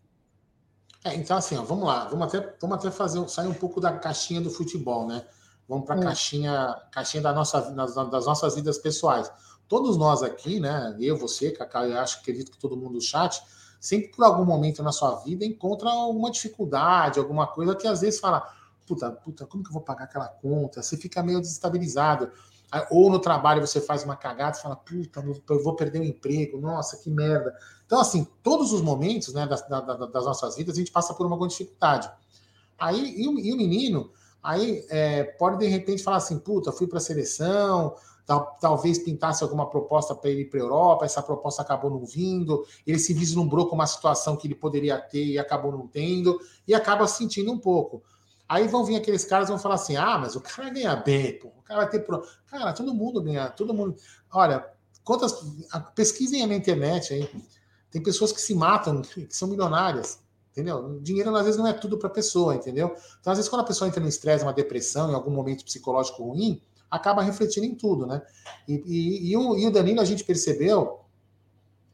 É, 1.04 1.16
então, 1.16 1.38
assim, 1.38 1.58
ó, 1.58 1.64
vamos 1.64 1.88
lá, 1.88 2.06
vamos 2.06 2.28
até, 2.28 2.56
vamos 2.62 2.78
até 2.78 2.92
fazer, 2.92 3.28
sair 3.30 3.48
um 3.48 3.54
pouco 3.56 3.82
da 3.82 3.98
caixinha 3.98 4.40
do 4.40 4.52
futebol, 4.52 5.08
né? 5.08 5.26
Vamos 5.68 5.86
para 5.86 5.96
a 5.96 5.98
hum. 5.98 6.02
caixinha, 6.02 6.76
caixinha 6.92 7.24
da 7.24 7.34
nossa, 7.34 7.60
das, 7.72 7.96
das 7.96 8.26
nossas 8.28 8.54
vidas 8.54 8.78
pessoais. 8.78 9.32
Todos 9.68 9.98
nós 9.98 10.22
aqui, 10.22 10.60
né? 10.60 10.96
Eu, 11.00 11.18
você, 11.18 11.52
Cacau, 11.52 11.86
eu 11.86 11.98
acho, 11.98 12.20
acredito 12.20 12.52
que 12.52 12.60
todo 12.60 12.78
mundo 12.78 12.94
no 12.94 13.02
chat 13.02 13.42
sempre 13.80 14.10
por 14.10 14.26
algum 14.26 14.46
momento 14.46 14.82
na 14.84 14.92
sua 14.92 15.16
vida 15.18 15.46
encontra 15.46 15.90
alguma 15.90 16.32
dificuldade, 16.32 17.20
alguma 17.20 17.48
coisa 17.48 17.76
que 17.76 17.88
às 17.88 18.02
vezes 18.02 18.20
fala, 18.20 18.48
puta, 18.86 19.12
puta, 19.12 19.46
como 19.46 19.64
que 19.64 19.70
eu 19.70 19.74
vou 19.74 19.82
pagar 19.82 20.06
aquela 20.06 20.28
conta? 20.28 20.82
Você 20.82 20.98
fica 20.98 21.22
meio 21.22 21.40
desestabilizado. 21.40 22.32
Ou 22.90 23.10
no 23.10 23.20
trabalho 23.20 23.66
você 23.66 23.80
faz 23.80 24.04
uma 24.04 24.16
cagada 24.16 24.58
e 24.58 24.62
fala, 24.62 24.76
puta, 24.76 25.24
eu 25.50 25.64
vou 25.64 25.76
perder 25.76 26.02
o 26.02 26.04
emprego, 26.04 26.60
nossa, 26.60 26.98
que 26.98 27.10
merda. 27.10 27.56
Então, 27.86 28.00
assim, 28.00 28.28
todos 28.44 28.74
os 28.74 28.82
momentos 28.82 29.34
né, 29.34 29.48
das, 29.48 29.66
das 29.68 30.26
nossas 30.26 30.56
vidas 30.56 30.76
a 30.76 30.80
gente 30.80 30.92
passa 30.92 31.14
por 31.14 31.26
uma 31.26 31.48
dificuldade. 31.48 32.12
Aí, 32.78 33.22
e 33.22 33.28
o, 33.28 33.40
e 33.40 33.54
o 33.54 33.58
menino, 33.58 34.12
aí 34.44 34.86
é, 34.90 35.24
pode 35.24 35.58
de 35.58 35.68
repente 35.68 36.04
falar 36.04 36.18
assim, 36.18 36.38
puta, 36.38 36.72
fui 36.72 36.88
para 36.88 36.98
a 36.98 37.02
seleção, 37.02 37.96
tal, 38.28 38.58
talvez 38.60 39.00
pintasse 39.00 39.42
alguma 39.42 39.70
proposta 39.70 40.14
para 40.14 40.30
ele 40.30 40.42
ir 40.42 40.50
para 40.50 40.60
a 40.60 40.64
Europa, 40.64 41.06
essa 41.06 41.24
proposta 41.24 41.62
acabou 41.62 41.90
não 41.90 42.06
vindo, 42.06 42.64
ele 42.86 43.00
se 43.00 43.14
vislumbrou 43.14 43.68
com 43.68 43.76
uma 43.76 43.88
situação 43.88 44.36
que 44.36 44.46
ele 44.46 44.54
poderia 44.54 45.00
ter 45.00 45.26
e 45.26 45.40
acabou 45.40 45.72
não 45.72 45.88
tendo, 45.88 46.38
e 46.68 46.76
acaba 46.76 47.08
sentindo 47.08 47.52
um 47.52 47.58
pouco. 47.58 48.04
Aí 48.50 48.68
vão 48.68 48.84
vir 48.84 48.98
aqueles 48.98 49.24
caras 49.24 49.48
vão 49.48 49.58
falar 49.58 49.76
assim: 49.76 49.96
ah, 49.96 50.18
mas 50.18 50.36
o 50.36 50.42
cara 50.42 50.70
ganha 50.70 50.96
bem, 50.96 51.40
pô, 51.40 51.48
o 51.48 51.64
cara 51.64 51.82
vai 51.82 51.90
ter. 51.90 52.00
Pro... 52.02 52.22
Cara, 52.48 52.74
todo 52.74 52.94
mundo 52.94 53.22
ganha, 53.22 53.50
todo 53.50 53.74
mundo. 53.74 53.96
Olha, 54.32 54.66
quantas. 55.04 55.34
Pesquisem 55.96 56.46
na 56.46 56.56
internet 56.56 57.14
aí. 57.14 57.30
Tem 57.90 58.04
pessoas 58.04 58.34
que 58.34 58.42
se 58.42 58.54
matam, 58.54 59.02
que 59.02 59.28
são 59.30 59.48
milionárias, 59.48 60.20
entendeu? 60.52 61.00
Dinheiro 61.02 61.34
às 61.36 61.46
vezes 61.46 61.58
não 61.58 61.68
é 61.68 61.74
tudo 61.74 61.98
para 61.98 62.08
a 62.08 62.12
pessoa, 62.12 62.56
entendeu? 62.56 62.94
Então, 63.20 63.32
às 63.32 63.38
vezes, 63.38 63.50
quando 63.50 63.62
a 63.62 63.66
pessoa 63.66 63.88
entra 63.88 64.02
no 64.02 64.10
estresse, 64.10 64.44
uma 64.44 64.54
depressão, 64.54 65.10
em 65.10 65.16
algum 65.16 65.32
momento 65.32 65.64
psicológico 65.64 66.24
ruim, 66.24 66.62
acaba 66.90 67.22
refletindo 67.22 67.66
em 67.66 67.76
tudo, 67.76 68.06
né? 68.06 68.22
E, 68.68 68.74
e, 68.86 69.32
e, 69.32 69.38
o, 69.38 69.58
e 69.58 69.66
o 69.66 69.72
Danilo, 69.72 70.02
a 70.02 70.06
gente 70.06 70.24
percebeu, 70.24 71.02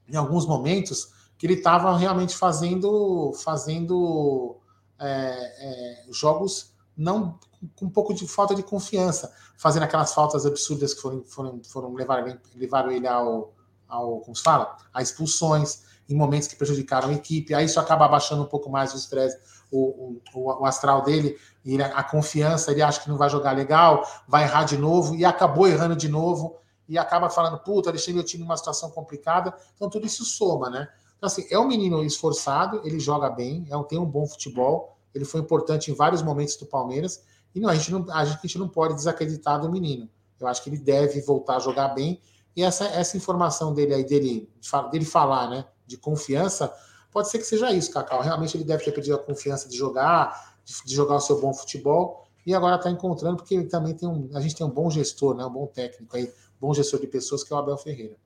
em 0.08 0.16
alguns 0.16 0.46
momentos, 0.46 1.12
que 1.38 1.46
ele 1.46 1.56
estava 1.56 1.98
realmente 1.98 2.36
fazendo, 2.36 3.34
fazendo 3.44 4.58
é, 5.00 5.08
é, 5.08 6.06
jogos 6.12 6.74
não 6.96 7.40
com 7.76 7.86
um 7.86 7.90
pouco 7.90 8.14
de 8.14 8.28
falta 8.28 8.54
de 8.54 8.62
confiança, 8.62 9.34
fazendo 9.58 9.84
aquelas 9.84 10.14
faltas 10.14 10.46
absurdas 10.46 10.94
que 10.94 11.02
foram, 11.02 11.24
foram, 11.24 11.62
foram 11.64 11.94
levar, 11.94 12.24
levaram 12.56 12.92
ele 12.92 13.08
ao, 13.08 13.54
ao, 13.88 14.20
como 14.20 14.36
se 14.36 14.44
fala, 14.44 14.78
a 14.94 15.02
expulsões. 15.02 15.84
em 16.10 16.16
momentos 16.16 16.48
que 16.48 16.56
prejudicaram 16.56 17.10
a 17.10 17.14
equipe. 17.14 17.54
Aí 17.54 17.66
isso 17.66 17.80
acaba 17.80 18.06
abaixando 18.06 18.44
um 18.44 18.48
pouco 18.48 18.70
mais 18.70 18.94
o 18.94 18.98
estresse, 18.98 19.38
o, 19.74 20.22
o, 20.36 20.62
o, 20.62 20.66
astral 20.66 21.02
dele, 21.02 21.36
e 21.66 21.82
a 21.82 22.04
confiança, 22.04 22.72
ele 22.72 22.82
acha 22.82 23.02
que 23.02 23.10
não 23.10 23.18
vai 23.18 23.30
jogar 23.30 23.54
legal, 23.54 24.08
vai 24.28 24.44
errar 24.44 24.64
de 24.66 24.78
novo, 24.78 25.16
e 25.16 25.26
acabou 25.26 25.68
errando 25.68 25.96
de 25.96 26.08
novo, 26.08 26.58
e 26.88 26.98
acaba 26.98 27.30
falando, 27.30 27.58
puta, 27.58 27.92
deixei 27.92 28.14
meu 28.14 28.24
time 28.24 28.44
numa 28.44 28.56
situação 28.56 28.92
complicada. 28.92 29.54
Então 29.76 29.90
tudo 29.90 30.06
isso 30.06 30.24
soma, 30.24 30.70
né? 30.70 30.88
Então, 31.18 31.28
assim, 31.28 31.48
é 31.50 31.58
um 31.58 31.68
menino 31.68 32.04
esforçado, 32.04 32.82
ele 32.84 33.00
joga 33.00 33.30
bem, 33.30 33.66
é 33.70 33.76
um, 33.76 33.84
tem 33.84 33.98
um 33.98 34.06
bom 34.06 34.28
futebol, 34.28 34.98
ele 35.16 35.26
foi 35.26 35.40
importante 35.40 35.90
em 35.90 35.94
vários 35.94 36.22
momentos 36.22 36.56
do 36.58 36.66
Palmeiras, 36.66 37.24
e 37.56 37.60
não, 37.60 37.70
a, 37.70 37.76
gente 37.76 37.92
não, 37.92 38.06
a 38.12 38.26
gente 38.26 38.58
não 38.60 38.68
pode 38.68 38.94
desacreditar 38.94 39.60
do 39.60 39.72
menino. 39.72 40.10
Eu 40.40 40.48
acho 40.48 40.62
que 40.62 40.70
ele 40.70 40.78
deve 40.78 41.22
voltar 41.22 41.56
a 41.56 41.60
jogar 41.60 41.90
bem, 41.90 42.22
e 42.56 42.62
essa, 42.62 42.86
essa 42.86 43.18
informação 43.18 43.74
dele 43.74 43.96
aí, 43.96 44.04
dele, 44.04 44.50
dele 44.92 45.06
falar, 45.06 45.50
né, 45.50 45.66
de 45.88 45.98
confiança, 45.98 46.72
pode 47.14 47.30
ser 47.30 47.38
que 47.38 47.46
seja 47.46 47.72
isso, 47.72 47.92
Cacau. 47.92 48.22
Realmente 48.22 48.58
ele 48.58 48.64
deve 48.64 48.84
ter 48.84 48.92
perdido 48.92 49.16
a 49.16 49.20
confiança 49.20 49.70
de 49.70 49.78
jogar, 49.78 50.56
de, 50.66 50.94
jogar 50.94 51.16
o 51.16 51.20
seu 51.20 51.40
bom 51.40 51.54
futebol, 51.54 52.26
e 52.46 52.54
agora 52.54 52.76
está 52.76 52.90
encontrando, 52.90 53.38
porque 53.38 53.56
ele 53.56 53.66
também 53.66 53.94
tem 53.94 54.10
um. 54.10 54.30
A 54.34 54.42
gente 54.42 54.56
tem 54.56 54.66
um 54.66 54.70
bom 54.70 54.90
gestor, 54.90 55.36
né, 55.36 55.46
um 55.46 55.52
bom 55.52 55.68
técnico 55.68 56.18
aí, 56.18 56.30
bom 56.60 56.74
gestor 56.74 57.00
de 57.00 57.08
pessoas, 57.08 57.44
que 57.44 57.54
é 57.54 57.56
o 57.56 57.60
Abel 57.60 57.78
Ferreira. 57.78 58.18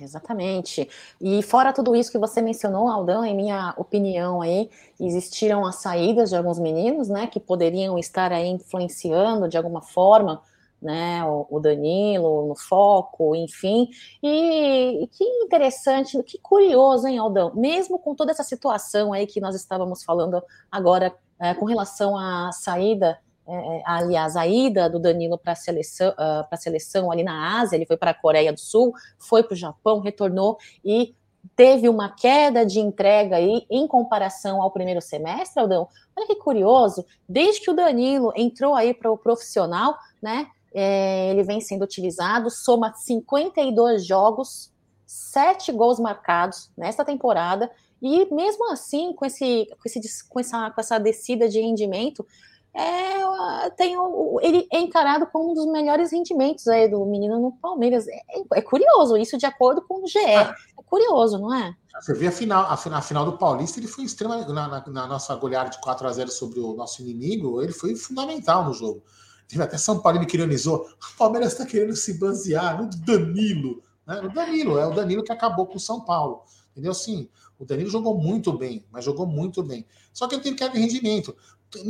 Exatamente. 0.00 0.88
E 1.20 1.42
fora 1.42 1.72
tudo 1.72 1.94
isso 1.94 2.10
que 2.10 2.18
você 2.18 2.42
mencionou, 2.42 2.88
Aldão, 2.88 3.24
em 3.24 3.36
minha 3.36 3.74
opinião 3.76 4.40
aí, 4.40 4.68
existiram 4.98 5.64
as 5.64 5.76
saídas 5.76 6.30
de 6.30 6.36
alguns 6.36 6.58
meninos, 6.58 7.08
né, 7.08 7.26
que 7.26 7.38
poderiam 7.38 7.98
estar 7.98 8.32
aí 8.32 8.48
influenciando 8.48 9.48
de 9.48 9.56
alguma 9.56 9.82
forma, 9.82 10.42
né, 10.84 11.24
o, 11.24 11.58
Danilo 11.58 12.46
no 12.46 12.54
foco, 12.54 13.34
enfim. 13.34 13.88
E, 14.22 15.02
e, 15.02 15.06
que 15.08 15.24
interessante, 15.24 16.22
que 16.22 16.38
curioso, 16.38 17.08
hein, 17.08 17.18
Aldão? 17.18 17.52
Mesmo 17.54 17.98
com 17.98 18.14
toda 18.14 18.30
essa 18.30 18.44
situação 18.44 19.12
aí 19.12 19.26
que 19.26 19.40
nós 19.40 19.56
estávamos 19.56 20.04
falando 20.04 20.42
agora 20.70 21.16
é, 21.40 21.54
com 21.54 21.64
relação 21.64 22.16
à 22.16 22.52
saída 22.52 23.18
é, 23.46 23.54
é, 23.54 23.82
aliás, 23.84 24.36
a 24.36 24.46
ida 24.46 24.88
do 24.88 24.98
Danilo 24.98 25.36
para 25.36 25.54
seleção, 25.54 26.10
uh, 26.12 26.46
a 26.50 26.56
seleção 26.56 27.12
ali 27.12 27.22
na 27.22 27.60
Ásia, 27.60 27.76
ele 27.76 27.84
foi 27.84 27.96
para 27.96 28.12
a 28.12 28.14
Coreia 28.14 28.50
do 28.50 28.58
Sul, 28.58 28.94
foi 29.18 29.42
para 29.42 29.52
o 29.52 29.56
Japão, 29.56 30.00
retornou 30.00 30.56
e 30.82 31.14
teve 31.54 31.88
uma 31.88 32.08
queda 32.08 32.64
de 32.64 32.80
entrega 32.80 33.36
aí 33.36 33.66
em 33.68 33.86
comparação 33.86 34.62
ao 34.62 34.70
primeiro 34.70 35.02
semestre, 35.02 35.60
Aldão. 35.60 35.88
Olha 36.16 36.26
que 36.26 36.36
curioso, 36.36 37.04
desde 37.28 37.60
que 37.60 37.70
o 37.70 37.74
Danilo 37.74 38.32
entrou 38.34 38.74
aí 38.74 38.94
para 38.94 39.10
o 39.10 39.18
profissional, 39.18 39.94
né? 40.22 40.46
É, 40.74 41.30
ele 41.30 41.44
vem 41.44 41.60
sendo 41.60 41.84
utilizado, 41.84 42.50
soma 42.50 42.92
52 42.94 44.04
jogos, 44.04 44.72
7 45.06 45.70
gols 45.72 46.00
marcados 46.00 46.70
nesta 46.76 47.04
temporada, 47.04 47.70
e 48.02 48.26
mesmo 48.34 48.70
assim, 48.70 49.12
com, 49.14 49.24
esse, 49.24 49.66
com, 49.70 49.82
esse, 49.86 50.28
com, 50.28 50.40
essa, 50.40 50.70
com 50.70 50.80
essa 50.80 50.98
descida 50.98 51.48
de 51.48 51.60
rendimento, 51.60 52.26
é, 52.74 53.70
tem 53.70 53.96
o, 53.96 54.40
ele 54.42 54.66
é 54.72 54.80
encarado 54.80 55.28
como 55.28 55.52
um 55.52 55.54
dos 55.54 55.66
melhores 55.66 56.10
rendimentos 56.10 56.66
aí 56.66 56.88
do 56.88 57.06
menino 57.06 57.38
no 57.38 57.52
Palmeiras. 57.52 58.08
É, 58.08 58.20
é 58.54 58.60
curioso, 58.60 59.16
isso 59.16 59.38
de 59.38 59.46
acordo 59.46 59.80
com 59.82 60.02
o 60.02 60.06
GE. 60.08 60.18
Ah, 60.18 60.54
é 60.78 60.82
curioso, 60.82 61.38
não 61.38 61.54
é? 61.54 61.72
Você 62.00 62.12
vê 62.12 62.26
a 62.26 62.32
final, 62.32 62.64
a, 62.64 62.74
a 62.74 63.00
final 63.00 63.24
do 63.24 63.38
Paulista, 63.38 63.78
ele 63.78 63.86
foi 63.86 64.04
extremamente. 64.04 64.50
Na, 64.50 64.66
na, 64.66 64.84
na, 64.88 65.06
nossa 65.06 65.34
goleada 65.36 65.70
de 65.70 65.80
4 65.80 66.08
a 66.08 66.12
0 66.12 66.30
sobre 66.32 66.58
o 66.58 66.74
nosso 66.74 67.00
inimigo, 67.00 67.62
ele 67.62 67.72
foi 67.72 67.94
fundamental 67.94 68.64
no 68.64 68.74
jogo. 68.74 69.04
Teve 69.48 69.62
até 69.62 69.76
São 69.76 70.00
Paulo 70.00 70.24
que 70.26 70.36
ironizou. 70.36 70.86
O 71.14 71.18
Palmeiras 71.18 71.52
está 71.52 71.66
querendo 71.66 71.94
se 71.94 72.18
basear 72.18 72.82
no 72.82 72.90
Danilo. 72.90 73.82
Né? 74.06 74.20
No 74.20 74.32
Danilo, 74.32 74.78
é 74.78 74.86
o 74.86 74.94
Danilo 74.94 75.22
que 75.22 75.32
acabou 75.32 75.66
com 75.66 75.76
o 75.76 75.80
São 75.80 76.00
Paulo. 76.00 76.42
Entendeu? 76.72 76.94
Sim, 76.94 77.28
o 77.58 77.64
Danilo 77.64 77.90
jogou 77.90 78.16
muito 78.16 78.52
bem, 78.52 78.84
mas 78.90 79.04
jogou 79.04 79.26
muito 79.26 79.62
bem. 79.62 79.86
Só 80.12 80.26
que 80.26 80.34
ele 80.34 80.42
tem 80.42 80.56
queda 80.56 80.72
de 80.72 80.80
rendimento. 80.80 81.36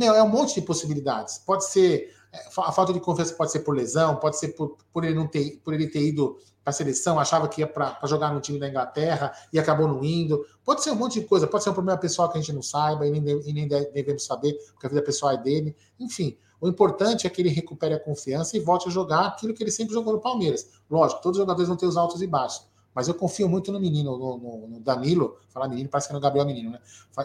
É 0.01 0.23
um 0.23 0.29
monte 0.29 0.55
de 0.55 0.61
possibilidades. 0.61 1.37
Pode 1.39 1.65
ser 1.65 2.11
é, 2.35 2.47
a 2.57 2.71
falta 2.71 2.91
de 2.91 2.99
confiança 2.99 3.33
pode 3.33 3.51
ser 3.51 3.59
por 3.59 3.75
lesão, 3.75 4.17
pode 4.17 4.37
ser 4.37 4.49
por, 4.49 4.77
por 4.91 5.03
ele 5.05 5.15
não 5.15 5.27
ter, 5.27 5.61
por 5.63 5.73
ele 5.73 5.87
ter 5.87 6.01
ido 6.01 6.37
para 6.63 6.71
a 6.71 6.73
seleção, 6.73 7.19
achava 7.19 7.47
que 7.47 7.61
ia 7.61 7.67
para 7.67 7.99
jogar 8.05 8.33
no 8.33 8.41
time 8.41 8.59
da 8.59 8.67
Inglaterra 8.67 9.31
e 9.53 9.59
acabou 9.59 9.87
não 9.87 10.03
indo. 10.03 10.45
Pode 10.63 10.83
ser 10.83 10.91
um 10.91 10.95
monte 10.95 11.19
de 11.19 11.27
coisa, 11.27 11.47
pode 11.47 11.63
ser 11.63 11.69
um 11.69 11.73
problema 11.73 11.97
pessoal 11.99 12.29
que 12.29 12.37
a 12.37 12.41
gente 12.41 12.53
não 12.53 12.61
saiba 12.61 13.07
e 13.07 13.11
nem, 13.11 13.41
e 13.45 13.53
nem 13.53 13.67
devemos 13.67 14.25
saber, 14.25 14.53
porque 14.73 14.87
a 14.87 14.89
vida 14.89 15.01
pessoal 15.01 15.33
é 15.33 15.37
dele. 15.37 15.75
Enfim, 15.99 16.35
o 16.65 16.69
importante 16.69 17.27
é 17.27 17.29
que 17.29 17.41
ele 17.41 17.49
recupere 17.49 17.93
a 17.93 17.99
confiança 17.99 18.57
e 18.57 18.59
volte 18.59 18.87
a 18.87 18.91
jogar 18.91 19.27
aquilo 19.27 19.53
que 19.53 19.61
ele 19.61 19.69
sempre 19.69 19.93
jogou 19.93 20.13
no 20.13 20.19
Palmeiras. 20.19 20.67
Lógico, 20.89 21.21
todos 21.21 21.37
os 21.37 21.43
jogadores 21.43 21.67
vão 21.67 21.77
ter 21.77 21.85
os 21.85 21.95
altos 21.95 22.23
e 22.23 22.27
baixos. 22.27 22.67
Mas 22.93 23.07
eu 23.07 23.13
confio 23.13 23.47
muito 23.47 23.71
no 23.71 23.79
menino, 23.79 24.17
no, 24.17 24.37
no, 24.37 24.67
no 24.67 24.79
Danilo. 24.79 25.37
Falar 25.49 25.67
menino 25.67 25.87
parece 25.89 26.07
que 26.07 26.13
é 26.13 26.15
no 26.15 26.19
Gabriel 26.19 26.45
Menino, 26.45 26.71
né? 26.71 26.79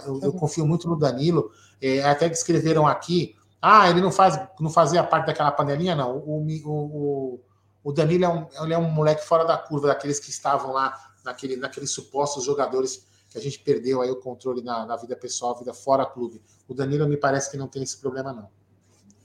Eu, 0.05 0.20
eu 0.20 0.30
uhum. 0.30 0.38
confio 0.38 0.66
muito 0.66 0.86
no 0.86 0.95
Danilo. 0.95 1.51
É, 1.80 2.03
até 2.03 2.28
que 2.28 2.36
escreveram 2.36 2.86
aqui. 2.86 3.34
Ah, 3.62 3.88
ele 3.88 4.03
não 4.03 4.12
faz, 4.12 4.38
não 4.59 4.68
fazia 4.68 5.03
parte 5.03 5.26
daquela 5.26 5.51
panelinha, 5.51 5.95
não. 5.95 6.18
O, 6.18 6.47
o, 6.66 7.41
o 7.82 7.93
Danilo 7.93 8.24
é 8.24 8.28
um, 8.28 8.47
ele 8.62 8.74
é 8.74 8.78
um 8.78 8.91
moleque 8.91 9.24
fora 9.24 9.45
da 9.45 9.57
curva, 9.57 9.88
daqueles 9.88 10.20
que 10.20 10.28
estavam 10.28 10.72
lá 10.72 10.95
naquele, 11.24 11.57
naqueles 11.57 11.91
supostos 11.91 12.45
jogadores 12.45 13.07
que 13.30 13.38
a 13.38 13.41
gente 13.41 13.59
perdeu 13.61 14.03
aí 14.03 14.11
o 14.11 14.16
controle 14.16 14.61
na, 14.62 14.84
na 14.84 14.97
vida 14.97 15.16
pessoal, 15.16 15.57
vida 15.57 15.72
fora 15.72 16.05
clube. 16.05 16.43
O 16.68 16.74
Danilo 16.74 17.09
me 17.09 17.16
parece 17.16 17.51
que 17.51 17.57
não 17.57 17.68
tem 17.68 17.82
esse 17.82 17.97
problema, 17.99 18.32
não. 18.32 18.49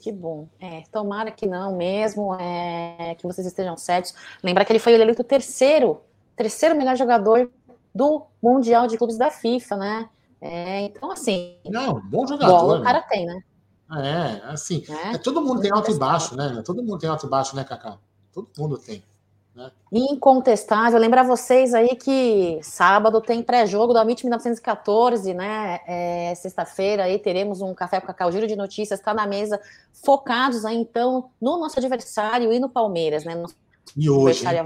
Que 0.06 0.12
bom. 0.12 0.48
É, 0.60 0.84
tomara 0.92 1.32
que 1.32 1.48
não 1.48 1.76
mesmo, 1.76 2.36
é, 2.36 3.16
que 3.16 3.26
vocês 3.26 3.48
estejam 3.48 3.76
certos. 3.76 4.14
Lembrar 4.44 4.64
que 4.64 4.72
ele 4.72 4.78
foi 4.78 4.94
eleito 4.94 5.24
terceiro 5.24 6.00
terceiro 6.36 6.76
melhor 6.76 6.96
jogador 6.96 7.50
do 7.94 8.22
Mundial 8.40 8.86
de 8.86 9.00
Clubes 9.00 9.18
da 9.18 9.32
FIFA, 9.32 9.78
né? 9.78 10.10
É, 10.40 10.82
então, 10.82 11.10
assim. 11.10 11.58
Não, 11.66 12.00
bom 12.02 12.28
jogador. 12.28 12.82
o 12.82 12.84
cara 12.84 13.00
né? 13.00 13.06
tem, 13.10 13.26
né? 13.26 13.42
É, 13.94 14.52
assim. 14.52 14.84
É, 14.88 15.16
é 15.16 15.18
todo 15.18 15.42
mundo 15.42 15.60
tem 15.60 15.72
alto 15.72 15.90
e 15.90 15.98
baixo, 15.98 16.36
né? 16.36 16.62
Todo 16.64 16.84
mundo 16.84 17.00
tem 17.00 17.10
alto 17.10 17.26
e 17.26 17.30
baixo, 17.30 17.56
né, 17.56 17.64
Cacá? 17.64 17.98
Todo 18.32 18.48
mundo 18.60 18.78
tem. 18.78 19.04
Né? 19.56 19.72
Incontestável. 19.92 21.00
Lembrar 21.00 21.24
vocês 21.24 21.74
aí 21.74 21.96
que 21.96 22.60
sábado 22.62 23.22
tem 23.22 23.42
pré-jogo 23.42 23.94
do 23.94 24.00
Amit 24.00 24.24
1914, 24.24 25.34
né? 25.34 25.80
É, 25.88 26.36
Sexta-feira 26.36 27.06
aí 27.06 27.18
teremos 27.18 27.62
um 27.62 27.74
café 27.74 28.02
com 28.02 28.08
cacau, 28.08 28.32
giro 28.32 28.48
de 28.48 28.56
notícias, 28.56 29.00
está 29.00 29.14
na 29.14 29.26
mesa, 29.26 29.60
focados 30.04 30.66
aí 30.66 30.76
então 30.76 31.30
no 31.42 31.58
nosso 31.58 31.80
adversário 31.80 32.52
e 32.52 32.60
no 32.60 32.70
Palmeiras, 32.70 33.24
né? 33.24 33.42
E 33.96 34.10
hoje. 34.10 34.46
Aí, 34.46 34.58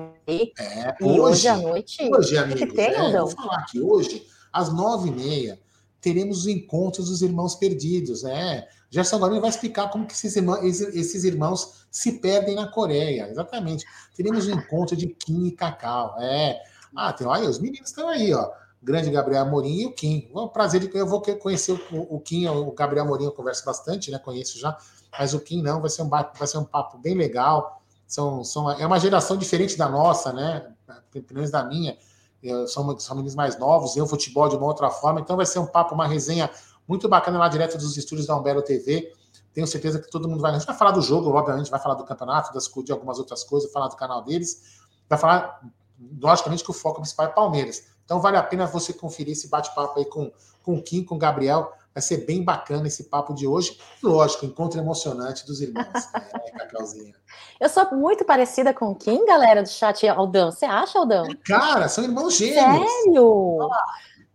é, 0.57 0.95
e 0.99 1.03
hoje, 1.03 1.19
hoje 1.19 1.47
à 1.47 1.57
noite. 1.57 2.09
Hoje, 2.11 2.37
amigos, 2.37 2.73
tem, 2.73 2.85
é, 2.85 3.11
vou 3.11 3.29
falar 3.29 3.65
que 3.65 3.79
hoje, 3.79 4.25
às 4.51 4.73
nove 4.73 5.09
e 5.09 5.11
meia, 5.11 5.59
teremos 6.01 6.39
os 6.39 6.47
encontros 6.47 7.09
dos 7.09 7.21
irmãos 7.21 7.53
perdidos, 7.53 8.23
né? 8.23 8.67
Gerson 8.89 9.17
agora 9.17 9.39
vai 9.39 9.49
explicar 9.49 9.89
como 9.89 10.05
que 10.05 10.13
esses 10.13 10.35
irmãos, 10.35 10.63
esses 10.63 11.23
irmãos 11.23 11.85
se 11.91 12.13
perdem 12.19 12.55
na 12.55 12.67
Coreia. 12.67 13.27
Exatamente. 13.29 13.85
Teremos 14.15 14.47
um 14.47 14.51
encontro 14.51 14.95
de 14.95 15.07
Kim 15.07 15.45
e 15.45 15.51
Cacau. 15.51 16.15
É. 16.19 16.59
Ah, 16.95 17.13
tem, 17.13 17.27
olha, 17.27 17.47
os 17.47 17.59
meninos 17.59 17.89
estão 17.89 18.09
aí, 18.09 18.33
ó. 18.33 18.49
grande 18.81 19.11
Gabriel 19.11 19.43
Amorim 19.43 19.81
e 19.81 19.85
o 19.85 19.91
Kim. 19.91 20.29
Um 20.33 20.47
prazer 20.47 20.81
de 20.81 20.97
eu 20.97 21.05
vou 21.05 21.21
conhecer 21.21 21.73
o, 21.91 22.15
o 22.15 22.19
Kim, 22.19 22.47
o 22.47 22.71
Gabriel 22.71 23.05
Amorim 23.05 23.25
eu 23.25 23.31
converso 23.31 23.63
bastante, 23.63 24.09
né? 24.09 24.17
Conheço 24.17 24.57
já, 24.57 24.75
mas 25.17 25.33
o 25.33 25.39
Kim 25.39 25.61
não, 25.61 25.81
vai 25.81 25.89
ser 25.89 26.01
um, 26.01 26.09
vai 26.09 26.47
ser 26.47 26.57
um 26.57 26.65
papo 26.65 26.97
bem 26.97 27.15
legal 27.15 27.79
são, 28.09 28.43
são, 28.43 28.71
é 28.71 28.85
uma 28.87 28.99
geração 28.99 29.37
diferente 29.37 29.77
da 29.77 29.87
nossa, 29.87 30.33
né? 30.33 30.65
Pelo 31.11 31.25
menos 31.31 31.51
da 31.51 31.63
minha. 31.63 31.95
São, 32.67 32.97
são 32.99 33.15
meninos 33.15 33.35
mais 33.35 33.59
novos, 33.59 33.95
eu 33.95 34.07
futebol 34.07 34.49
de 34.49 34.55
uma 34.55 34.65
outra 34.65 34.89
forma, 34.89 35.19
então 35.19 35.37
vai 35.37 35.45
ser 35.45 35.59
um 35.59 35.67
papo, 35.67 35.93
uma 35.93 36.07
resenha 36.07 36.49
muito 36.89 37.07
bacana 37.07 37.37
lá 37.37 37.47
direto 37.47 37.77
dos 37.77 37.95
estúdios 37.95 38.25
da 38.25 38.35
Umbelo 38.35 38.63
TV. 38.63 39.13
Tenho 39.53 39.67
certeza 39.67 39.99
que 39.99 40.09
todo 40.09 40.27
mundo 40.27 40.41
vai. 40.41 40.51
A 40.51 40.57
gente 40.57 40.65
vai 40.65 40.75
falar 40.75 40.89
do 40.89 41.01
jogo, 41.03 41.29
obviamente, 41.29 41.69
vai 41.69 41.79
falar 41.79 41.93
do 41.93 42.03
campeonato, 42.03 42.51
das, 42.51 42.67
de 42.83 42.91
algumas 42.91 43.19
outras 43.19 43.43
coisas, 43.43 43.71
falar 43.71 43.89
do 43.89 43.95
canal 43.95 44.23
deles. 44.23 44.79
Vai 45.07 45.19
falar, 45.19 45.61
logicamente, 46.19 46.63
que 46.63 46.71
o 46.71 46.73
foco 46.73 46.99
principal 46.99 47.27
é 47.27 47.29
Palmeiras. 47.29 47.83
Então 48.03 48.19
vale 48.19 48.37
a 48.37 48.43
pena 48.43 48.65
você 48.65 48.91
conferir 48.91 49.33
esse 49.33 49.47
bate-papo 49.47 49.99
aí 49.99 50.05
com, 50.05 50.31
com 50.63 50.75
o 50.75 50.81
Kim, 50.81 51.03
com 51.03 51.13
o 51.13 51.19
Gabriel. 51.19 51.71
Vai 51.93 52.01
ser 52.01 52.25
bem 52.25 52.43
bacana 52.43 52.87
esse 52.87 53.03
papo 53.03 53.35
de 53.35 53.45
hoje. 53.45 53.79
Lógico, 54.01 54.45
encontro 54.47 54.79
emocionante 54.79 55.45
dos 55.45 55.61
irmãos. 55.61 55.85
é, 56.15 56.51
Cacauzinha. 56.57 57.13
Eu 57.59 57.69
sou 57.69 57.85
muito 57.91 58.25
parecida 58.25 58.73
com 58.73 58.95
quem, 58.95 59.25
galera 59.27 59.61
do 59.61 59.69
chat, 59.69 60.07
Aldão? 60.07 60.51
Você 60.51 60.65
acha, 60.65 60.97
Aldão? 60.97 61.27
Cara, 61.45 61.87
são 61.87 62.03
irmãos 62.03 62.35
gêmeos. 62.35 62.89
Sério? 62.91 63.69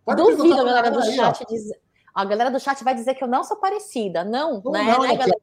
Ah, 0.07 0.15
Duvido 0.15 0.53
a 0.53 0.63
galera 0.63 0.91
do 0.91 0.99
aí, 0.99 1.15
chat 1.15 1.45
dizer. 1.49 1.84
A 2.15 2.23
galera 2.23 2.49
do 2.49 2.59
chat 2.61 2.81
vai 2.81 2.95
dizer 2.95 3.13
que 3.13 3.23
eu 3.23 3.27
não 3.27 3.43
sou 3.43 3.57
parecida. 3.57 4.23
Não, 4.23 4.61
não, 4.63 4.71
né? 4.71 4.83
não 4.83 5.01
né, 5.01 5.17
galera? 5.17 5.37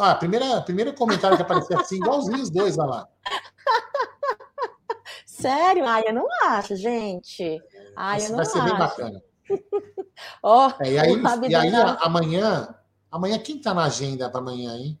Ah, 0.00 0.16
primeira, 0.16 0.60
primeiro 0.62 0.92
comentário 0.92 1.36
que 1.36 1.42
apareceu 1.44 1.78
assim, 1.78 1.96
igualzinho 1.96 2.42
os 2.42 2.50
dois, 2.50 2.76
olha 2.76 2.90
lá. 2.90 3.08
Sério? 5.24 5.86
Ai, 5.86 6.02
eu 6.08 6.12
não 6.12 6.26
acho, 6.42 6.74
gente. 6.74 7.62
Ai, 7.96 8.24
eu 8.24 8.30
não 8.30 8.36
vai 8.38 8.46
ser 8.46 8.58
acho. 8.58 8.68
bem 8.68 8.78
bacana. 8.78 9.22
oh, 10.42 10.68
é, 10.80 10.92
e 10.92 10.98
aí, 10.98 11.22
e 11.48 11.54
aí 11.54 11.72
amanhã, 12.00 12.74
amanhã, 13.08 13.38
quem 13.38 13.60
tá 13.60 13.72
na 13.72 13.84
agenda 13.84 14.28
para 14.28 14.40
amanhã, 14.40 14.76
hein? 14.76 15.00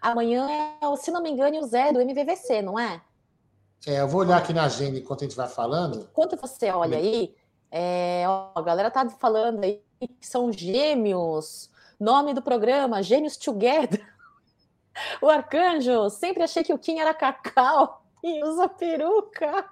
Amanhã 0.00 0.48
é, 0.50 0.96
se 0.96 1.10
não 1.10 1.22
me 1.22 1.30
engano, 1.30 1.58
o 1.58 1.66
Zé 1.66 1.92
do 1.92 2.00
MVVC, 2.00 2.62
não 2.62 2.78
é? 2.78 3.02
É, 3.86 4.00
eu 4.00 4.08
vou 4.08 4.22
olhar 4.22 4.38
aqui 4.38 4.54
na 4.54 4.64
agenda 4.64 4.98
enquanto 4.98 5.22
a 5.22 5.24
gente 5.24 5.36
vai 5.36 5.48
falando. 5.48 6.08
Enquanto 6.10 6.36
você 6.36 6.70
olha 6.70 6.96
aí, 6.96 7.34
É, 7.70 8.24
ó, 8.26 8.52
a 8.54 8.62
galera 8.62 8.90
tá 8.90 9.08
falando 9.10 9.62
aí 9.62 9.84
que 10.00 10.26
são 10.26 10.52
gêmeos. 10.52 11.70
Nome 11.98 12.34
do 12.34 12.42
programa, 12.42 13.02
Gêmeos 13.02 13.36
Together. 13.36 14.04
O 15.20 15.28
Arcanjo, 15.28 16.08
sempre 16.08 16.42
achei 16.42 16.64
que 16.64 16.72
o 16.72 16.78
Kim 16.78 16.98
era 16.98 17.12
cacau 17.12 18.02
e 18.24 18.42
usa 18.42 18.66
peruca. 18.66 19.68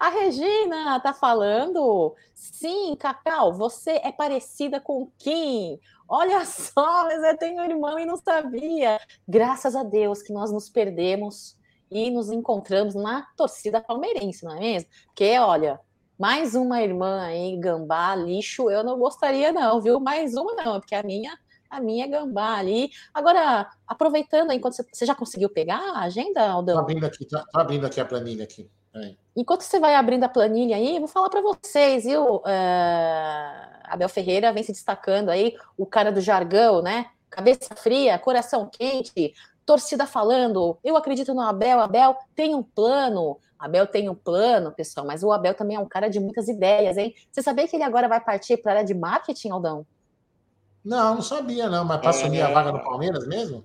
A 0.00 0.08
Regina 0.08 0.98
tá 1.00 1.12
falando. 1.12 2.14
Sim, 2.34 2.96
Cacau, 2.96 3.52
você 3.52 4.00
é 4.02 4.10
parecida 4.10 4.80
com 4.80 5.10
Kim. 5.18 5.78
Olha 6.08 6.44
só, 6.46 7.04
mas 7.04 7.22
eu 7.22 7.38
tenho 7.38 7.60
um 7.60 7.64
irmão 7.64 7.98
e 7.98 8.04
não 8.04 8.16
sabia. 8.16 9.00
Graças 9.28 9.76
a 9.76 9.82
Deus 9.82 10.22
que 10.22 10.32
nós 10.32 10.50
nos 10.50 10.68
perdemos 10.68 11.56
e 11.90 12.10
nos 12.10 12.30
encontramos 12.30 12.94
na 12.94 13.26
torcida 13.36 13.80
palmeirense, 13.80 14.44
não 14.44 14.56
é 14.56 14.60
mesmo? 14.60 14.88
Porque, 15.06 15.38
olha, 15.38 15.78
mais 16.18 16.54
uma 16.54 16.82
irmã 16.82 17.22
aí, 17.22 17.56
gambá, 17.56 18.14
lixo, 18.14 18.70
eu 18.70 18.84
não 18.84 18.98
gostaria, 18.98 19.52
não, 19.52 19.80
viu? 19.80 19.98
Mais 19.98 20.34
uma 20.34 20.54
não, 20.54 20.80
porque 20.80 20.94
a 20.94 21.02
minha 21.02 21.36
a 21.68 21.80
minha 21.80 22.04
é 22.04 22.08
gambá 22.08 22.58
ali. 22.58 22.90
Agora, 23.14 23.66
aproveitando, 23.86 24.52
enquanto 24.52 24.74
você, 24.74 24.84
você 24.92 25.06
já 25.06 25.14
conseguiu 25.14 25.48
pegar 25.48 25.78
a 25.78 26.00
agenda, 26.00 26.46
Aldão? 26.46 26.74
Estou 26.74 26.82
abrindo 26.82 27.06
aqui, 27.06 27.24
tô, 27.24 27.38
tô 27.38 27.60
abrindo 27.60 27.86
aqui 27.86 27.98
a 27.98 28.04
planilha 28.04 28.44
aqui. 28.44 28.70
Enquanto 29.34 29.62
você 29.62 29.80
vai 29.80 29.94
abrindo 29.94 30.24
a 30.24 30.28
planilha 30.28 30.76
aí, 30.76 30.98
vou 30.98 31.08
falar 31.08 31.30
para 31.30 31.40
vocês, 31.40 32.04
viu? 32.04 32.36
Uh, 32.36 32.42
Abel 33.84 34.08
Ferreira 34.08 34.52
vem 34.52 34.62
se 34.62 34.72
destacando 34.72 35.30
aí, 35.30 35.56
o 35.76 35.86
cara 35.86 36.12
do 36.12 36.20
jargão, 36.20 36.82
né? 36.82 37.06
Cabeça 37.30 37.74
fria, 37.74 38.18
coração 38.18 38.68
quente, 38.70 39.32
torcida 39.64 40.06
falando, 40.06 40.76
eu 40.84 40.96
acredito 40.96 41.32
no 41.32 41.40
Abel, 41.40 41.80
Abel 41.80 42.18
tem 42.34 42.54
um 42.54 42.62
plano, 42.62 43.38
Abel 43.62 43.86
tem 43.86 44.08
um 44.08 44.14
plano, 44.14 44.72
pessoal, 44.72 45.06
mas 45.06 45.22
o 45.22 45.30
Abel 45.30 45.54
também 45.54 45.76
é 45.76 45.80
um 45.80 45.86
cara 45.86 46.08
de 46.08 46.18
muitas 46.18 46.48
ideias, 46.48 46.96
hein? 46.96 47.14
Você 47.30 47.40
sabia 47.40 47.68
que 47.68 47.76
ele 47.76 47.84
agora 47.84 48.08
vai 48.08 48.20
partir 48.20 48.56
para 48.56 48.72
a 48.72 48.74
área 48.78 48.84
de 48.84 48.92
marketing, 48.92 49.50
Aldão? 49.50 49.86
Não, 50.84 51.14
não 51.14 51.22
sabia, 51.22 51.70
não, 51.70 51.84
mas 51.84 52.00
para 52.00 52.10
assumir 52.10 52.40
é... 52.40 52.42
a 52.42 52.50
vaga 52.50 52.72
no 52.72 52.82
Palmeiras 52.82 53.24
mesmo? 53.24 53.64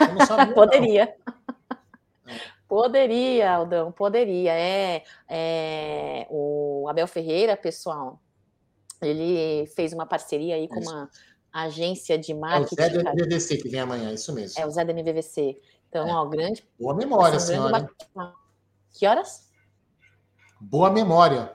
Eu 0.00 0.14
não 0.14 0.24
sabia. 0.24 0.54
Poderia. 0.56 1.14
Não. 1.26 1.34
Poderia, 2.66 3.52
Aldão, 3.52 3.92
poderia. 3.92 4.52
É, 4.52 5.04
é, 5.28 6.26
o 6.30 6.86
Abel 6.88 7.06
Ferreira, 7.06 7.54
pessoal, 7.54 8.18
ele 9.02 9.66
fez 9.76 9.92
uma 9.92 10.06
parceria 10.06 10.54
aí 10.54 10.66
com 10.66 10.80
uma 10.80 11.10
agência 11.52 12.16
de 12.16 12.32
marketing. 12.32 12.80
É 12.80 12.86
o 12.86 12.90
Zé 12.90 13.02
da 13.02 13.10
MVVC 13.12 13.56
que 13.58 13.68
vem 13.68 13.80
amanhã, 13.80 14.10
isso 14.10 14.32
mesmo. 14.32 14.58
É 14.58 14.66
o 14.66 14.70
Zé 14.70 14.86
da 14.86 14.92
MVVC. 14.92 15.60
Então, 15.90 16.08
é. 16.08 16.12
ó, 16.14 16.24
grande. 16.24 16.66
Boa 16.80 16.94
memória, 16.94 17.38
senhora. 17.38 17.86
Que 18.94 19.08
horas? 19.08 19.50
Boa 20.60 20.88
memória. 20.88 21.54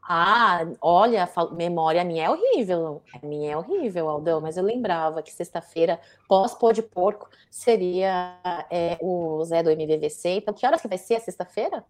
Ah, 0.00 0.60
olha, 0.80 1.28
memória 1.52 2.04
minha 2.04 2.26
é 2.26 2.30
horrível. 2.30 3.02
A 3.12 3.26
minha 3.26 3.52
é 3.52 3.56
horrível, 3.56 4.08
Aldão, 4.08 4.40
mas 4.40 4.56
eu 4.56 4.62
lembrava 4.62 5.22
que 5.22 5.32
sexta-feira, 5.32 5.98
pós-pô 6.28 6.72
de 6.72 6.82
porco, 6.82 7.28
seria 7.50 8.38
é, 8.70 8.96
o 9.00 9.44
Zé 9.44 9.62
do 9.62 9.70
MVVC. 9.70 10.36
Então, 10.36 10.54
que 10.54 10.64
horas 10.64 10.80
que 10.80 10.86
vai 10.86 10.98
ser 10.98 11.16
a 11.16 11.20
sexta-feira? 11.20 11.84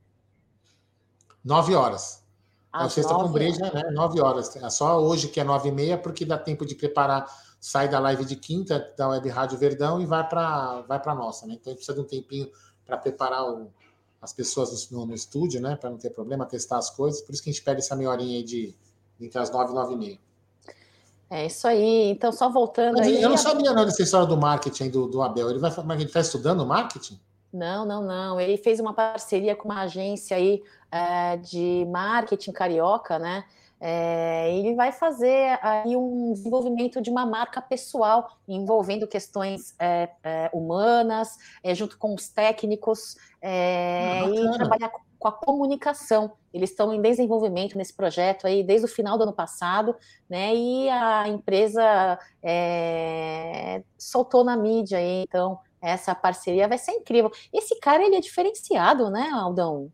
Nove 1.44 1.74
horas. 1.74 2.24
Às 2.72 2.92
é 2.92 3.02
sexta 3.02 3.14
com 3.14 3.28
breja, 3.30 3.70
né? 3.72 3.82
Nove 3.90 4.22
horas. 4.22 4.56
É 4.56 4.70
só 4.70 4.98
hoje 4.98 5.28
que 5.28 5.38
é 5.38 5.44
nove 5.44 5.68
e 5.68 5.72
meia, 5.72 5.98
porque 5.98 6.24
dá 6.24 6.38
tempo 6.38 6.64
de 6.64 6.74
preparar, 6.74 7.26
sai 7.60 7.88
da 7.90 7.98
live 7.98 8.24
de 8.24 8.36
quinta, 8.36 8.94
da 8.96 9.08
Web 9.08 9.28
Rádio 9.28 9.58
Verdão 9.58 10.00
e 10.00 10.06
vai 10.06 10.26
para 10.26 10.80
vai 10.82 11.00
a 11.04 11.14
nossa, 11.14 11.46
né? 11.46 11.54
Então 11.54 11.70
a 11.70 11.74
gente 11.74 11.84
precisa 11.84 11.94
de 11.94 12.00
um 12.00 12.08
tempinho 12.08 12.50
para 12.86 12.96
preparar 12.96 13.44
o, 13.44 13.70
as 14.24 14.32
pessoas 14.32 14.90
no, 14.90 15.04
no 15.04 15.14
estúdio, 15.14 15.60
né? 15.60 15.76
Para 15.76 15.90
não 15.90 15.98
ter 15.98 16.08
problema, 16.08 16.46
testar 16.46 16.78
as 16.78 16.88
coisas. 16.88 17.20
Por 17.20 17.34
isso 17.34 17.42
que 17.42 17.50
a 17.50 17.52
gente 17.52 17.62
pede 17.62 17.80
essa 17.80 17.94
meia 17.94 18.10
horinha 18.10 18.38
aí 18.38 18.42
de 18.42 18.74
entre 19.20 19.38
as 19.38 19.50
nove 19.50 19.70
e 19.70 19.74
nove 19.74 19.92
e 19.92 19.96
meia. 19.96 20.18
É 21.28 21.46
isso 21.46 21.68
aí. 21.68 22.10
Então, 22.10 22.32
só 22.32 22.48
voltando 22.48 22.96
Mas 22.96 23.06
aí. 23.06 23.20
Eu 23.20 23.28
não 23.28 23.36
sabia 23.36 23.72
não 23.72 23.84
dessa 23.84 24.02
história 24.02 24.26
do 24.26 24.36
marketing 24.36 24.88
do, 24.88 25.06
do 25.06 25.22
Abel. 25.22 25.50
Ele 25.50 25.58
vai, 25.58 25.70
ele 25.96 26.04
está 26.04 26.20
estudando 26.20 26.64
marketing? 26.64 27.20
Não, 27.52 27.84
não, 27.84 28.02
não. 28.02 28.40
Ele 28.40 28.56
fez 28.56 28.80
uma 28.80 28.94
parceria 28.94 29.54
com 29.54 29.68
uma 29.68 29.82
agência 29.82 30.36
aí 30.36 30.62
é, 30.90 31.36
de 31.36 31.86
marketing 31.90 32.52
carioca, 32.52 33.18
né? 33.18 33.44
É, 33.80 34.54
ele 34.56 34.74
vai 34.74 34.92
fazer 34.92 35.58
aí 35.62 35.96
um 35.96 36.32
desenvolvimento 36.32 37.00
de 37.00 37.10
uma 37.10 37.26
marca 37.26 37.60
pessoal 37.60 38.28
envolvendo 38.48 39.06
questões 39.06 39.74
é, 39.78 40.08
é, 40.22 40.50
humanas, 40.52 41.36
é, 41.62 41.74
junto 41.74 41.98
com 41.98 42.14
os 42.14 42.28
técnicos 42.28 43.16
é, 43.42 44.22
e 44.26 44.52
trabalhar 44.52 44.90
com 45.18 45.28
a 45.28 45.32
comunicação. 45.32 46.32
Eles 46.52 46.70
estão 46.70 46.92
em 46.92 47.00
desenvolvimento 47.00 47.76
nesse 47.76 47.94
projeto 47.94 48.46
aí 48.46 48.62
desde 48.62 48.86
o 48.86 48.88
final 48.88 49.16
do 49.16 49.24
ano 49.24 49.32
passado, 49.32 49.96
né? 50.28 50.54
E 50.54 50.88
a 50.88 51.26
empresa 51.28 52.18
é, 52.42 53.82
soltou 53.98 54.44
na 54.44 54.56
mídia 54.56 54.98
aí, 54.98 55.22
então 55.22 55.58
essa 55.80 56.14
parceria 56.14 56.68
vai 56.68 56.78
ser 56.78 56.92
incrível. 56.92 57.30
Esse 57.52 57.78
cara 57.80 58.04
ele 58.04 58.16
é 58.16 58.20
diferenciado, 58.20 59.10
né, 59.10 59.30
Aldão? 59.32 59.90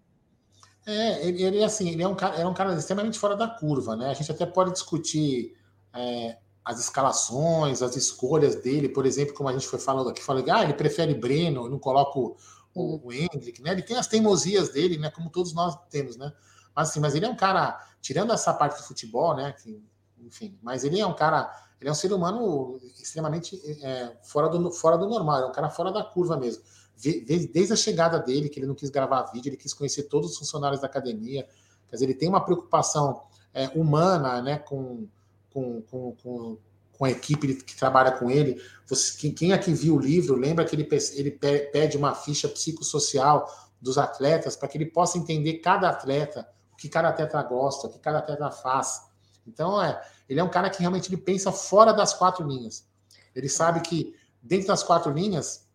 É, 0.91 1.25
ele, 1.25 1.43
ele 1.45 1.65
assim, 1.65 1.91
ele 1.91 2.03
é 2.03 2.09
um 2.09 2.17
cara, 2.17 2.37
é 2.37 2.45
um 2.45 2.53
cara 2.53 2.75
extremamente 2.75 3.17
fora 3.17 3.37
da 3.37 3.47
curva, 3.47 3.95
né? 3.95 4.11
A 4.11 4.15
gente 4.15 4.33
até 4.33 4.45
pode 4.45 4.73
discutir 4.73 5.55
é, 5.95 6.37
as 6.65 6.81
escalações, 6.81 7.81
as 7.81 7.95
escolhas 7.95 8.57
dele, 8.57 8.89
por 8.89 9.07
exemplo, 9.07 9.33
como 9.33 9.49
a 9.49 9.53
gente 9.53 9.69
foi 9.69 9.79
falando 9.79 10.11
aqui, 10.11 10.21
falando, 10.21 10.51
ah, 10.51 10.65
ele 10.65 10.75
prefere 10.75 11.15
Breno, 11.15 11.69
não 11.69 11.79
coloca 11.79 12.19
o, 12.19 12.37
o, 12.75 13.07
o 13.07 13.13
Hendrick, 13.13 13.63
né? 13.63 13.71
Ele 13.71 13.83
tem 13.83 13.97
as 13.97 14.09
teimosias 14.09 14.71
dele, 14.71 14.99
né? 14.99 15.11
Como 15.11 15.31
todos 15.31 15.55
nós 15.55 15.79
temos, 15.89 16.17
né? 16.17 16.33
Mas 16.75 16.91
assim, 16.91 16.99
mas 16.99 17.15
ele 17.15 17.25
é 17.27 17.29
um 17.29 17.37
cara, 17.37 17.79
tirando 18.01 18.33
essa 18.33 18.53
parte 18.53 18.79
do 18.79 18.83
futebol, 18.83 19.37
né? 19.37 19.53
Que, 19.53 19.81
enfim, 20.19 20.59
mas 20.61 20.83
ele 20.83 20.99
é 20.99 21.07
um 21.07 21.15
cara, 21.15 21.49
ele 21.81 21.89
é 21.89 21.93
um 21.93 21.95
ser 21.95 22.13
humano 22.13 22.81
extremamente 23.01 23.61
é, 23.85 24.17
fora, 24.25 24.49
do, 24.49 24.73
fora 24.73 24.99
do 24.99 25.09
normal, 25.09 25.43
é 25.43 25.47
um 25.47 25.53
cara 25.53 25.71
fora 25.71 25.93
da 25.93 26.03
curva 26.03 26.37
mesmo 26.37 26.65
desde 27.01 27.73
a 27.73 27.77
chegada 27.77 28.19
dele, 28.19 28.49
que 28.49 28.59
ele 28.59 28.67
não 28.67 28.75
quis 28.75 28.91
gravar 28.91 29.31
vídeo, 29.33 29.49
ele 29.49 29.57
quis 29.57 29.73
conhecer 29.73 30.05
todos 30.05 30.33
os 30.33 30.39
funcionários 30.39 30.81
da 30.81 30.87
academia. 30.87 31.47
Quer 31.89 31.97
dizer, 31.97 32.05
ele 32.05 32.15
tem 32.15 32.29
uma 32.29 32.45
preocupação 32.45 33.23
é, 33.55 33.69
humana 33.69 34.43
né, 34.43 34.59
com, 34.59 35.09
com, 35.51 35.83
com, 35.83 36.17
com, 36.23 36.59
com 36.93 37.05
a 37.05 37.11
equipe 37.11 37.55
que 37.55 37.77
trabalha 37.77 38.13
com 38.13 38.31
ele. 38.31 38.61
Você, 38.87 39.31
quem 39.33 39.53
aqui 39.53 39.73
viu 39.73 39.97
o 39.97 39.99
livro, 39.99 40.37
lembra 40.37 40.65
que 40.65 40.77
ele, 40.77 40.89
ele 41.15 41.31
pede 41.31 41.97
uma 41.97 42.15
ficha 42.15 42.49
psicossocial 42.49 43.49
dos 43.81 43.97
atletas 43.97 44.55
para 44.55 44.69
que 44.69 44.77
ele 44.77 44.87
possa 44.87 45.17
entender 45.17 45.55
cada 45.55 45.89
atleta, 45.89 46.47
o 46.73 46.77
que 46.77 46.89
cada 46.89 47.09
atleta 47.09 47.43
gosta, 47.43 47.87
o 47.87 47.91
que 47.91 47.99
cada 47.99 48.19
atleta 48.19 48.51
faz. 48.51 49.01
Então, 49.47 49.83
é, 49.83 50.01
ele 50.29 50.39
é 50.39 50.45
um 50.45 50.51
cara 50.51 50.69
que 50.69 50.81
realmente 50.81 51.09
ele 51.09 51.17
pensa 51.17 51.51
fora 51.51 51.93
das 51.93 52.13
quatro 52.13 52.47
linhas. 52.47 52.87
Ele 53.35 53.49
sabe 53.49 53.81
que 53.81 54.15
dentro 54.43 54.69
das 54.69 54.83
quatro 54.83 55.11
linhas 55.13 55.67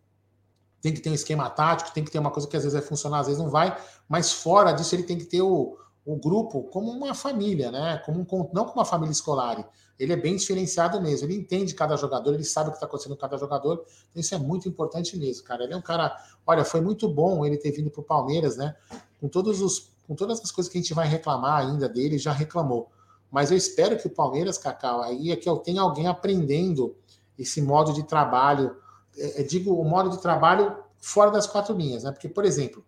tem 0.86 0.94
que 0.94 1.02
ter 1.02 1.10
um 1.10 1.16
esquema 1.16 1.50
tático, 1.50 1.92
tem 1.92 2.04
que 2.04 2.12
ter 2.12 2.20
uma 2.20 2.30
coisa 2.30 2.48
que 2.48 2.56
às 2.56 2.62
vezes 2.62 2.78
vai 2.78 2.88
funcionar, 2.88 3.22
às 3.22 3.26
vezes 3.26 3.42
não 3.42 3.50
vai, 3.50 3.76
mas 4.08 4.32
fora 4.32 4.72
disso 4.72 4.94
ele 4.94 5.02
tem 5.02 5.18
que 5.18 5.26
ter 5.26 5.42
o, 5.42 5.76
o 6.06 6.16
grupo 6.16 6.62
como 6.66 6.92
uma 6.92 7.16
família, 7.16 7.72
né? 7.72 8.00
Como 8.06 8.20
um, 8.20 8.50
não 8.54 8.66
como 8.66 8.76
uma 8.76 8.86
família 8.86 9.12
escolar. 9.12 9.68
Ele 9.98 10.14
é 10.14 10.16
bem 10.16 10.36
diferenciado 10.36 11.02
mesmo, 11.02 11.26
ele 11.28 11.38
entende 11.38 11.74
cada 11.74 11.96
jogador, 11.96 12.36
ele 12.36 12.44
sabe 12.44 12.68
o 12.68 12.72
que 12.72 12.78
está 12.78 12.86
acontecendo 12.86 13.16
com 13.16 13.22
cada 13.22 13.36
jogador, 13.36 13.84
então 14.12 14.22
isso 14.22 14.36
é 14.36 14.38
muito 14.38 14.70
importante 14.70 15.18
mesmo, 15.18 15.44
cara. 15.44 15.64
Ele 15.64 15.74
é 15.74 15.78
um 15.78 15.82
cara, 15.82 16.16
olha, 16.46 16.64
foi 16.64 16.82
muito 16.82 17.10
bom 17.10 17.44
ele 17.44 17.58
ter 17.58 17.72
vindo 17.72 17.90
para 17.90 18.02
o 18.02 18.04
Palmeiras, 18.04 18.56
né? 18.56 18.76
Com 19.20 19.28
todos 19.28 19.62
os, 19.62 19.90
com 20.08 20.14
todas 20.14 20.40
as 20.40 20.52
coisas 20.52 20.72
que 20.72 20.78
a 20.78 20.82
gente 20.82 20.94
vai 20.94 21.08
reclamar 21.08 21.66
ainda 21.66 21.90
dele, 21.90 22.20
já 22.20 22.32
reclamou. 22.32 22.92
Mas 23.32 23.50
eu 23.50 23.58
espero 23.58 23.98
que 23.98 24.06
o 24.06 24.12
Palmeiras, 24.12 24.60
Cacau, 24.60 25.02
aí 25.02 25.32
é 25.32 25.36
que 25.36 25.50
eu 25.50 25.58
tenha 25.58 25.82
alguém 25.82 26.06
aprendendo 26.06 26.96
esse 27.40 27.60
modo 27.60 27.92
de 27.92 28.04
trabalho 28.04 28.85
é, 29.18 29.42
é, 29.42 29.44
digo, 29.44 29.74
o 29.74 29.84
modo 29.84 30.10
de 30.10 30.22
trabalho 30.22 30.76
fora 30.98 31.32
das 31.32 31.48
quatro 31.48 31.76
linhas, 31.76 32.04
né? 32.04 32.12
Porque, 32.12 32.28
por 32.28 32.46
exemplo, 32.46 32.84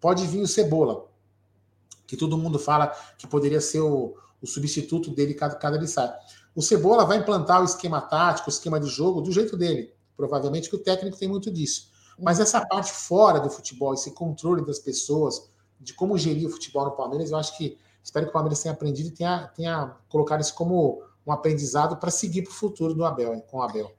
pode 0.00 0.26
vir 0.26 0.42
o 0.42 0.48
Cebola, 0.48 1.06
que 2.06 2.16
todo 2.16 2.36
mundo 2.36 2.58
fala 2.58 2.88
que 3.16 3.26
poderia 3.26 3.60
ser 3.60 3.80
o, 3.80 4.16
o 4.42 4.46
substituto 4.46 5.10
dele 5.10 5.34
cada, 5.34 5.54
cada 5.54 5.76
ele. 5.76 5.86
O 6.54 6.62
Cebola 6.62 7.04
vai 7.04 7.18
implantar 7.18 7.60
o 7.60 7.64
esquema 7.64 8.00
tático, 8.00 8.48
o 8.48 8.52
esquema 8.52 8.80
de 8.80 8.88
jogo 8.88 9.20
do 9.20 9.30
jeito 9.30 9.56
dele. 9.56 9.92
Provavelmente 10.16 10.68
que 10.68 10.76
o 10.76 10.80
técnico 10.82 11.16
tem 11.16 11.28
muito 11.28 11.50
disso. 11.50 11.90
Mas 12.18 12.38
essa 12.38 12.64
parte 12.66 12.92
fora 12.92 13.40
do 13.40 13.48
futebol, 13.48 13.94
esse 13.94 14.10
controle 14.10 14.64
das 14.66 14.78
pessoas, 14.78 15.50
de 15.80 15.94
como 15.94 16.18
gerir 16.18 16.46
o 16.46 16.50
futebol 16.50 16.84
no 16.84 16.90
Palmeiras, 16.90 17.30
eu 17.30 17.38
acho 17.38 17.56
que 17.56 17.78
espero 18.02 18.26
que 18.26 18.30
o 18.30 18.32
Palmeiras 18.32 18.60
tenha 18.60 18.74
aprendido 18.74 19.08
e 19.08 19.12
tenha, 19.12 19.48
tenha 19.48 19.96
colocado 20.08 20.40
isso 20.40 20.54
como 20.54 21.02
um 21.26 21.32
aprendizado 21.32 21.96
para 21.96 22.10
seguir 22.10 22.42
para 22.42 22.50
o 22.50 22.54
futuro 22.54 22.92
do 22.92 23.04
Abel, 23.04 23.40
com 23.42 23.58
o 23.58 23.62
Abel. 23.62 23.90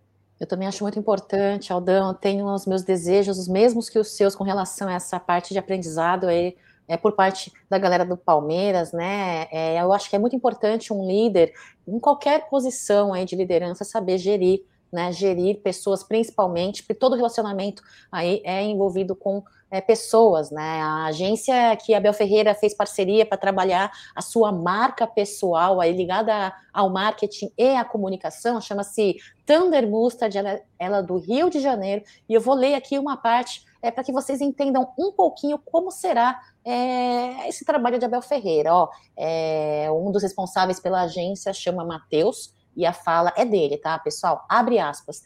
Eu 0.41 0.47
também 0.47 0.67
acho 0.67 0.83
muito 0.83 0.97
importante, 0.97 1.71
Aldão. 1.71 2.07
Eu 2.07 2.13
tenho 2.15 2.47
os 2.51 2.65
meus 2.65 2.81
desejos, 2.81 3.37
os 3.37 3.47
mesmos 3.47 3.87
que 3.87 3.99
os 3.99 4.07
seus, 4.15 4.35
com 4.35 4.43
relação 4.43 4.87
a 4.87 4.93
essa 4.93 5.19
parte 5.19 5.53
de 5.53 5.59
aprendizado 5.59 6.25
aí, 6.25 6.57
é 6.87 6.97
por 6.97 7.11
parte 7.11 7.53
da 7.69 7.77
galera 7.77 8.03
do 8.03 8.17
Palmeiras, 8.17 8.91
né? 8.91 9.47
É, 9.51 9.79
eu 9.79 9.93
acho 9.93 10.09
que 10.09 10.15
é 10.15 10.19
muito 10.19 10.35
importante 10.35 10.91
um 10.91 11.05
líder, 11.05 11.53
em 11.87 11.99
qualquer 11.99 12.49
posição 12.49 13.13
aí 13.13 13.23
de 13.23 13.35
liderança, 13.35 13.83
saber 13.83 14.17
gerir 14.17 14.65
né, 14.91 15.11
gerir 15.13 15.61
pessoas 15.61 16.03
principalmente, 16.03 16.83
porque 16.83 16.95
todo 16.95 17.15
relacionamento 17.15 17.81
aí 18.11 18.41
é 18.43 18.61
envolvido 18.63 19.15
com 19.15 19.43
é, 19.71 19.79
pessoas, 19.79 20.51
né? 20.51 20.81
A 20.81 21.05
agência 21.05 21.75
que 21.77 21.93
a 21.93 21.99
Bel 21.99 22.13
Ferreira 22.13 22.53
fez 22.53 22.73
parceria 22.73 23.25
para 23.25 23.37
trabalhar 23.37 23.89
a 24.13 24.21
sua 24.21 24.51
marca 24.51 25.07
pessoal 25.07 25.79
aí 25.79 25.93
ligada 25.93 26.53
ao 26.73 26.89
marketing 26.89 27.51
e 27.57 27.75
à 27.75 27.85
comunicação, 27.85 28.59
chama-se 28.59 29.15
Thunder 29.45 29.89
Mustard, 29.89 30.37
ela, 30.37 30.61
ela 30.77 30.97
é 30.97 31.03
do 31.03 31.17
Rio 31.17 31.49
de 31.49 31.61
Janeiro, 31.61 32.03
e 32.27 32.33
eu 32.33 32.41
vou 32.41 32.53
ler 32.53 32.75
aqui 32.75 32.99
uma 32.99 33.15
parte 33.15 33.65
é, 33.81 33.89
para 33.89 34.03
que 34.03 34.11
vocês 34.11 34.41
entendam 34.41 34.87
um 34.99 35.11
pouquinho 35.11 35.57
como 35.57 35.89
será 35.89 36.39
é, 36.63 37.47
esse 37.47 37.65
trabalho 37.65 37.97
de 37.97 38.05
Abel 38.05 38.21
Ferreira. 38.21 38.73
Ó, 38.73 38.89
é, 39.17 39.89
um 39.91 40.11
dos 40.11 40.21
responsáveis 40.21 40.79
pela 40.79 41.01
agência 41.01 41.53
chama 41.53 41.83
Matheus, 41.83 42.53
e 42.75 42.85
a 42.85 42.93
fala 42.93 43.33
é 43.35 43.45
dele, 43.45 43.77
tá, 43.77 43.97
pessoal? 43.99 44.45
Abre 44.47 44.79
aspas. 44.79 45.23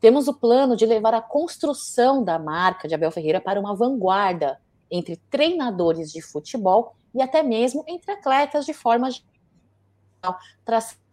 Temos 0.00 0.28
o 0.28 0.34
plano 0.34 0.76
de 0.76 0.86
levar 0.86 1.14
a 1.14 1.20
construção 1.20 2.22
da 2.22 2.38
marca 2.38 2.86
de 2.86 2.94
Abel 2.94 3.10
Ferreira 3.10 3.40
para 3.40 3.58
uma 3.58 3.74
vanguarda 3.74 4.60
entre 4.90 5.16
treinadores 5.30 6.10
de 6.12 6.22
futebol 6.22 6.94
e 7.14 7.20
até 7.20 7.42
mesmo 7.42 7.84
entre 7.86 8.12
atletas 8.12 8.64
de 8.64 8.72
forma 8.72 9.10
geral, 9.10 10.38
traçando 10.64 11.08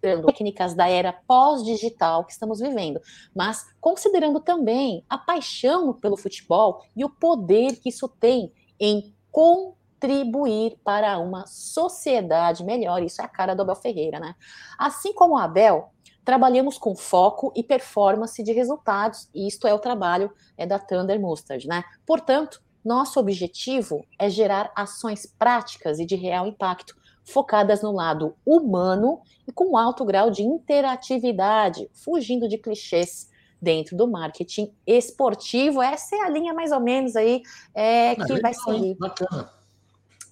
técnicas 0.00 0.74
da 0.74 0.88
era 0.88 1.12
pós-digital 1.12 2.24
que 2.24 2.32
estamos 2.32 2.60
vivendo, 2.60 3.00
mas 3.34 3.66
considerando 3.80 4.40
também 4.40 5.04
a 5.08 5.18
paixão 5.18 5.92
pelo 5.92 6.16
futebol 6.16 6.84
e 6.94 7.04
o 7.04 7.10
poder 7.10 7.76
que 7.76 7.88
isso 7.88 8.08
tem 8.08 8.52
em 8.78 9.14
contribuir 9.32 10.78
para 10.84 11.18
uma 11.18 11.46
sociedade 11.46 12.64
melhor. 12.64 13.02
Isso 13.02 13.20
é 13.20 13.24
a 13.24 13.28
cara 13.28 13.54
do 13.54 13.62
Abel 13.62 13.76
Ferreira, 13.76 14.20
né? 14.20 14.34
Assim 14.78 15.12
como 15.12 15.34
o 15.34 15.38
Abel, 15.38 15.90
trabalhamos 16.26 16.76
com 16.76 16.96
foco 16.96 17.52
e 17.54 17.62
performance 17.62 18.42
de 18.42 18.52
resultados, 18.52 19.28
e 19.32 19.46
isto 19.46 19.64
é 19.68 19.72
o 19.72 19.78
trabalho 19.78 20.30
é, 20.58 20.66
da 20.66 20.76
Thunder 20.76 21.20
Mustard, 21.20 21.68
né? 21.68 21.84
Portanto, 22.04 22.60
nosso 22.84 23.20
objetivo 23.20 24.04
é 24.18 24.28
gerar 24.28 24.72
ações 24.74 25.24
práticas 25.24 26.00
e 26.00 26.04
de 26.04 26.16
real 26.16 26.48
impacto, 26.48 26.96
focadas 27.24 27.80
no 27.80 27.92
lado 27.92 28.34
humano 28.44 29.20
e 29.46 29.52
com 29.52 29.76
alto 29.76 30.04
grau 30.04 30.28
de 30.28 30.42
interatividade, 30.42 31.88
fugindo 31.92 32.48
de 32.48 32.58
clichês 32.58 33.30
dentro 33.62 33.96
do 33.96 34.08
marketing 34.08 34.72
esportivo. 34.84 35.80
Essa 35.80 36.16
é 36.16 36.20
a 36.22 36.28
linha 36.28 36.52
mais 36.52 36.72
ou 36.72 36.80
menos 36.80 37.14
aí 37.14 37.40
é, 37.72 38.16
que 38.16 38.40
vai 38.40 38.52
seguir. 38.52 38.96
Bacana. 38.96 39.52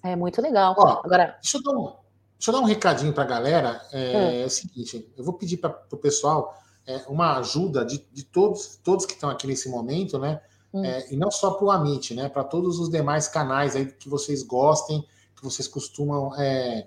É 0.03 0.17
muito 0.17 0.43
legal. 0.43 0.75
Ó, 0.77 1.01
Agora, 1.05 1.39
deixa 1.41 1.59
eu 1.59 1.63
dar 1.63 1.79
um, 1.79 1.93
Deixa 2.45 2.51
eu 2.51 2.61
dar 2.61 2.61
um 2.61 2.69
recadinho 2.69 3.11
para 3.15 3.25
a 3.25 3.27
galera. 3.27 3.81
É, 3.91 4.43
é, 4.43 4.45
o 4.45 4.51
seguinte: 4.51 5.11
eu 5.17 5.25
vou 5.25 5.33
pedir 5.33 5.57
para 5.57 5.83
o 5.91 5.97
pessoal 5.97 6.55
é, 6.87 7.03
uma 7.09 7.39
ajuda 7.39 7.87
de, 7.87 8.07
de, 8.13 8.23
todos, 8.23 8.79
todos 8.85 9.07
que 9.07 9.15
estão 9.15 9.31
aqui 9.31 9.47
nesse 9.47 9.67
momento, 9.71 10.19
né? 10.19 10.43
Hum. 10.71 10.85
É, 10.85 11.11
e 11.11 11.17
não 11.17 11.31
só 11.31 11.53
para 11.53 11.65
o 11.65 11.71
Amit, 11.71 12.13
né? 12.13 12.29
Para 12.29 12.45
todos 12.45 12.79
os 12.79 12.91
demais 12.91 13.29
canais 13.29 13.75
aí 13.75 13.87
que 13.87 14.11
vocês 14.11 14.43
gostem, 14.43 15.03
que 15.35 15.43
vocês 15.43 15.67
costumam 15.67 16.39
é, 16.39 16.87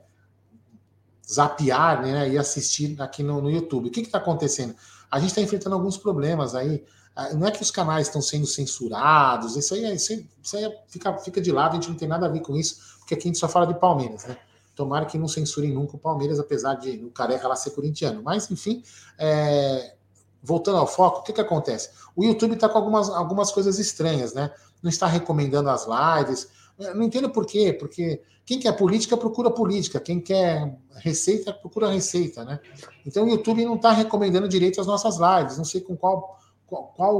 zapear 1.27 2.03
né, 2.03 2.29
e 2.29 2.37
assistir 2.37 2.95
aqui 3.01 3.23
no, 3.23 3.41
no 3.41 3.49
YouTube. 3.49 3.87
O 3.87 3.91
que 3.91 4.01
está 4.01 4.19
acontecendo? 4.19 4.75
A 5.09 5.19
gente 5.19 5.29
está 5.29 5.41
enfrentando 5.41 5.75
alguns 5.75 5.97
problemas 5.97 6.53
aí. 6.53 6.85
Ah, 7.15 7.33
não 7.33 7.47
é 7.47 7.51
que 7.51 7.63
os 7.63 7.71
canais 7.71 8.05
estão 8.05 8.21
sendo 8.21 8.45
censurados, 8.45 9.55
isso 9.55 9.73
aí, 9.73 9.95
isso 9.95 10.13
aí, 10.13 10.27
isso 10.43 10.55
aí 10.55 10.71
fica, 10.87 11.17
fica 11.17 11.41
de 11.41 11.51
lado, 11.51 11.71
a 11.71 11.75
gente 11.75 11.89
não 11.89 11.97
tem 11.97 12.07
nada 12.07 12.27
a 12.27 12.29
ver 12.29 12.41
com 12.41 12.55
isso, 12.55 12.99
porque 12.99 13.15
aqui 13.15 13.23
a 13.23 13.29
gente 13.29 13.39
só 13.39 13.49
fala 13.49 13.65
de 13.65 13.73
Palmeiras, 13.73 14.25
né? 14.25 14.37
Tomara 14.77 15.05
que 15.05 15.17
não 15.17 15.27
censurem 15.27 15.73
nunca 15.73 15.95
o 15.95 15.99
Palmeiras, 15.99 16.39
apesar 16.39 16.75
de 16.75 17.03
o 17.03 17.09
careca 17.09 17.47
lá 17.47 17.55
ser 17.55 17.71
corintiano. 17.71 18.21
Mas, 18.23 18.49
enfim, 18.51 18.83
é... 19.17 19.95
voltando 20.43 20.77
ao 20.77 20.85
foco, 20.85 21.19
o 21.19 21.23
que, 21.23 21.33
que 21.33 21.41
acontece? 21.41 21.89
O 22.15 22.23
YouTube 22.23 22.53
está 22.53 22.69
com 22.69 22.77
algumas, 22.77 23.09
algumas 23.09 23.51
coisas 23.51 23.79
estranhas, 23.79 24.35
né? 24.35 24.51
Não 24.81 24.89
está 24.89 25.07
recomendando 25.07 25.69
as 25.69 25.87
lives. 25.87 26.47
Eu 26.79 26.95
não 26.95 27.03
entendo 27.03 27.29
por 27.29 27.47
quê, 27.47 27.73
porque 27.73 28.21
quem 28.45 28.59
quer 28.59 28.71
política 28.73 29.17
procura 29.17 29.49
política, 29.49 29.99
quem 29.99 30.21
quer 30.21 30.77
receita 30.97 31.51
procura 31.51 31.91
receita, 31.91 32.45
né? 32.45 32.59
Então 33.03 33.25
o 33.25 33.29
YouTube 33.29 33.65
não 33.65 33.75
está 33.75 33.91
recomendando 33.91 34.47
direito 34.47 34.79
as 34.79 34.85
nossas 34.85 35.17
lives. 35.17 35.57
Não 35.57 35.65
sei 35.65 35.81
com 35.81 35.97
qual, 35.97 36.39
qual, 36.67 36.93
qual 36.95 37.15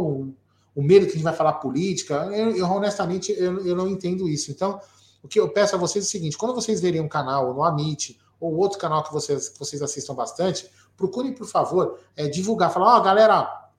o 0.76 0.84
medo 0.84 1.08
que 1.08 1.14
a 1.14 1.16
gente 1.16 1.24
vai 1.24 1.34
falar 1.34 1.54
política. 1.54 2.30
Eu, 2.32 2.56
eu 2.56 2.66
honestamente 2.68 3.32
eu, 3.32 3.66
eu 3.66 3.76
não 3.76 3.90
entendo 3.90 4.30
isso. 4.30 4.52
Então 4.52 4.80
o 5.24 5.28
que 5.28 5.40
eu 5.40 5.50
peço 5.50 5.76
a 5.76 5.78
vocês 5.78 6.06
é 6.06 6.08
o 6.08 6.12
seguinte: 6.12 6.38
quando 6.38 6.54
vocês 6.54 6.80
verem 6.82 7.02
um 7.02 7.08
canal 7.08 7.54
no 7.54 7.64
Amit 7.64 8.20
ou 8.40 8.56
outro 8.56 8.78
canal 8.78 9.04
que 9.04 9.12
vocês, 9.12 9.50
que 9.50 9.60
vocês 9.60 9.82
assistam 9.82 10.14
bastante, 10.14 10.70
procurem, 10.96 11.34
por 11.34 11.48
favor, 11.48 12.00
é, 12.16 12.28
divulgar. 12.28 12.72
Falar, 12.72 12.96
ó, 12.96 13.00
oh, 13.00 13.02
galera, 13.02 13.70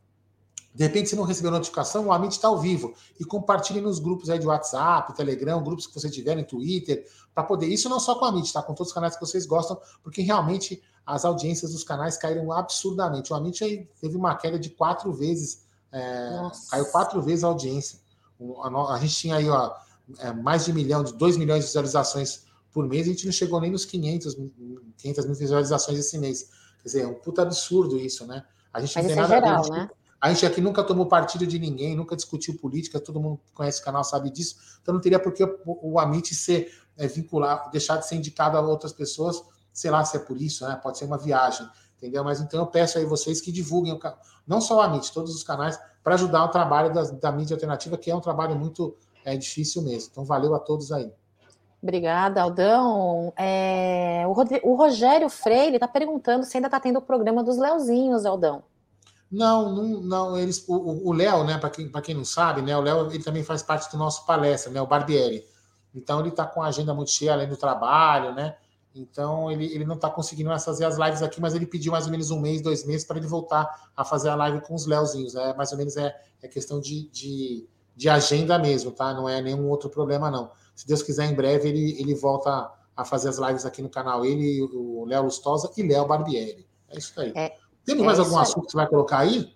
de 0.75 0.85
repente 0.85 1.09
você 1.09 1.17
não 1.17 1.25
recebeu 1.25 1.51
notificação, 1.51 2.07
o 2.07 2.13
Amit 2.13 2.35
está 2.35 2.49
ao 2.49 2.59
vivo. 2.59 2.93
E 3.19 3.25
compartilhem 3.25 3.83
nos 3.83 3.99
grupos 3.99 4.31
aí 4.31 4.39
de 4.39 4.47
WhatsApp, 4.47 5.15
Telegram, 5.15 5.63
grupos 5.63 5.87
que 5.87 5.95
você 5.95 6.11
tiver, 6.11 6.43
Twitter, 6.45 7.07
para 7.35 7.45
poder. 7.45 7.67
Isso 7.67 7.89
não 7.89 8.01
só 8.01 8.17
com 8.17 8.25
o 8.25 8.29
Amit, 8.29 8.53
tá? 8.53 8.63
Com 8.63 8.75
todos 8.75 8.89
os 8.89 8.95
canais 8.95 9.15
que 9.15 9.21
vocês 9.21 9.47
gostam, 9.47 9.81
porque 10.03 10.23
realmente 10.23 10.83
as 11.07 11.25
audiências 11.25 11.73
dos 11.73 11.85
canais 11.85 12.17
caíram 12.17 12.53
absurdamente. 12.53 13.33
O 13.33 13.37
Amit 13.37 13.63
aí 13.63 13.89
teve 14.01 14.17
uma 14.17 14.35
queda 14.37 14.59
de 14.59 14.71
quatro 14.71 15.13
vezes. 15.13 15.67
É, 15.91 16.43
caiu 16.71 16.85
quatro 16.87 17.23
vezes 17.23 17.45
a 17.45 17.49
audiência. 17.49 17.99
A, 18.63 18.95
a 18.95 18.99
gente 18.99 19.17
tinha 19.17 19.37
aí, 19.37 19.49
ó 19.49 19.73
é, 20.19 20.33
mais 20.33 20.65
de 20.65 20.73
um 20.73 20.75
milhão, 20.75 21.05
de 21.05 21.15
2 21.15 21.37
milhões 21.37 21.61
de 21.61 21.67
visualizações 21.67 22.47
por 22.73 22.87
mês, 22.87 23.07
a 23.07 23.11
gente 23.11 23.27
não 23.27 23.33
chegou 23.33 23.61
nem 23.61 23.71
nos 23.71 23.85
500, 23.85 24.37
500 24.97 25.27
mil 25.27 25.35
visualizações 25.35 25.99
esse 25.99 26.19
mês. 26.19 26.51
Quer 26.83 26.85
dizer, 26.85 27.03
é 27.03 27.07
um 27.07 27.15
puta 27.15 27.43
absurdo 27.43 27.99
isso, 27.99 28.27
né? 28.27 28.45
A 28.73 28.81
gente 28.81 28.95
Mas 28.95 29.05
não 29.05 29.09
tem 29.09 29.17
nada 29.17 29.35
geral, 29.35 29.59
a 29.59 29.63
ver. 29.63 29.71
Né? 29.71 29.91
A 30.21 30.33
gente 30.33 30.45
aqui 30.45 30.61
nunca 30.61 30.83
tomou 30.83 31.07
partido 31.07 31.47
de 31.47 31.59
ninguém, 31.59 31.95
nunca 31.95 32.17
discutiu 32.17 32.57
política, 32.57 32.99
todo 32.99 33.21
mundo 33.21 33.39
que 33.39 33.53
conhece 33.53 33.81
o 33.81 33.85
canal 33.85 34.03
sabe 34.03 34.31
disso. 34.31 34.57
Então 34.83 34.93
não 34.93 35.01
teria 35.01 35.19
por 35.19 35.33
que 35.33 35.45
o, 35.65 35.99
Amit 35.99 36.35
ser 36.35 36.73
é, 36.97 37.07
vinculado, 37.07 37.71
deixar 37.71 37.99
de 37.99 38.07
ser 38.07 38.17
indicado 38.17 38.57
a 38.57 38.61
outras 38.61 38.93
pessoas, 38.93 39.41
sei 39.73 39.91
lá 39.91 40.05
se 40.05 40.17
é 40.17 40.21
por 40.21 40.41
isso, 40.41 40.67
né? 40.67 40.79
Pode 40.83 40.99
ser 40.99 41.05
uma 41.05 41.17
viagem, 41.17 41.69
entendeu? 41.97 42.25
Mas 42.25 42.41
então 42.41 42.59
eu 42.59 42.67
peço 42.67 42.99
aí 42.99 43.05
vocês 43.05 43.41
que 43.41 43.53
divulguem, 43.53 43.93
o, 43.93 44.01
não 44.45 44.61
só 44.61 44.79
o 44.79 44.81
Amit, 44.81 45.13
todos 45.13 45.33
os 45.35 45.45
canais, 45.45 45.79
para 46.03 46.15
ajudar 46.15 46.45
o 46.45 46.49
trabalho 46.49 46.93
da, 46.93 47.03
da 47.03 47.31
mídia 47.31 47.55
alternativa, 47.55 47.97
que 47.97 48.11
é 48.11 48.17
um 48.17 48.21
trabalho 48.21 48.57
muito 48.57 48.97
é 49.33 49.37
difícil 49.37 49.83
mesmo. 49.83 50.11
Então, 50.13 50.25
valeu 50.25 50.55
a 50.55 50.59
todos 50.59 50.93
aí. 50.93 51.11
Obrigada, 51.83 52.43
Aldão. 52.43 53.33
É, 53.37 54.25
o, 54.27 54.75
Rogério 54.75 55.29
Freire 55.29 55.77
está 55.77 55.87
perguntando 55.87 56.45
se 56.45 56.57
ainda 56.57 56.67
está 56.67 56.81
tendo 56.81 56.99
o 56.99 57.03
programa 57.03 57.43
dos 57.45 57.57
Leozinhos, 57.57 58.27
Aldão. 58.27 58.65
Não, 59.31 59.71
não, 59.73 60.01
não 60.01 60.39
eles, 60.39 60.65
o 60.67 61.13
Léo, 61.13 61.45
né, 61.45 61.59
para 61.59 61.69
quem, 61.71 61.91
quem 61.93 62.15
não 62.15 62.25
sabe, 62.25 62.63
né, 62.63 62.75
o 62.75 62.81
Léo 62.81 63.13
ele 63.13 63.23
também 63.23 63.45
faz 63.45 63.63
parte 63.63 63.91
do 63.93 63.99
nosso 63.99 64.25
palestra, 64.25 64.73
né, 64.73 64.81
o 64.81 64.87
Barbieri. 64.87 65.45
Então 65.95 66.21
ele 66.21 66.31
está 66.31 66.47
com 66.47 66.63
a 66.63 66.67
agenda 66.67 66.95
muito 66.95 67.11
cheia 67.11 67.33
além 67.35 67.49
do 67.49 67.57
trabalho, 67.57 68.35
né? 68.35 68.57
Então 68.95 69.51
ele, 69.51 69.67
ele 69.67 69.85
não 69.85 69.95
está 69.95 70.11
conseguindo 70.11 70.49
mais 70.49 70.65
fazer 70.65 70.85
as 70.85 70.97
lives 70.97 71.23
aqui, 71.23 71.41
mas 71.41 71.55
ele 71.55 71.67
pediu 71.67 71.93
mais 71.93 72.07
ou 72.07 72.11
menos 72.11 72.31
um 72.31 72.41
mês, 72.41 72.61
dois 72.61 72.85
meses 72.85 73.07
para 73.07 73.19
ele 73.19 73.27
voltar 73.27 73.91
a 73.97 74.05
fazer 74.05 74.31
a 74.31 74.35
live 74.35 74.61
com 74.63 74.75
os 74.75 74.87
Leozinhos. 74.87 75.35
É 75.35 75.55
mais 75.55 75.73
ou 75.73 75.79
menos 75.79 75.97
é, 75.97 76.15
é 76.43 76.49
questão 76.49 76.81
de, 76.81 77.09
de 77.11 77.69
de 77.99 78.09
agenda 78.09 78.57
mesmo, 78.61 78.93
tá? 78.93 79.13
Não 79.13 79.29
é 79.29 79.43
nenhum 79.43 79.69
outro 79.69 79.91
problema, 79.91 80.31
não. 80.31 80.53
Se 80.73 80.87
Deus 80.87 81.03
quiser, 81.03 81.27
em 81.27 81.35
breve 81.35 81.69
ele, 81.69 82.01
ele 82.01 82.15
volta 82.15 82.71
a 82.97 83.05
fazer 83.05 83.29
as 83.29 83.39
lives 83.39 83.67
aqui 83.67 83.83
no 83.83 83.89
canal. 83.89 84.25
Ele, 84.25 84.63
o 84.73 85.05
Léo 85.05 85.25
Lustosa 85.25 85.73
e 85.77 85.83
Léo 85.83 86.07
Barbieri. 86.07 86.65
É 86.89 86.97
isso 86.97 87.21
aí. 87.21 87.33
É, 87.35 87.57
Tem 87.85 87.97
mais 87.97 88.21
é 88.21 88.23
algum 88.23 88.39
assunto 88.39 88.67
que 88.67 88.71
você 88.71 88.77
vai 88.77 88.87
colocar 88.87 89.19
aí? 89.19 89.53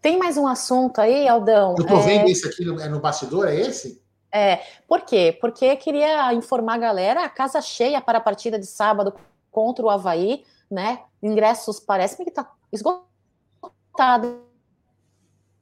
Tem 0.00 0.16
mais 0.16 0.36
um 0.36 0.46
assunto 0.46 1.00
aí, 1.00 1.26
Aldão? 1.26 1.74
Eu 1.76 1.84
tô 1.84 1.96
vendo 1.96 2.28
é... 2.28 2.30
esse 2.30 2.46
aqui 2.46 2.64
no, 2.64 2.80
é 2.80 2.88
no 2.88 3.00
bastidor, 3.00 3.48
é 3.48 3.56
esse? 3.56 4.00
É, 4.30 4.62
por 4.86 5.00
quê? 5.00 5.36
Porque 5.40 5.74
queria 5.74 6.32
informar 6.32 6.74
a 6.74 6.78
galera, 6.78 7.24
a 7.24 7.28
casa 7.28 7.60
cheia 7.60 8.00
para 8.00 8.18
a 8.18 8.20
partida 8.20 8.56
de 8.56 8.66
sábado 8.66 9.14
contra 9.50 9.84
o 9.84 9.90
Havaí, 9.90 10.44
né? 10.70 11.00
Ingressos 11.20 11.80
parece-me 11.80 12.24
que 12.24 12.30
tá 12.30 12.48
esgotado. 12.72 14.44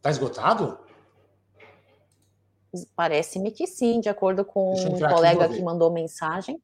Tá 0.03 0.11
esgotado? 0.11 0.79
Parece-me 2.97 3.51
que 3.51 3.67
sim, 3.67 4.01
de 4.01 4.09
acordo 4.09 4.45
com 4.45 4.73
um 4.73 4.99
colega 4.99 5.49
que 5.49 5.63
mandou 5.63 5.93
mensagem. 5.93 6.63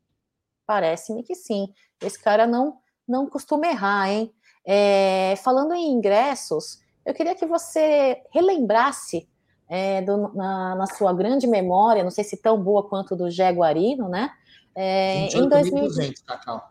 Parece-me 0.67 1.23
que 1.23 1.35
sim. 1.35 1.73
Esse 2.01 2.21
cara 2.23 2.47
não 2.47 2.79
não 3.07 3.27
costuma 3.27 3.67
errar, 3.67 4.11
hein? 4.11 4.31
É, 4.67 5.35
falando 5.43 5.73
em 5.73 5.93
ingressos, 5.93 6.79
eu 7.07 7.15
queria 7.15 7.35
que 7.35 7.47
você 7.47 8.23
relembrasse 8.31 9.27
é, 9.67 10.03
do, 10.03 10.29
na, 10.35 10.75
na, 10.75 10.87
sua 10.87 11.13
grande 11.15 11.47
memória, 11.47 12.05
não 12.05 12.11
sei 12.11 12.23
se 12.23 12.37
tão 12.37 12.63
boa 12.63 12.87
quanto 12.87 13.17
do 13.17 13.31
Jaguarino, 13.31 14.11
né? 14.11 14.31
É, 14.75 15.27
28.200, 15.29 16.23
Cacau. 16.27 16.71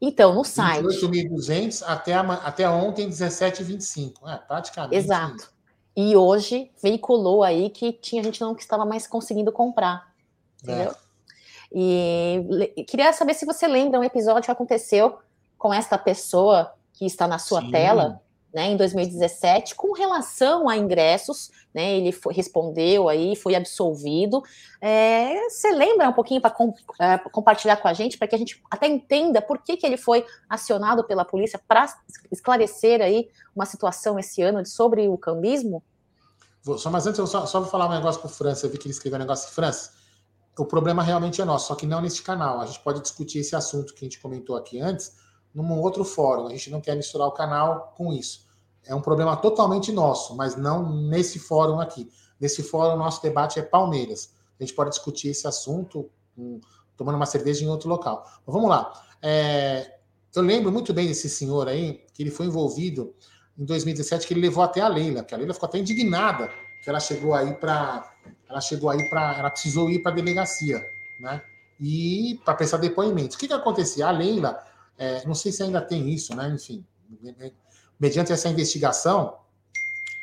Então, 0.00 0.34
no 0.34 0.44
site. 0.44 0.84
28.200 0.84 1.82
até, 1.86 2.14
até 2.14 2.68
ontem, 2.68 3.08
17,25. 3.08 4.28
É, 4.28 4.36
praticamente. 4.36 4.96
Exato. 4.96 5.50
E 5.96 6.16
hoje 6.16 6.70
veiculou 6.82 7.42
aí 7.42 7.68
que 7.70 7.92
tinha 7.92 8.22
gente 8.22 8.40
não 8.40 8.54
que 8.54 8.62
estava 8.62 8.84
mais 8.84 9.06
conseguindo 9.06 9.52
comprar. 9.52 10.12
Entendeu? 10.62 10.92
É. 10.92 11.02
E 11.74 12.84
queria 12.86 13.12
saber 13.12 13.34
se 13.34 13.46
você 13.46 13.66
lembra 13.66 13.98
um 13.98 14.04
episódio 14.04 14.44
que 14.44 14.50
aconteceu 14.50 15.18
com 15.56 15.72
esta 15.72 15.96
pessoa 15.96 16.74
que 16.92 17.06
está 17.06 17.26
na 17.26 17.38
sua 17.38 17.62
Sim. 17.62 17.70
tela, 17.70 18.20
né, 18.52 18.70
em 18.70 18.76
2017, 18.76 19.74
com 19.74 19.92
relação 19.92 20.68
a 20.68 20.76
ingressos, 20.76 21.50
né, 21.74 21.96
ele 21.96 22.12
foi, 22.12 22.34
respondeu 22.34 23.08
aí, 23.08 23.34
foi 23.34 23.54
absolvido. 23.54 24.42
É, 24.80 25.48
você 25.48 25.70
lembra 25.72 26.08
um 26.08 26.12
pouquinho 26.12 26.40
para 26.40 26.50
com, 26.50 26.74
é, 27.00 27.16
compartilhar 27.18 27.76
com 27.76 27.88
a 27.88 27.94
gente, 27.94 28.18
para 28.18 28.28
que 28.28 28.34
a 28.34 28.38
gente 28.38 28.62
até 28.70 28.86
entenda 28.86 29.40
por 29.40 29.58
que, 29.58 29.76
que 29.76 29.86
ele 29.86 29.96
foi 29.96 30.24
acionado 30.48 31.04
pela 31.04 31.24
polícia 31.24 31.60
para 31.66 31.86
esclarecer 32.30 33.00
aí 33.00 33.28
uma 33.56 33.64
situação 33.64 34.18
esse 34.18 34.42
ano 34.42 34.64
sobre 34.66 35.08
o 35.08 35.16
cambismo? 35.16 35.82
Vou, 36.62 36.78
só, 36.78 36.90
mas 36.90 37.06
antes 37.06 37.18
eu 37.18 37.26
só, 37.26 37.46
só 37.46 37.60
vou 37.60 37.68
falar 37.68 37.86
um 37.86 37.92
negócio 37.92 38.20
para 38.20 38.28
o 38.28 38.32
França, 38.32 38.66
eu 38.66 38.70
vi 38.70 38.78
que 38.78 38.86
ele 38.86 38.92
escreveu 38.92 39.16
um 39.16 39.22
negócio 39.22 39.48
de 39.48 39.54
França. 39.54 39.92
O 40.58 40.66
problema 40.66 41.02
realmente 41.02 41.40
é 41.40 41.44
nosso, 41.44 41.68
só 41.68 41.74
que 41.74 41.86
não 41.86 42.02
neste 42.02 42.22
canal. 42.22 42.60
A 42.60 42.66
gente 42.66 42.80
pode 42.80 43.00
discutir 43.00 43.38
esse 43.38 43.56
assunto 43.56 43.94
que 43.94 44.04
a 44.04 44.06
gente 44.06 44.20
comentou 44.20 44.54
aqui 44.54 44.78
antes, 44.80 45.12
num 45.54 45.80
outro 45.80 46.04
fórum. 46.04 46.46
A 46.46 46.50
gente 46.50 46.70
não 46.70 46.80
quer 46.80 46.96
misturar 46.96 47.28
o 47.28 47.32
canal 47.32 47.92
com 47.96 48.12
isso. 48.12 48.46
É 48.84 48.94
um 48.94 49.00
problema 49.00 49.36
totalmente 49.36 49.92
nosso, 49.92 50.34
mas 50.36 50.56
não 50.56 50.92
nesse 50.92 51.38
fórum 51.38 51.80
aqui. 51.80 52.10
Nesse 52.40 52.62
fórum, 52.62 52.96
nosso 52.96 53.22
debate 53.22 53.58
é 53.58 53.62
Palmeiras. 53.62 54.34
A 54.58 54.64
gente 54.64 54.74
pode 54.74 54.90
discutir 54.90 55.28
esse 55.28 55.46
assunto 55.46 56.10
um, 56.36 56.60
tomando 56.96 57.16
uma 57.16 57.26
cerveja 57.26 57.64
em 57.64 57.68
outro 57.68 57.88
local. 57.88 58.24
Mas 58.44 58.52
vamos 58.52 58.68
lá. 58.68 58.92
É, 59.20 59.98
eu 60.34 60.42
lembro 60.42 60.72
muito 60.72 60.92
bem 60.92 61.06
desse 61.06 61.28
senhor 61.28 61.68
aí, 61.68 62.04
que 62.12 62.22
ele 62.22 62.30
foi 62.30 62.46
envolvido 62.46 63.14
em 63.56 63.64
2017, 63.64 64.26
que 64.26 64.34
ele 64.34 64.40
levou 64.40 64.64
até 64.64 64.80
a 64.80 64.88
Leila, 64.88 65.22
que 65.22 65.34
a 65.34 65.38
Leila 65.38 65.54
ficou 65.54 65.68
até 65.68 65.78
indignada 65.78 66.50
que 66.82 66.90
ela 66.90 67.00
chegou 67.00 67.32
aí 67.32 67.54
para 67.54 68.10
ela 68.48 68.60
chegou 68.60 68.90
aí 68.90 69.08
para 69.08 69.38
ela 69.38 69.50
precisou 69.50 69.88
ir 69.88 70.00
para 70.00 70.12
a 70.12 70.14
delegacia, 70.14 70.84
né? 71.20 71.40
E 71.80 72.38
para 72.44 72.54
prestar 72.54 72.76
depoimento. 72.76 73.36
O 73.36 73.38
que 73.38 73.48
que 73.48 73.54
acontecia? 73.54 74.06
A 74.06 74.10
Leila 74.10 74.62
é, 74.98 75.24
não 75.26 75.34
sei 75.34 75.52
se 75.52 75.62
ainda 75.62 75.80
tem 75.80 76.08
isso, 76.10 76.34
né? 76.34 76.48
Enfim, 76.48 76.84
mediante 77.98 78.32
essa 78.32 78.48
investigação, 78.48 79.36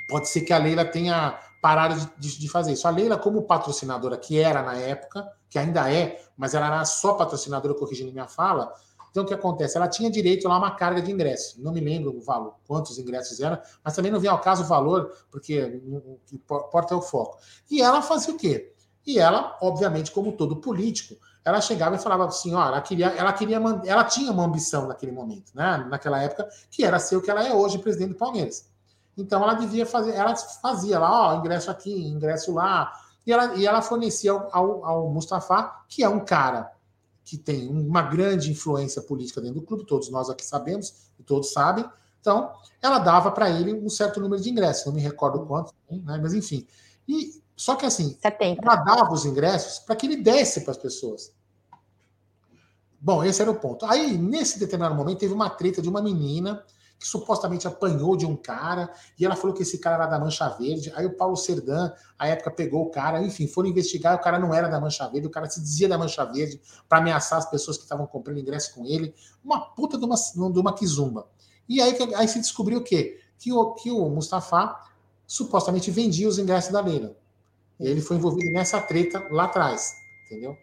pode 0.09 0.27
ser 0.29 0.41
que 0.41 0.53
a 0.53 0.57
Leila 0.57 0.85
tenha 0.85 1.39
parado 1.61 2.11
de, 2.17 2.39
de, 2.39 2.49
fazer 2.49 2.73
isso. 2.73 2.87
A 2.87 2.91
Leila, 2.91 3.17
como 3.17 3.43
patrocinadora, 3.43 4.17
que 4.17 4.39
era 4.39 4.61
na 4.63 4.75
época, 4.75 5.29
que 5.49 5.59
ainda 5.59 5.91
é, 5.91 6.21
mas 6.37 6.53
ela 6.53 6.67
era 6.67 6.85
só 6.85 7.13
patrocinadora, 7.13 7.73
corrigindo 7.73 8.11
minha 8.11 8.27
fala. 8.27 8.73
Então, 9.11 9.23
o 9.23 9.25
que 9.25 9.33
acontece? 9.33 9.75
Ela 9.75 9.87
tinha 9.87 10.09
direito 10.09 10.47
lá 10.47 10.55
a 10.55 10.57
uma 10.59 10.75
carga 10.75 11.01
de 11.01 11.11
ingressos. 11.11 11.57
Não 11.57 11.73
me 11.73 11.79
lembro 11.79 12.15
o 12.15 12.21
valor, 12.21 12.55
quantos 12.67 12.97
ingressos 12.97 13.39
eram, 13.39 13.59
mas 13.83 13.95
também 13.95 14.11
não 14.11 14.19
vem 14.19 14.29
ao 14.29 14.39
caso 14.39 14.63
o 14.63 14.67
valor, 14.67 15.11
porque 15.31 15.81
o 15.87 16.19
que 16.25 16.35
importa 16.35 16.93
é 16.93 16.97
o 16.97 17.01
foco. 17.01 17.39
E 17.69 17.81
ela 17.81 18.01
fazia 18.01 18.33
o 18.33 18.37
quê? 18.37 18.73
E 19.05 19.19
ela, 19.19 19.57
obviamente, 19.61 20.11
como 20.11 20.31
todo 20.33 20.57
político, 20.57 21.15
ela 21.49 21.61
chegava 21.61 21.95
e 21.95 21.99
falava 21.99 22.25
assim, 22.25 22.53
ó, 22.53 22.67
ela 22.67 22.81
queria, 22.81 23.07
ela 23.07 23.33
queria, 23.33 23.57
ela 23.85 24.03
tinha 24.03 24.31
uma 24.31 24.45
ambição 24.45 24.87
naquele 24.87 25.11
momento, 25.11 25.51
né? 25.53 25.85
Naquela 25.89 26.21
época, 26.21 26.47
que 26.69 26.83
era 26.83 26.99
ser 26.99 27.15
o 27.15 27.21
que 27.21 27.29
ela 27.29 27.45
é 27.45 27.53
hoje, 27.53 27.77
presidente 27.79 28.09
do 28.09 28.15
Palmeiras. 28.15 28.69
Então 29.17 29.43
ela 29.43 29.53
devia 29.53 29.85
fazer, 29.85 30.13
ela 30.15 30.35
fazia 30.35 30.97
lá, 30.99 31.33
ó, 31.33 31.39
ingresso 31.39 31.69
aqui, 31.69 31.91
ingresso 31.91 32.53
lá, 32.53 32.91
e 33.25 33.33
ela, 33.33 33.55
e 33.55 33.67
ela 33.67 33.81
fornecia 33.81 34.31
ao, 34.31 34.55
ao, 34.55 34.85
ao 34.85 35.09
Mustafa, 35.09 35.83
que 35.87 36.03
é 36.03 36.09
um 36.09 36.19
cara 36.19 36.71
que 37.23 37.37
tem 37.37 37.67
uma 37.69 38.01
grande 38.01 38.51
influência 38.51 39.01
política 39.01 39.39
dentro 39.39 39.59
do 39.59 39.65
clube, 39.65 39.85
todos 39.85 40.09
nós 40.09 40.29
aqui 40.29 40.43
sabemos, 40.43 41.11
e 41.19 41.23
todos 41.23 41.51
sabem. 41.51 41.85
Então, 42.19 42.51
ela 42.81 42.97
dava 42.97 43.31
para 43.31 43.49
ele 43.49 43.73
um 43.73 43.89
certo 43.89 44.19
número 44.19 44.41
de 44.41 44.49
ingressos, 44.49 44.85
não 44.85 44.93
me 44.93 45.01
recordo 45.01 45.45
quanto, 45.45 45.73
né? 45.91 46.19
mas 46.21 46.33
enfim. 46.33 46.65
E 47.07 47.39
só 47.55 47.75
que 47.75 47.85
assim, 47.85 48.17
70. 48.21 48.61
ela 48.63 48.77
dava 48.77 49.11
os 49.11 49.25
ingressos 49.25 49.79
para 49.79 49.95
que 49.95 50.07
ele 50.07 50.17
desse 50.17 50.61
para 50.61 50.71
as 50.71 50.77
pessoas. 50.77 51.31
Bom, 53.01 53.23
esse 53.23 53.41
era 53.41 53.49
o 53.49 53.55
ponto. 53.55 53.85
Aí, 53.85 54.17
nesse 54.17 54.59
determinado 54.59 54.95
momento, 54.95 55.19
teve 55.19 55.33
uma 55.33 55.49
treta 55.49 55.81
de 55.81 55.87
uma 55.87 56.01
menina 56.01 56.63
que 56.99 57.07
supostamente 57.07 57.65
apanhou 57.65 58.17
de 58.17 58.25
um 58.25 58.35
cara, 58.35 58.91
e 59.17 59.25
ela 59.25 59.35
falou 59.35 59.55
que 59.55 59.63
esse 59.63 59.77
cara 59.77 59.95
era 59.95 60.05
da 60.05 60.19
Mancha 60.19 60.49
Verde. 60.49 60.91
Aí 60.93 61.05
o 61.05 61.15
Paulo 61.15 61.37
Serdã, 61.37 61.91
à 62.17 62.27
época, 62.27 62.51
pegou 62.51 62.83
o 62.83 62.89
cara, 62.89 63.23
enfim, 63.23 63.47
foram 63.47 63.69
investigar, 63.69 64.15
o 64.15 64.19
cara 64.19 64.37
não 64.37 64.53
era 64.53 64.67
da 64.67 64.81
Mancha 64.81 65.07
Verde, 65.07 65.27
o 65.27 65.29
cara 65.29 65.49
se 65.49 65.61
dizia 65.61 65.87
da 65.87 65.97
Mancha 65.97 66.25
Verde 66.25 66.61
para 66.89 66.97
ameaçar 66.97 67.39
as 67.39 67.49
pessoas 67.49 67.77
que 67.77 67.83
estavam 67.83 68.05
comprando 68.05 68.37
ingresso 68.39 68.75
com 68.75 68.85
ele. 68.85 69.15
Uma 69.41 69.61
puta 69.61 69.97
de 69.97 70.03
uma, 70.03 70.15
de 70.15 70.59
uma 70.59 70.75
quizumba. 70.75 71.25
E 71.69 71.81
aí, 71.81 71.97
aí 72.15 72.27
se 72.27 72.39
descobriu 72.39 72.79
o 72.79 72.83
quê? 72.83 73.17
Que 73.37 73.53
o, 73.53 73.73
que 73.75 73.89
o 73.89 74.09
Mustafa 74.09 74.75
supostamente 75.25 75.89
vendia 75.91 76.27
os 76.27 76.37
ingressos 76.37 76.73
da 76.73 76.81
Leila. 76.81 77.15
Ele 77.79 78.01
foi 78.01 78.17
envolvido 78.17 78.51
nessa 78.51 78.81
treta 78.81 79.25
lá 79.31 79.45
atrás, 79.45 79.93
entendeu? 80.25 80.57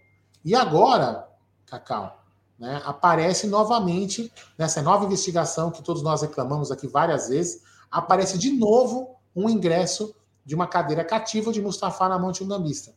E 0.44 0.54
agora, 0.54 1.26
Cacau, 1.64 2.25
né, 2.58 2.82
aparece 2.84 3.46
novamente 3.46 4.32
nessa 4.56 4.80
nova 4.82 5.04
investigação 5.04 5.70
que 5.70 5.82
todos 5.82 6.02
nós 6.02 6.22
reclamamos 6.22 6.70
aqui 6.70 6.86
várias 6.86 7.28
vezes, 7.28 7.62
aparece 7.90 8.38
de 8.38 8.50
novo 8.50 9.16
um 9.34 9.48
ingresso 9.48 10.14
de 10.44 10.54
uma 10.54 10.66
cadeira 10.66 11.04
cativa 11.04 11.52
de 11.52 11.60
Mustafa 11.60 12.08
na 12.08 12.18
mão 12.18 12.32
de 12.32 12.42
um 12.42 12.48
gambista. 12.48 12.94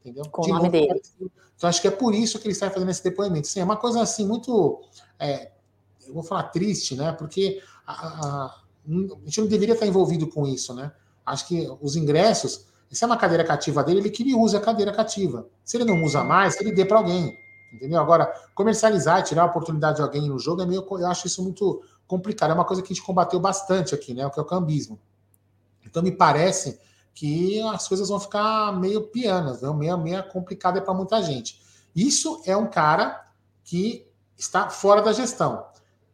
Entendeu? 0.00 0.24
Com 0.30 0.42
de 0.42 0.50
o 0.50 0.54
nome 0.54 0.68
novo, 0.68 0.86
dele. 0.86 1.02
Então 1.56 1.68
acho 1.68 1.80
que 1.80 1.88
é 1.88 1.90
por 1.90 2.14
isso 2.14 2.38
que 2.38 2.46
ele 2.46 2.52
está 2.52 2.70
fazendo 2.70 2.90
esse 2.90 3.02
depoimento. 3.02 3.48
Sim, 3.48 3.60
é 3.60 3.64
uma 3.64 3.76
coisa 3.76 4.02
assim 4.02 4.26
muito, 4.26 4.80
é, 5.18 5.50
eu 6.06 6.14
vou 6.14 6.22
falar 6.22 6.44
triste, 6.44 6.94
né? 6.94 7.12
Porque 7.12 7.60
a, 7.86 7.92
a, 7.92 8.44
a 8.46 9.24
gente 9.24 9.40
não 9.40 9.48
deveria 9.48 9.74
estar 9.74 9.86
envolvido 9.86 10.28
com 10.28 10.46
isso, 10.46 10.74
né? 10.74 10.92
Acho 11.24 11.48
que 11.48 11.68
os 11.80 11.96
ingressos, 11.96 12.66
se 12.90 13.02
é 13.02 13.06
uma 13.06 13.16
cadeira 13.16 13.42
cativa 13.42 13.82
dele, 13.82 14.00
ele 14.00 14.10
que 14.10 14.22
ele 14.22 14.34
use 14.34 14.56
a 14.56 14.60
cadeira 14.60 14.92
cativa. 14.92 15.48
Se 15.64 15.76
ele 15.76 15.84
não 15.84 16.04
usa 16.04 16.22
mais, 16.22 16.60
ele 16.60 16.72
dê 16.72 16.84
para 16.84 16.98
alguém. 16.98 17.36
Entendeu? 17.76 18.00
Agora, 18.00 18.32
comercializar, 18.54 19.22
tirar 19.22 19.42
a 19.42 19.46
oportunidade 19.46 19.96
de 19.96 20.02
alguém 20.02 20.28
no 20.28 20.38
jogo 20.38 20.62
é 20.62 20.66
meio. 20.66 20.84
Eu 20.90 21.06
acho 21.06 21.26
isso 21.26 21.42
muito 21.42 21.82
complicado. 22.06 22.50
É 22.50 22.54
uma 22.54 22.64
coisa 22.64 22.82
que 22.82 22.92
a 22.92 22.94
gente 22.94 23.04
combateu 23.04 23.38
bastante 23.38 23.94
aqui, 23.94 24.12
né? 24.12 24.26
O 24.26 24.30
que 24.30 24.40
é 24.40 24.42
o 24.42 24.46
cambismo. 24.46 24.98
Então, 25.84 26.02
me 26.02 26.10
parece 26.10 26.80
que 27.14 27.60
as 27.62 27.88
coisas 27.88 28.08
vão 28.08 28.20
ficar 28.20 28.78
meio 28.78 29.08
pianas, 29.08 29.62
né? 29.62 29.72
meio, 29.72 29.96
meio 29.96 30.28
complicada 30.28 30.82
para 30.82 30.92
muita 30.92 31.22
gente. 31.22 31.60
Isso 31.94 32.42
é 32.44 32.54
um 32.54 32.66
cara 32.66 33.24
que 33.64 34.06
está 34.36 34.68
fora 34.68 35.00
da 35.00 35.12
gestão. 35.12 35.64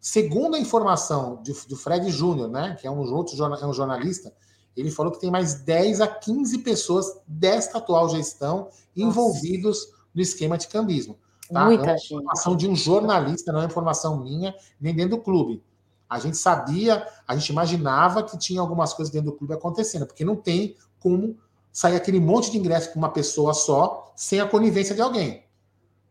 Segundo 0.00 0.54
a 0.54 0.58
informação 0.58 1.42
de, 1.42 1.52
do 1.68 1.76
Fred 1.76 2.10
Júnior, 2.10 2.48
né, 2.48 2.76
que 2.80 2.86
é 2.86 2.90
um 2.90 3.00
outro 3.12 3.36
é 3.40 3.66
um 3.66 3.72
jornalista, 3.72 4.32
ele 4.76 4.90
falou 4.90 5.12
que 5.12 5.20
tem 5.20 5.30
mais 5.30 5.54
10 5.54 6.00
a 6.00 6.06
15 6.06 6.58
pessoas 6.58 7.06
desta 7.26 7.78
atual 7.78 8.08
gestão 8.08 8.68
envolvidos 8.96 9.86
Nossa. 9.86 10.02
no 10.14 10.22
esquema 10.22 10.56
de 10.56 10.68
cambismo. 10.68 11.18
Tá? 11.52 11.66
Muita 11.66 11.90
é 11.90 11.96
informação 11.96 12.56
de 12.56 12.68
um 12.68 12.74
jornalista, 12.74 13.52
não 13.52 13.60
é 13.60 13.66
informação 13.66 14.22
minha, 14.22 14.54
nem 14.80 14.94
dentro 14.94 15.16
do 15.16 15.22
clube. 15.22 15.62
A 16.08 16.18
gente 16.18 16.36
sabia, 16.36 17.06
a 17.26 17.36
gente 17.36 17.50
imaginava 17.50 18.22
que 18.22 18.38
tinha 18.38 18.60
algumas 18.60 18.92
coisas 18.92 19.12
dentro 19.12 19.30
do 19.30 19.36
clube 19.36 19.54
acontecendo, 19.54 20.06
porque 20.06 20.24
não 20.24 20.36
tem 20.36 20.76
como 20.98 21.36
sair 21.72 21.96
aquele 21.96 22.20
monte 22.20 22.50
de 22.50 22.58
ingresso 22.58 22.90
para 22.90 22.98
uma 22.98 23.10
pessoa 23.10 23.54
só 23.54 24.12
sem 24.14 24.40
a 24.40 24.46
conivência 24.46 24.94
de 24.94 25.00
alguém. 25.00 25.44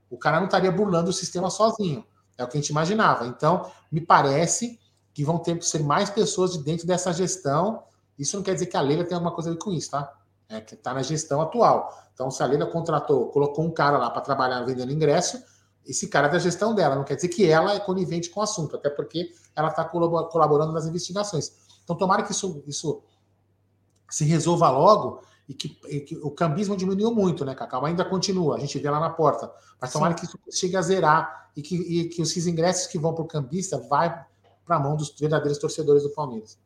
O 0.09 0.17
cara 0.17 0.37
não 0.37 0.45
estaria 0.45 0.71
burlando 0.71 1.09
o 1.09 1.13
sistema 1.13 1.49
sozinho. 1.49 2.03
É 2.37 2.43
o 2.43 2.47
que 2.47 2.57
a 2.57 2.61
gente 2.61 2.69
imaginava. 2.69 3.27
Então, 3.27 3.69
me 3.91 4.01
parece 4.01 4.79
que 5.13 5.23
vão 5.23 5.37
ter 5.37 5.57
que 5.57 5.65
ser 5.65 5.83
mais 5.83 6.09
pessoas 6.09 6.53
de 6.53 6.63
dentro 6.63 6.87
dessa 6.87 7.13
gestão. 7.13 7.83
Isso 8.17 8.35
não 8.35 8.43
quer 8.43 8.53
dizer 8.53 8.65
que 8.65 8.77
a 8.77 8.81
Leila 8.81 9.03
tem 9.03 9.15
alguma 9.15 9.33
coisa 9.33 9.49
a 9.49 9.53
ver 9.53 9.59
com 9.59 9.71
isso, 9.71 9.91
tá? 9.91 10.11
É 10.51 10.59
que 10.59 10.73
está 10.73 10.93
na 10.93 11.01
gestão 11.01 11.41
atual. 11.41 11.97
Então, 12.13 12.29
se 12.29 12.43
a 12.43 12.45
Leila 12.45 12.65
contratou, 12.65 13.27
colocou 13.27 13.65
um 13.65 13.71
cara 13.71 13.97
lá 13.97 14.09
para 14.09 14.21
trabalhar 14.21 14.61
vendendo 14.63 14.91
ingresso, 14.91 15.41
esse 15.85 16.07
cara 16.07 16.27
é 16.27 16.29
da 16.29 16.39
gestão 16.39 16.75
dela. 16.75 16.95
Não 16.95 17.03
quer 17.03 17.15
dizer 17.15 17.29
que 17.29 17.49
ela 17.49 17.73
é 17.73 17.79
conivente 17.79 18.29
com 18.29 18.41
o 18.41 18.43
assunto, 18.43 18.75
até 18.75 18.89
porque 18.89 19.31
ela 19.55 19.69
está 19.69 19.85
colaborando 19.85 20.73
nas 20.73 20.85
investigações. 20.85 21.53
Então, 21.83 21.95
tomara 21.95 22.23
que 22.23 22.31
isso, 22.31 22.63
isso 22.67 23.01
se 24.09 24.25
resolva 24.25 24.69
logo 24.69 25.21
e 25.47 25.53
que, 25.53 25.79
e 25.87 26.01
que, 26.01 26.17
o 26.17 26.29
cambismo 26.29 26.75
diminuiu 26.75 27.13
muito, 27.13 27.43
né, 27.43 27.55
Cacau? 27.55 27.85
Ainda 27.85 28.05
continua, 28.05 28.57
a 28.57 28.59
gente 28.59 28.77
vê 28.77 28.89
lá 28.89 28.99
na 28.99 29.09
porta. 29.09 29.51
Mas 29.79 29.91
tomara 29.91 30.15
Sim. 30.15 30.19
que 30.19 30.25
isso 30.25 30.39
chegue 30.51 30.77
a 30.77 30.81
zerar 30.81 31.49
e 31.55 31.61
que, 31.61 31.75
e 31.75 32.09
que 32.09 32.21
esses 32.21 32.45
ingressos 32.45 32.87
que 32.87 32.99
vão 32.99 33.13
para 33.13 33.23
o 33.23 33.27
cambista 33.27 33.77
vai 33.77 34.25
para 34.65 34.75
a 34.75 34.79
mão 34.79 34.95
dos 34.95 35.13
verdadeiros 35.17 35.57
torcedores 35.57 36.03
do 36.03 36.09
Palmeiras. 36.11 36.57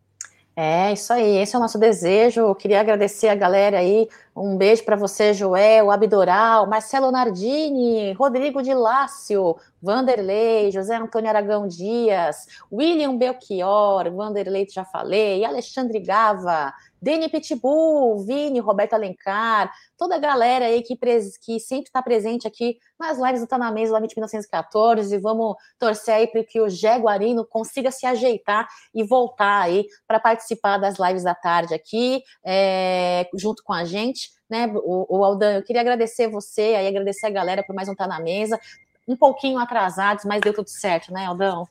É, 0.57 0.93
isso 0.93 1.11
aí, 1.11 1.37
esse 1.37 1.53
é 1.53 1.57
o 1.59 1.61
nosso 1.61 1.77
desejo. 1.77 2.39
Eu 2.41 2.55
queria 2.55 2.79
agradecer 2.79 3.27
a 3.27 3.35
galera 3.35 3.79
aí. 3.79 4.07
Um 4.33 4.55
beijo 4.57 4.85
para 4.85 4.95
você, 4.95 5.33
Joel, 5.33 5.91
Abdoral, 5.91 6.65
Marcelo 6.67 7.11
Nardini, 7.11 8.13
Rodrigo 8.13 8.61
de 8.61 8.73
Lácio, 8.73 9.57
Vanderlei, 9.81 10.71
José 10.71 10.95
Antônio 10.95 11.29
Aragão 11.29 11.67
Dias, 11.67 12.47
William 12.71 13.17
Belchior, 13.17 14.09
Vanderlei, 14.15 14.65
já 14.69 14.85
falei, 14.85 15.43
Alexandre 15.43 15.99
Gava, 15.99 16.73
Deni 17.05 17.29
Pitbull, 17.29 18.25
Vini, 18.25 18.59
Roberto 18.59 18.93
Alencar, 18.93 19.71
toda 19.95 20.15
a 20.15 20.17
galera 20.17 20.65
aí 20.65 20.81
que, 20.81 20.97
que 21.39 21.59
sempre 21.59 21.85
está 21.85 22.01
presente 22.01 22.47
aqui 22.47 22.79
nas 22.99 23.19
lives 23.19 23.41
do 23.41 23.47
Tá 23.47 23.59
na 23.59 23.71
Mesa, 23.71 23.93
lá 23.93 23.99
de 23.99 24.07
1914. 24.07 25.15
Vamos 25.19 25.55
torcer 25.77 26.15
aí 26.15 26.25
para 26.25 26.43
que 26.43 26.59
o 26.59 26.67
Jaguarino 26.67 27.45
consiga 27.45 27.91
se 27.91 28.07
ajeitar 28.07 28.67
e 28.91 29.03
voltar 29.03 29.61
aí 29.61 29.85
para 30.07 30.19
participar 30.19 30.79
das 30.79 30.97
lives 30.97 31.23
da 31.23 31.35
tarde 31.35 31.75
aqui, 31.75 32.23
é, 32.43 33.29
junto 33.35 33.61
com 33.63 33.71
a 33.71 33.85
gente. 33.85 34.33
Né, 34.49 34.65
o, 34.75 35.17
o 35.19 35.23
Aldan, 35.23 35.57
eu 35.57 35.63
queria 35.63 35.81
agradecer 35.81 36.27
você, 36.27 36.73
aí 36.75 36.87
agradecer 36.87 37.27
a 37.27 37.31
galera 37.31 37.63
por 37.63 37.75
mais 37.75 37.87
um 37.87 37.95
Tá 37.95 38.07
na 38.07 38.19
Mesa 38.19 38.59
um 39.07 39.15
pouquinho 39.15 39.59
atrasados, 39.59 40.25
mas 40.25 40.41
deu 40.41 40.51
tudo 40.53 40.69
certo, 40.69 41.13
né, 41.13 41.27
Aldão? 41.27 41.67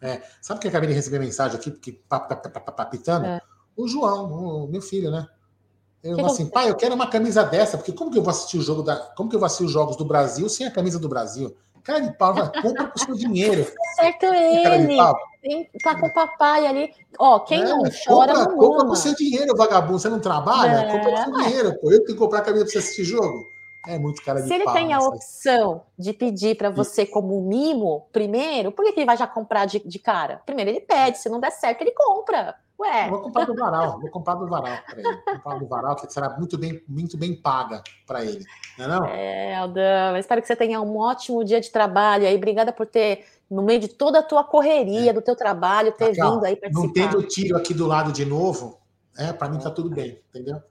É, 0.00 0.22
sabe 0.40 0.60
que 0.60 0.68
eu 0.68 0.68
acabei 0.68 0.88
de 0.88 0.94
receber 0.94 1.18
mensagem 1.18 1.58
aqui, 1.58 1.72
porque 1.72 2.00
papitando? 2.08 3.26
É. 3.26 3.40
O 3.78 3.86
João, 3.86 4.64
o 4.64 4.68
meu 4.68 4.82
filho, 4.82 5.08
né? 5.08 5.24
Ele 6.02 6.16
falou 6.16 6.32
assim, 6.32 6.46
pai, 6.46 6.68
eu 6.68 6.74
quero 6.74 6.96
uma 6.96 7.06
camisa 7.06 7.44
dessa, 7.44 7.76
porque 7.76 7.92
como 7.92 8.10
que 8.10 8.18
eu 8.18 8.22
vou 8.22 8.30
assistir 8.30 8.58
o 8.58 8.62
jogo 8.62 8.82
da. 8.82 8.96
Como 8.96 9.30
que 9.30 9.36
eu 9.36 9.40
vou 9.40 9.46
assistir 9.46 9.64
os 9.64 9.70
jogos 9.70 9.96
do 9.96 10.04
Brasil 10.04 10.48
sem 10.48 10.66
a 10.66 10.70
camisa 10.70 10.98
do 10.98 11.08
Brasil? 11.08 11.56
Cara 11.84 12.00
de 12.00 12.12
pau, 12.18 12.34
compra 12.60 12.88
com 12.88 12.96
o 12.96 12.98
seu 12.98 13.14
dinheiro. 13.14 13.66
Certo 13.94 14.26
ele. 14.26 14.96
Tem, 15.40 15.70
tá 15.82 15.98
com 15.98 16.06
o 16.06 16.12
papai 16.12 16.66
ali. 16.66 16.90
Ó, 17.18 17.38
quem 17.40 17.62
é, 17.62 17.64
não 17.64 17.82
chora, 17.82 18.34
compra, 18.34 18.34
não 18.34 18.58
compra 18.58 18.84
com 18.84 18.92
o 18.92 18.96
seu 18.96 19.14
dinheiro, 19.14 19.56
vagabundo. 19.56 19.98
Você 19.98 20.08
não 20.08 20.20
trabalha? 20.20 20.80
É. 20.80 20.92
Compra 20.92 21.10
com 21.10 21.14
o 21.14 21.24
seu 21.24 21.44
dinheiro, 21.44 21.78
pô. 21.80 21.92
Eu 21.92 21.98
tenho 21.98 22.06
que 22.06 22.14
comprar 22.14 22.40
a 22.40 22.42
camisa 22.42 22.64
pra 22.64 22.72
você 22.72 22.78
assistir 22.78 23.04
jogo. 23.04 23.46
É 23.86 23.98
muito 23.98 24.22
cara 24.22 24.42
de 24.42 24.48
Se 24.48 24.54
ele 24.54 24.64
pau, 24.64 24.74
tem 24.74 24.92
a 24.92 24.98
opção 24.98 25.82
de 25.96 26.12
pedir 26.12 26.56
para 26.56 26.68
você 26.68 27.06
como 27.06 27.40
mimo 27.40 28.08
primeiro, 28.12 28.72
por 28.72 28.84
que, 28.84 28.92
que 28.92 29.00
ele 29.00 29.06
vai 29.06 29.16
já 29.16 29.26
comprar 29.26 29.64
de, 29.64 29.78
de 29.78 29.98
cara? 29.98 30.42
Primeiro 30.44 30.70
ele 30.70 30.80
pede, 30.80 31.18
se 31.18 31.28
não 31.28 31.40
der 31.40 31.52
certo, 31.52 31.80
ele 31.82 31.92
compra. 31.92 32.54
Ué. 32.80 33.10
Vou 33.10 33.22
comprar 33.22 33.44
do 33.44 33.54
varal, 33.54 34.00
vou 34.00 34.10
comprar 34.10 34.34
do 34.36 34.46
varal 34.46 34.78
para 34.86 35.00
ele. 35.00 35.12
Vou 35.12 35.34
comprar 35.34 35.58
do 35.58 35.66
varal, 35.66 35.96
que 35.96 36.12
será 36.12 36.30
muito 36.38 36.56
bem, 36.56 36.80
muito 36.86 37.16
bem 37.16 37.34
paga 37.34 37.82
para 38.06 38.24
ele. 38.24 38.44
Não 38.78 38.84
é, 38.84 38.88
não? 38.88 39.06
É, 39.06 39.56
Aldão, 39.56 40.16
espero 40.16 40.40
que 40.40 40.46
você 40.46 40.54
tenha 40.54 40.80
um 40.80 40.96
ótimo 40.96 41.44
dia 41.44 41.60
de 41.60 41.70
trabalho 41.70 42.26
aí. 42.26 42.36
Obrigada 42.36 42.72
por 42.72 42.86
ter, 42.86 43.24
no 43.50 43.62
meio 43.62 43.80
de 43.80 43.88
toda 43.88 44.20
a 44.20 44.22
tua 44.22 44.44
correria, 44.44 45.10
é. 45.10 45.12
do 45.12 45.20
teu 45.20 45.34
trabalho, 45.34 45.90
ter 45.90 46.12
vindo 46.12 46.44
aí 46.44 46.54
participar. 46.54 46.86
Não 46.86 46.92
tendo 46.92 47.22
tiro 47.24 47.56
aqui 47.56 47.74
do 47.74 47.86
lado 47.86 48.12
de 48.12 48.24
novo, 48.24 48.78
é, 49.16 49.32
para 49.32 49.48
mim 49.48 49.58
tá 49.58 49.70
tudo 49.70 49.90
bem, 49.90 50.22
entendeu? 50.28 50.62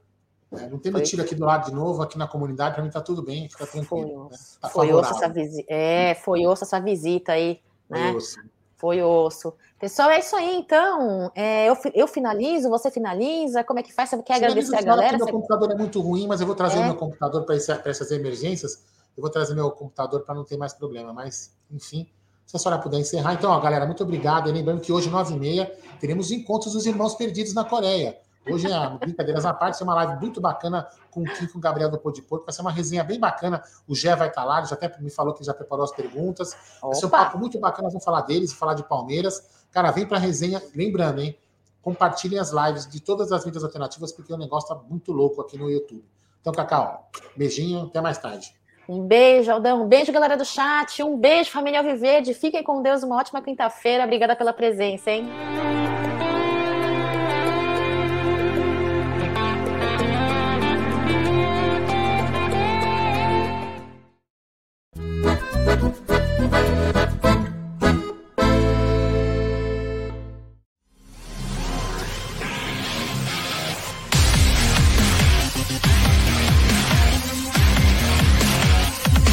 É, 0.54 0.70
não 0.70 0.80
tendo 0.80 0.94
foi. 0.94 1.02
tiro 1.02 1.22
aqui 1.22 1.36
do 1.36 1.44
lado 1.44 1.70
de 1.70 1.76
novo, 1.76 2.02
aqui 2.02 2.18
na 2.18 2.26
comunidade, 2.26 2.74
para 2.74 2.84
mim 2.84 2.90
tá 2.90 3.02
tudo 3.02 3.22
bem, 3.22 3.50
fica 3.50 3.68
tranquilo. 3.68 4.30
Foi, 4.30 4.32
né? 4.32 4.38
tá 4.62 4.70
foi 4.70 4.94
osso 4.94 5.14
essa 5.14 5.28
visita. 5.28 5.74
É, 5.74 6.16
foi 6.16 6.46
essa 6.46 6.80
visita 6.80 7.32
aí, 7.34 7.60
né? 7.90 8.12
Foi 8.12 8.16
osso. 8.16 8.57
Foi 8.78 9.02
osso. 9.02 9.54
Pessoal, 9.80 10.12
é 10.12 10.20
isso 10.20 10.36
aí, 10.36 10.56
então. 10.56 11.32
É, 11.36 11.68
eu, 11.68 11.76
eu 11.96 12.08
finalizo, 12.08 12.70
você 12.70 12.92
finaliza? 12.92 13.64
Como 13.64 13.80
é 13.80 13.84
que 13.84 13.92
faz? 13.92 14.12
Você 14.12 14.22
quer 14.22 14.36
agradecer 14.36 14.76
a 14.76 14.82
galera? 14.82 15.18
Meu 15.18 15.28
computador 15.28 15.72
é 15.72 15.76
muito 15.76 16.00
ruim, 16.00 16.28
mas 16.28 16.42
eu 16.42 16.48
vou 16.48 16.56
trazer 16.56 16.80
é. 16.80 16.86
meu 16.86 16.96
computador 16.96 17.44
para 17.44 17.56
essas 17.56 18.12
emergências. 18.12 18.84
Eu 19.18 19.22
vou 19.22 19.32
trazer 19.32 19.56
meu 19.56 19.72
computador 19.72 20.22
para 20.22 20.36
não 20.36 20.44
ter 20.44 20.58
mais 20.58 20.74
problema. 20.74 21.12
Mas, 21.12 21.56
enfim, 21.72 22.08
se 22.46 22.56
a 22.56 22.60
senhora 22.60 22.80
puder 22.80 23.00
encerrar. 23.00 23.34
Então, 23.34 23.50
ó, 23.50 23.60
galera, 23.60 23.86
muito 23.88 24.04
obrigado. 24.04 24.48
E 24.48 24.52
lembrando 24.52 24.80
que 24.80 24.92
hoje, 24.92 25.10
9h30, 25.10 25.72
teremos 26.00 26.32
encontros 26.32 26.74
dos 26.74 26.86
irmãos 26.86 27.16
perdidos 27.16 27.56
na 27.56 27.66
Coreia. 27.66 28.18
Hoje, 28.50 28.72
é 28.72 28.90
brincadeiras 28.98 29.46
à 29.46 29.54
parte, 29.54 29.82
é 29.82 29.84
uma 29.84 29.96
live 29.96 30.20
muito 30.20 30.40
bacana 30.40 30.88
com 31.12 31.22
o 31.22 31.24
Kim 31.26 31.48
com 31.48 31.58
o 31.58 31.62
Gabriel 31.62 31.90
do 31.90 31.98
Pô 31.98 32.12
de 32.12 32.22
Porco. 32.22 32.46
Vai 32.46 32.54
ser 32.54 32.62
uma 32.62 32.72
resenha 32.72 33.04
bem 33.04 33.20
bacana. 33.20 33.62
O 33.88 33.96
Gé 33.96 34.16
vai 34.16 34.30
estar 34.30 34.44
lá, 34.44 34.60
ele 34.60 34.68
já 34.68 34.76
até 34.76 34.92
me 35.00 35.10
falou 35.10 35.34
que 35.34 35.44
já 35.44 35.54
preparou 35.54 35.84
as 35.84 35.92
perguntas. 35.92 36.56
Vai 36.82 36.96
ser 36.96 37.06
um 37.06 37.10
papo 37.10 37.38
muito 37.38 37.60
bacana. 37.60 37.90
Vamos 37.90 38.04
falar 38.04 38.22
deles, 38.22 38.54
falar 38.54 38.74
de 38.74 38.84
Palmeiras. 38.84 39.66
Cara, 39.72 39.92
vem 39.92 40.06
para 40.06 40.18
a 40.18 40.20
resenha. 40.20 40.62
Lembrando, 40.76 41.22
hein? 41.22 41.38
Compartilhem 41.82 42.40
as 42.40 42.52
lives 42.52 42.88
de 42.88 43.00
todas 43.00 43.32
as 43.32 43.46
mídias 43.46 43.64
alternativas, 43.64 44.12
porque 44.12 44.34
o 44.34 44.38
negócio 44.38 44.68
tá 44.68 44.76
muito 44.90 45.12
louco 45.12 45.42
aqui 45.42 45.58
no 45.58 45.70
YouTube. 45.70 46.04
Então, 46.42 46.54
Cacau, 46.54 47.10
beijinho, 47.36 47.84
até 47.84 48.02
mais 48.02 48.18
tarde. 48.18 48.54
Um 48.88 49.06
beijo, 49.06 49.52
Aldão. 49.52 49.84
Um 49.84 49.88
beijo, 49.88 50.12
galera 50.14 50.38
do 50.38 50.46
chat. 50.46 51.04
Um 51.04 51.18
beijo, 51.18 51.52
família 51.52 51.80
Alviverde. 51.80 52.34
Fiquem 52.34 52.64
com 52.64 52.82
Deus. 52.82 53.04
Uma 53.04 53.18
ótima 53.18 53.42
quinta-feira. 53.42 54.06
Obrigada 54.06 54.36
pela 54.36 54.54
presença, 54.54 55.12
hein? 55.12 55.28